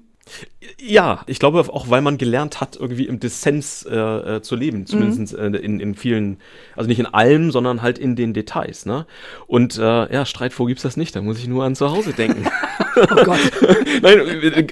Ja, 0.80 1.22
ich 1.26 1.38
glaube 1.38 1.60
auch, 1.60 1.90
weil 1.90 2.00
man 2.00 2.18
gelernt 2.18 2.60
hat, 2.60 2.76
irgendwie 2.76 3.06
im 3.06 3.18
Dissens 3.20 3.84
äh, 3.84 3.96
äh, 3.96 4.42
zu 4.42 4.56
leben, 4.56 4.86
zumindest 4.86 5.36
mhm. 5.36 5.54
in, 5.54 5.80
in 5.80 5.94
vielen, 5.94 6.38
also 6.76 6.88
nicht 6.88 7.00
in 7.00 7.06
allem, 7.06 7.50
sondern 7.50 7.82
halt 7.82 7.98
in 7.98 8.16
den 8.16 8.32
Details. 8.32 8.86
Ne? 8.86 9.06
Und 9.46 9.78
äh, 9.78 10.12
ja, 10.12 10.24
Streitfur 10.24 10.66
gibt's 10.66 10.82
das 10.82 10.96
nicht, 10.96 11.14
da 11.16 11.22
muss 11.22 11.38
ich 11.38 11.48
nur 11.48 11.64
an 11.64 11.74
zu 11.74 11.90
Hause 11.90 12.12
denken. 12.12 12.46
oh 12.96 13.24
Gott. 13.24 13.40
Nein, 14.02 14.18
äh, 14.18 14.66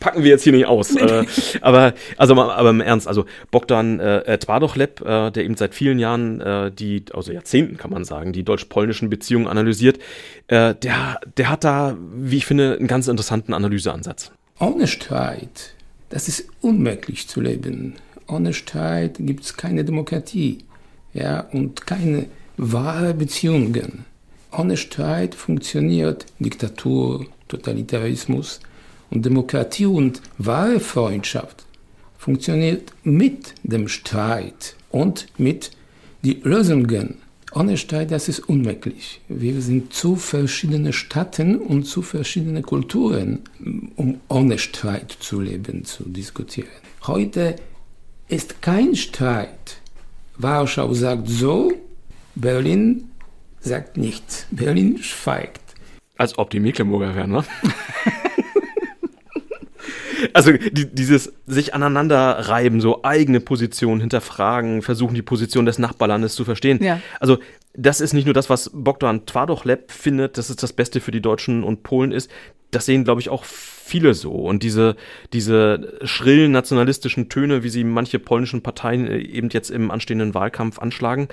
packen 0.00 0.24
wir 0.24 0.30
jetzt 0.30 0.42
hier 0.42 0.52
nicht 0.52 0.66
aus. 0.66 0.96
äh, 0.96 1.24
aber, 1.60 1.94
also, 2.16 2.40
aber 2.40 2.70
im 2.70 2.80
Ernst, 2.80 3.06
also 3.06 3.26
Bogdan 3.50 4.00
äh, 4.00 4.38
Twardochleb, 4.38 5.00
äh, 5.02 5.30
der 5.30 5.44
eben 5.44 5.56
seit 5.56 5.74
vielen 5.74 5.98
Jahren 5.98 6.40
äh, 6.40 6.72
die, 6.72 7.04
also 7.12 7.32
Jahrzehnten 7.32 7.76
kann 7.76 7.90
man 7.90 8.04
sagen, 8.04 8.32
die 8.32 8.42
deutsch-polnischen 8.42 9.10
Beziehungen 9.10 9.46
analysiert, 9.46 9.98
äh, 10.48 10.74
der, 10.74 11.20
der 11.36 11.48
hat 11.48 11.64
da, 11.64 11.96
wie 12.14 12.38
ich 12.38 12.46
finde, 12.46 12.76
einen 12.76 12.88
ganz 12.88 13.06
interessanten 13.06 13.54
Analyseansatz. 13.54 14.32
Ohne 14.62 14.86
Streit, 14.86 15.72
das 16.10 16.28
ist 16.28 16.44
unmöglich 16.60 17.26
zu 17.28 17.40
leben. 17.40 17.94
Ohne 18.28 18.52
Streit 18.52 19.16
gibt 19.18 19.44
es 19.44 19.56
keine 19.56 19.86
Demokratie 19.86 20.58
ja, 21.14 21.40
und 21.52 21.86
keine 21.86 22.26
wahre 22.58 23.14
Beziehungen. 23.14 24.04
Ohne 24.52 24.76
Streit 24.76 25.34
funktioniert 25.34 26.26
Diktatur, 26.40 27.24
Totalitarismus 27.48 28.60
und 29.08 29.24
Demokratie 29.24 29.86
und 29.86 30.20
wahre 30.36 30.78
Freundschaft 30.78 31.64
funktioniert 32.18 32.92
mit 33.02 33.54
dem 33.62 33.88
Streit 33.88 34.76
und 34.90 35.28
mit 35.38 35.70
den 36.22 36.42
Lösungen 36.42 37.16
ohne 37.52 37.76
Streit, 37.76 38.10
das 38.10 38.28
ist 38.28 38.40
unmöglich. 38.48 39.20
Wir 39.28 39.60
sind 39.60 39.92
zu 39.92 40.16
verschiedene 40.16 40.92
Staaten 40.92 41.56
und 41.56 41.84
zu 41.84 42.02
verschiedene 42.02 42.62
Kulturen, 42.62 43.40
um 43.96 44.20
ohne 44.28 44.58
Streit 44.58 45.10
zu 45.18 45.40
leben, 45.40 45.84
zu 45.84 46.04
diskutieren. 46.04 46.68
Heute 47.06 47.56
ist 48.28 48.62
kein 48.62 48.94
Streit. 48.94 49.80
Warschau 50.38 50.94
sagt 50.94 51.28
so, 51.28 51.72
Berlin 52.34 53.10
sagt 53.60 53.96
nichts. 53.96 54.46
Berlin 54.50 55.02
schweigt. 55.02 55.60
Als 56.16 56.38
ob 56.38 56.50
die 56.50 56.60
Mecklenburger 56.60 57.14
wären, 57.14 57.30
ne? 57.30 57.44
also 60.32 60.52
die, 60.52 60.92
dieses 60.92 61.32
sich 61.46 61.74
aneinander 61.74 62.48
reiben, 62.48 62.80
so 62.80 63.02
eigene 63.02 63.40
Positionen 63.40 64.00
hinterfragen, 64.00 64.82
versuchen 64.82 65.14
die 65.14 65.22
Position 65.22 65.66
des 65.66 65.78
Nachbarlandes 65.78 66.34
zu 66.34 66.44
verstehen. 66.44 66.82
Ja. 66.82 67.00
Also 67.18 67.38
das 67.74 68.00
ist 68.00 68.12
nicht 68.12 68.24
nur 68.24 68.34
das, 68.34 68.50
was 68.50 68.70
Bogdan 68.72 69.26
Twardochleb 69.26 69.90
findet, 69.90 70.38
dass 70.38 70.50
es 70.50 70.56
das 70.56 70.72
Beste 70.72 71.00
für 71.00 71.12
die 71.12 71.22
Deutschen 71.22 71.62
und 71.62 71.82
Polen 71.82 72.12
ist. 72.12 72.30
Das 72.70 72.86
sehen, 72.86 73.04
glaube 73.04 73.20
ich, 73.20 73.28
auch 73.28 73.44
viele 73.44 74.14
so. 74.14 74.32
Und 74.32 74.62
diese, 74.62 74.96
diese 75.32 75.98
schrillen 76.02 76.52
nationalistischen 76.52 77.28
Töne, 77.28 77.62
wie 77.62 77.68
sie 77.68 77.84
manche 77.84 78.18
polnischen 78.18 78.62
Parteien 78.62 79.06
äh, 79.06 79.18
eben 79.18 79.48
jetzt 79.50 79.70
im 79.70 79.90
anstehenden 79.90 80.34
Wahlkampf 80.34 80.78
anschlagen 80.78 81.28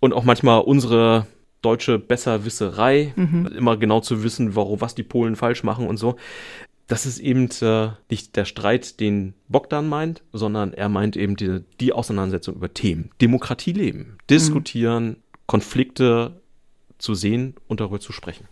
und 0.00 0.12
auch 0.12 0.24
manchmal 0.24 0.60
unsere 0.60 1.26
deutsche 1.60 1.98
Besserwisserei, 1.98 3.12
mhm. 3.16 3.50
immer 3.56 3.76
genau 3.76 4.00
zu 4.00 4.22
wissen, 4.22 4.54
warum, 4.54 4.80
was 4.80 4.94
die 4.94 5.02
Polen 5.02 5.34
falsch 5.34 5.64
machen 5.64 5.86
und 5.86 5.96
so 5.96 6.16
das 6.88 7.04
ist 7.04 7.20
eben 7.20 7.48
äh, 7.60 7.90
nicht 8.10 8.34
der 8.34 8.46
Streit, 8.46 8.98
den 8.98 9.34
Bogdan 9.48 9.88
meint, 9.88 10.22
sondern 10.32 10.72
er 10.72 10.88
meint 10.88 11.16
eben 11.16 11.36
die, 11.36 11.60
die 11.80 11.92
Auseinandersetzung 11.92 12.56
über 12.56 12.72
Themen. 12.72 13.10
Demokratie 13.20 13.72
leben, 13.72 14.18
diskutieren, 14.30 15.06
mhm. 15.06 15.16
Konflikte 15.46 16.40
zu 16.96 17.14
sehen 17.14 17.54
und 17.68 17.80
darüber 17.80 18.00
zu 18.00 18.12
sprechen. 18.12 18.48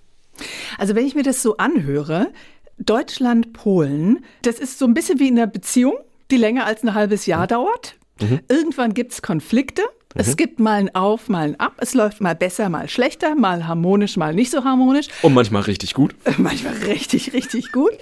Also 0.79 0.95
wenn 0.95 1.07
ich 1.07 1.15
mir 1.15 1.23
das 1.23 1.43
so 1.43 1.57
anhöre, 1.57 2.31
Deutschland, 2.79 3.55
Polen, 3.55 4.25
das 4.43 4.59
ist 4.59 4.79
so 4.79 4.85
ein 4.85 4.93
bisschen 4.93 5.19
wie 5.19 5.29
in 5.29 5.39
einer 5.39 5.47
Beziehung, 5.47 5.95
die 6.31 6.37
länger 6.37 6.67
als 6.67 6.83
ein 6.83 6.95
halbes 6.95 7.25
Jahr 7.25 7.45
mhm. 7.45 7.49
dauert. 7.49 7.97
Mhm. 8.21 8.41
Irgendwann 8.49 8.93
gibt 8.93 9.13
es 9.13 9.23
Konflikte 9.23 9.83
es 10.17 10.29
mhm. 10.29 10.37
gibt 10.37 10.61
mal 10.61 10.81
ein 10.81 10.95
Auf, 10.95 11.29
mal 11.29 11.49
ein 11.49 11.61
Ab. 11.61 11.75
Es 11.79 11.95
läuft 11.95 12.21
mal 12.21 12.35
besser, 12.35 12.69
mal 12.69 12.89
schlechter, 12.89 13.35
mal 13.35 13.67
harmonisch, 13.67 14.17
mal 14.17 14.35
nicht 14.35 14.51
so 14.51 14.65
harmonisch. 14.65 15.09
Und 15.23 15.35
manchmal 15.35 15.63
richtig 15.63 15.95
gut. 15.95 16.15
manchmal 16.39 16.75
richtig, 16.75 17.33
richtig 17.33 17.73
gut. 17.73 17.93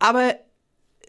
Aber 0.00 0.34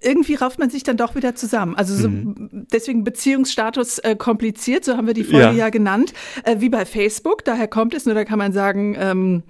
irgendwie 0.01 0.35
rauft 0.35 0.59
man 0.59 0.69
sich 0.69 0.83
dann 0.83 0.97
doch 0.97 1.15
wieder 1.15 1.35
zusammen. 1.35 1.75
Also 1.75 1.95
so, 1.95 2.09
mhm. 2.09 2.67
deswegen 2.71 3.03
Beziehungsstatus 3.03 3.99
äh, 3.99 4.15
kompliziert, 4.15 4.85
so 4.85 4.95
haben 4.95 5.07
wir 5.07 5.13
die 5.13 5.23
Folge 5.23 5.47
ja, 5.47 5.51
ja 5.51 5.69
genannt, 5.69 6.13
äh, 6.43 6.57
wie 6.59 6.69
bei 6.69 6.85
Facebook. 6.85 7.43
Daher 7.43 7.67
kommt 7.67 7.93
es, 7.93 8.05
nur 8.05 8.15
da 8.15 8.23
kann 8.23 8.39
man 8.39 8.53
sagen, 8.53 8.95
ähm, 8.97 9.43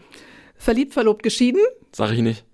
verliebt, 0.56 0.94
verlobt, 0.94 1.24
geschieden. 1.24 1.62
Sag 1.92 2.12
ich 2.12 2.22
nicht. 2.22 2.46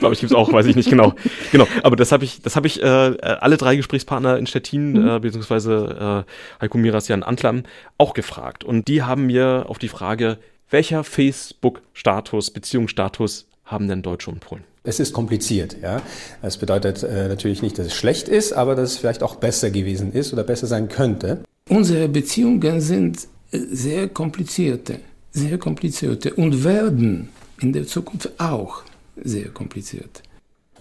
Glaube 0.00 0.14
ich, 0.14 0.20
gibt 0.20 0.32
es 0.32 0.36
auch, 0.36 0.52
weiß 0.52 0.66
ich 0.66 0.76
nicht 0.76 0.90
genau. 0.90 1.14
Genau, 1.52 1.66
aber 1.82 1.96
das 1.96 2.12
habe 2.12 2.24
ich, 2.24 2.42
das 2.42 2.56
habe 2.56 2.66
ich 2.66 2.82
äh, 2.82 2.86
alle 2.86 3.56
drei 3.56 3.76
Gesprächspartner 3.76 4.36
in 4.38 4.46
Stettin, 4.46 4.92
mhm. 4.92 5.08
äh, 5.08 5.20
beziehungsweise 5.20 6.24
äh, 6.60 6.62
Heiko 6.62 6.78
Miras, 6.78 7.08
Jan 7.08 7.22
Antlam, 7.22 7.62
auch 7.96 8.14
gefragt. 8.14 8.64
Und 8.64 8.88
die 8.88 9.02
haben 9.02 9.26
mir 9.26 9.66
auf 9.68 9.78
die 9.78 9.88
Frage, 9.88 10.38
welcher 10.70 11.04
Facebook-Status, 11.04 12.50
Beziehungsstatus 12.50 13.46
haben 13.64 13.88
denn 13.88 14.02
Deutsche 14.02 14.30
und 14.30 14.40
Polen? 14.40 14.64
Es 14.84 15.00
ist 15.00 15.12
kompliziert, 15.12 15.76
ja. 15.82 16.00
Das 16.40 16.56
bedeutet 16.56 17.02
äh, 17.02 17.28
natürlich 17.28 17.62
nicht, 17.62 17.78
dass 17.78 17.86
es 17.86 17.94
schlecht 17.94 18.28
ist, 18.28 18.52
aber 18.52 18.74
dass 18.74 18.92
es 18.92 18.98
vielleicht 18.98 19.22
auch 19.22 19.36
besser 19.36 19.70
gewesen 19.70 20.12
ist 20.12 20.32
oder 20.32 20.44
besser 20.44 20.66
sein 20.66 20.88
könnte. 20.88 21.42
Unsere 21.68 22.08
Beziehungen 22.08 22.80
sind 22.80 23.28
sehr 23.50 24.08
komplizierte, 24.08 25.00
sehr 25.30 25.58
komplizierte 25.58 26.34
und 26.34 26.64
werden 26.64 27.28
in 27.60 27.72
der 27.72 27.86
Zukunft 27.86 28.30
auch 28.38 28.82
sehr 29.24 29.48
kompliziert. 29.48 30.22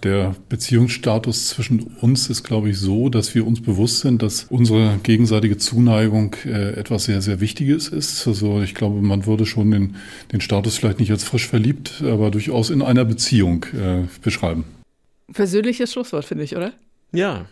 Der 0.04 0.36
Beziehungsstatus 0.47 1.50
zwischen 1.50 1.80
uns 2.02 2.30
ist, 2.30 2.43
glaube 2.43 2.69
ich, 2.69 2.78
so, 2.78 3.10
dass 3.10 3.34
wir 3.34 3.47
uns 3.47 3.62
bewusst 3.62 4.02
sind, 4.02 4.21
dass 4.21 4.45
unsere 4.50 5.00
gegenseitige 5.02 5.58
Zuneigung 5.58 6.36
äh, 6.45 6.73
etwas 6.73 7.06
sehr, 7.06 7.21
sehr 7.21 7.39
Wichtiges 7.39 7.88
ist. 7.88 8.28
Also 8.28 8.62
ich 8.62 8.76
glaube, 8.76 9.02
man 9.02 9.26
würde 9.26 9.47
schon 9.47 9.71
den, 9.71 9.95
den 10.32 10.41
Status 10.41 10.78
vielleicht 10.78 11.00
nicht 11.00 11.12
als 11.12 11.23
frisch 11.23 11.47
verliebt, 11.47 12.04
aber 12.06 12.30
durchaus 12.30 12.69
in 12.69 12.84
einer 12.84 13.06
Beziehung 13.06 13.65
äh, 13.73 14.04
beschreiben. 14.21 14.65
Persönliches 15.34 15.91
Schlusswort, 15.91 16.26
finde 16.26 16.43
ich, 16.43 16.56
oder? 16.56 16.73
Ja. 17.12 17.47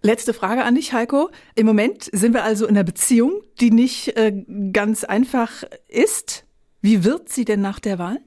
Letzte 0.00 0.32
Frage 0.32 0.64
an 0.64 0.74
dich, 0.74 0.94
Heiko. 0.94 1.30
Im 1.54 1.66
Moment 1.66 2.08
sind 2.12 2.32
wir 2.32 2.44
also 2.44 2.66
in 2.66 2.76
einer 2.76 2.84
Beziehung, 2.84 3.42
die 3.60 3.70
nicht 3.70 4.16
äh, 4.16 4.32
ganz 4.72 5.04
einfach 5.04 5.64
ist. 5.86 6.44
Wie 6.80 7.04
wird 7.04 7.28
sie 7.28 7.44
denn 7.44 7.60
nach 7.60 7.78
der 7.78 7.98
Wahl? 7.98 8.18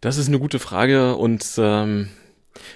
Das 0.00 0.16
ist 0.16 0.28
eine 0.28 0.38
gute 0.38 0.58
Frage 0.58 1.16
und 1.16 1.44
ähm, 1.58 2.08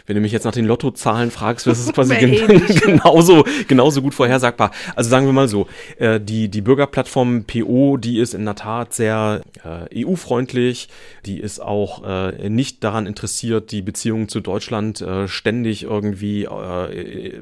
wenn 0.06 0.14
du 0.14 0.20
mich 0.20 0.32
jetzt 0.32 0.44
nach 0.44 0.52
den 0.52 0.66
Lottozahlen 0.66 1.30
fragst, 1.30 1.66
ist 1.66 1.78
es 1.78 1.92
quasi 1.92 2.16
gen 2.20 2.66
genauso, 2.66 3.44
genauso 3.66 4.02
gut 4.02 4.14
vorhersagbar. 4.14 4.70
Also 4.94 5.10
sagen 5.10 5.26
wir 5.26 5.32
mal 5.32 5.48
so, 5.48 5.66
äh, 5.98 6.20
die, 6.20 6.48
die 6.48 6.60
Bürgerplattform 6.60 7.44
PO, 7.44 7.96
die 7.96 8.18
ist 8.18 8.34
in 8.34 8.44
der 8.44 8.54
Tat 8.54 8.92
sehr 8.92 9.42
äh, 9.64 10.04
EU-freundlich, 10.04 10.88
die 11.26 11.40
ist 11.40 11.60
auch 11.60 12.04
äh, 12.04 12.48
nicht 12.48 12.84
daran 12.84 13.06
interessiert, 13.06 13.72
die 13.72 13.82
Beziehungen 13.82 14.28
zu 14.28 14.40
Deutschland 14.40 15.00
äh, 15.00 15.26
ständig 15.28 15.84
irgendwie 15.84 16.44
äh, 16.44 17.40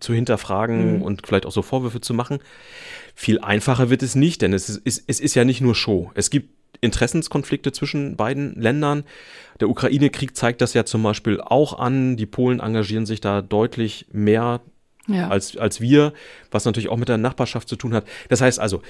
zu 0.00 0.14
hinterfragen 0.14 0.96
mhm. 0.96 1.02
und 1.02 1.26
vielleicht 1.26 1.46
auch 1.46 1.52
so 1.52 1.62
Vorwürfe 1.62 2.00
zu 2.00 2.14
machen. 2.14 2.38
Viel 3.14 3.38
einfacher 3.40 3.90
wird 3.90 4.02
es 4.02 4.14
nicht, 4.14 4.42
denn 4.42 4.52
es 4.54 4.68
ist, 4.68 5.04
es 5.06 5.20
ist 5.20 5.34
ja 5.34 5.44
nicht 5.44 5.60
nur 5.60 5.74
Show. 5.74 6.10
Es 6.14 6.30
gibt 6.30 6.59
Interessenskonflikte 6.80 7.72
zwischen 7.72 8.16
beiden 8.16 8.54
Ländern. 8.60 9.04
Der 9.60 9.68
Ukraine-Krieg 9.68 10.36
zeigt 10.36 10.60
das 10.60 10.74
ja 10.74 10.84
zum 10.84 11.02
Beispiel 11.02 11.40
auch 11.40 11.78
an. 11.78 12.16
Die 12.16 12.26
Polen 12.26 12.60
engagieren 12.60 13.06
sich 13.06 13.20
da 13.20 13.42
deutlich 13.42 14.06
mehr 14.12 14.60
ja. 15.06 15.28
als, 15.28 15.56
als 15.56 15.80
wir, 15.80 16.12
was 16.50 16.64
natürlich 16.64 16.88
auch 16.88 16.96
mit 16.96 17.08
der 17.08 17.18
Nachbarschaft 17.18 17.68
zu 17.68 17.76
tun 17.76 17.94
hat. 17.94 18.06
Das 18.28 18.40
heißt 18.40 18.58
also, 18.58 18.82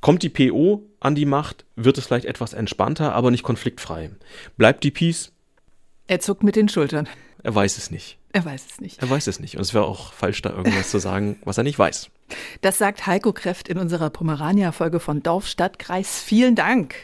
kommt 0.00 0.22
die 0.22 0.28
PO 0.28 0.82
an 1.00 1.14
die 1.14 1.26
Macht, 1.26 1.64
wird 1.76 1.98
es 1.98 2.06
vielleicht 2.06 2.26
etwas 2.26 2.52
entspannter, 2.52 3.14
aber 3.14 3.30
nicht 3.30 3.42
konfliktfrei. 3.42 4.10
Bleibt 4.56 4.84
die 4.84 4.90
Peace? 4.90 5.32
Er 6.06 6.20
zuckt 6.20 6.42
mit 6.42 6.56
den 6.56 6.68
Schultern. 6.68 7.08
Er 7.42 7.54
weiß 7.54 7.78
es 7.78 7.90
nicht. 7.90 8.18
Er 8.32 8.44
weiß 8.44 8.66
es 8.70 8.80
nicht. 8.80 9.02
Er 9.02 9.08
weiß 9.08 9.26
es 9.26 9.40
nicht. 9.40 9.56
Und 9.56 9.62
es 9.62 9.74
wäre 9.74 9.84
auch 9.84 10.12
falsch, 10.12 10.42
da 10.42 10.50
irgendwas 10.50 10.90
zu 10.90 10.98
sagen, 10.98 11.38
was 11.44 11.58
er 11.58 11.64
nicht 11.64 11.78
weiß. 11.78 12.10
Das 12.60 12.78
sagt 12.78 13.06
Heiko 13.06 13.32
Kräft 13.32 13.68
in 13.68 13.78
unserer 13.78 14.10
Pomerania-Folge 14.10 15.00
von 15.00 15.22
Dorf, 15.22 15.46
Stadt, 15.46 15.78
Kreis. 15.78 16.20
Vielen 16.20 16.54
Dank. 16.54 16.94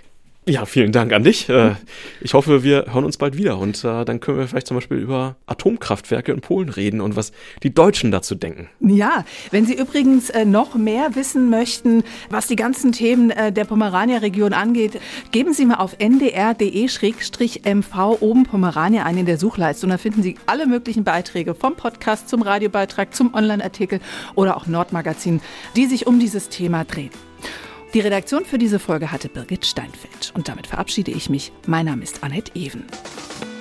Ja, 0.46 0.66
vielen 0.66 0.92
Dank 0.92 1.14
an 1.14 1.24
dich. 1.24 1.48
Äh, 1.48 1.76
ich 2.20 2.35
hoffe, 2.35 2.62
wir 2.62 2.92
hören 2.92 3.07
uns 3.07 3.16
bald 3.16 3.38
wieder 3.38 3.57
und 3.57 3.83
äh, 3.83 4.04
dann 4.04 4.20
können 4.20 4.37
wir 4.37 4.46
vielleicht 4.46 4.66
zum 4.66 4.76
Beispiel 4.76 4.98
über 4.98 5.37
Atomkraftwerke 5.46 6.33
in 6.33 6.42
Polen 6.42 6.68
reden 6.68 7.00
und 7.00 7.16
was 7.16 7.33
die 7.62 7.72
Deutschen 7.72 8.11
dazu 8.11 8.35
denken. 8.35 8.68
Ja, 8.80 9.24
wenn 9.52 9.64
Sie 9.64 9.72
übrigens 9.72 10.28
äh, 10.28 10.44
noch 10.44 10.74
mehr 10.74 11.14
wissen 11.14 11.48
möchten, 11.48 12.04
was 12.28 12.46
die 12.46 12.57
ganzen 12.57 12.92
Themen 12.92 13.30
der 13.30 13.64
Pomerania-Region 13.64 14.52
angeht, 14.52 15.00
geben 15.33 15.54
Sie 15.54 15.64
mal 15.64 15.77
auf 15.77 15.96
ndr.de-mv 15.98 16.58
oben 18.21 18.42
Pomerania 18.44 19.04
ein 19.04 19.16
in 19.16 19.27
der 19.27 19.38
Suchleiste 19.38 19.87
und 19.87 19.90
da 19.90 19.98
finden 19.98 20.23
Sie 20.23 20.37
alle 20.46 20.66
möglichen 20.66 21.04
Beiträge 21.04 21.54
vom 21.54 21.75
Podcast 21.75 22.29
zum 22.29 22.42
Radiobeitrag, 22.42 23.14
zum 23.14 23.33
Online-Artikel 23.33 24.00
oder 24.35 24.56
auch 24.56 24.66
Nordmagazin, 24.66 25.40
die 25.75 25.87
sich 25.87 26.06
um 26.06 26.21
dieses 26.21 26.50
Thema 26.50 26.85
drehen. 26.85 27.10
Die 27.94 28.00
Redaktion 28.00 28.44
für 28.44 28.58
diese 28.58 28.80
Folge 28.80 29.12
hatte 29.12 29.28
Birgit 29.28 29.64
Steinfeld. 29.64 30.32
Und 30.34 30.48
damit 30.48 30.66
verabschiede 30.66 31.12
ich 31.12 31.30
mich. 31.30 31.52
Mein 31.68 31.86
Name 31.86 32.02
ist 32.02 32.24
Annette 32.24 32.50
Even. 32.56 32.82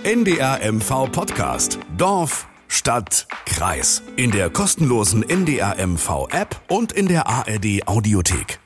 NDR 0.03 0.59
MV 0.73 1.11
Podcast. 1.11 1.77
Dorf, 1.95 2.47
Stadt, 2.67 3.27
Kreis. 3.45 4.01
In 4.15 4.31
der 4.31 4.49
kostenlosen 4.49 5.21
NDR 5.21 5.75
MV 5.86 6.29
App 6.31 6.59
und 6.67 6.91
in 6.93 7.07
der 7.07 7.27
ARD 7.27 7.88
Audiothek. 7.88 8.62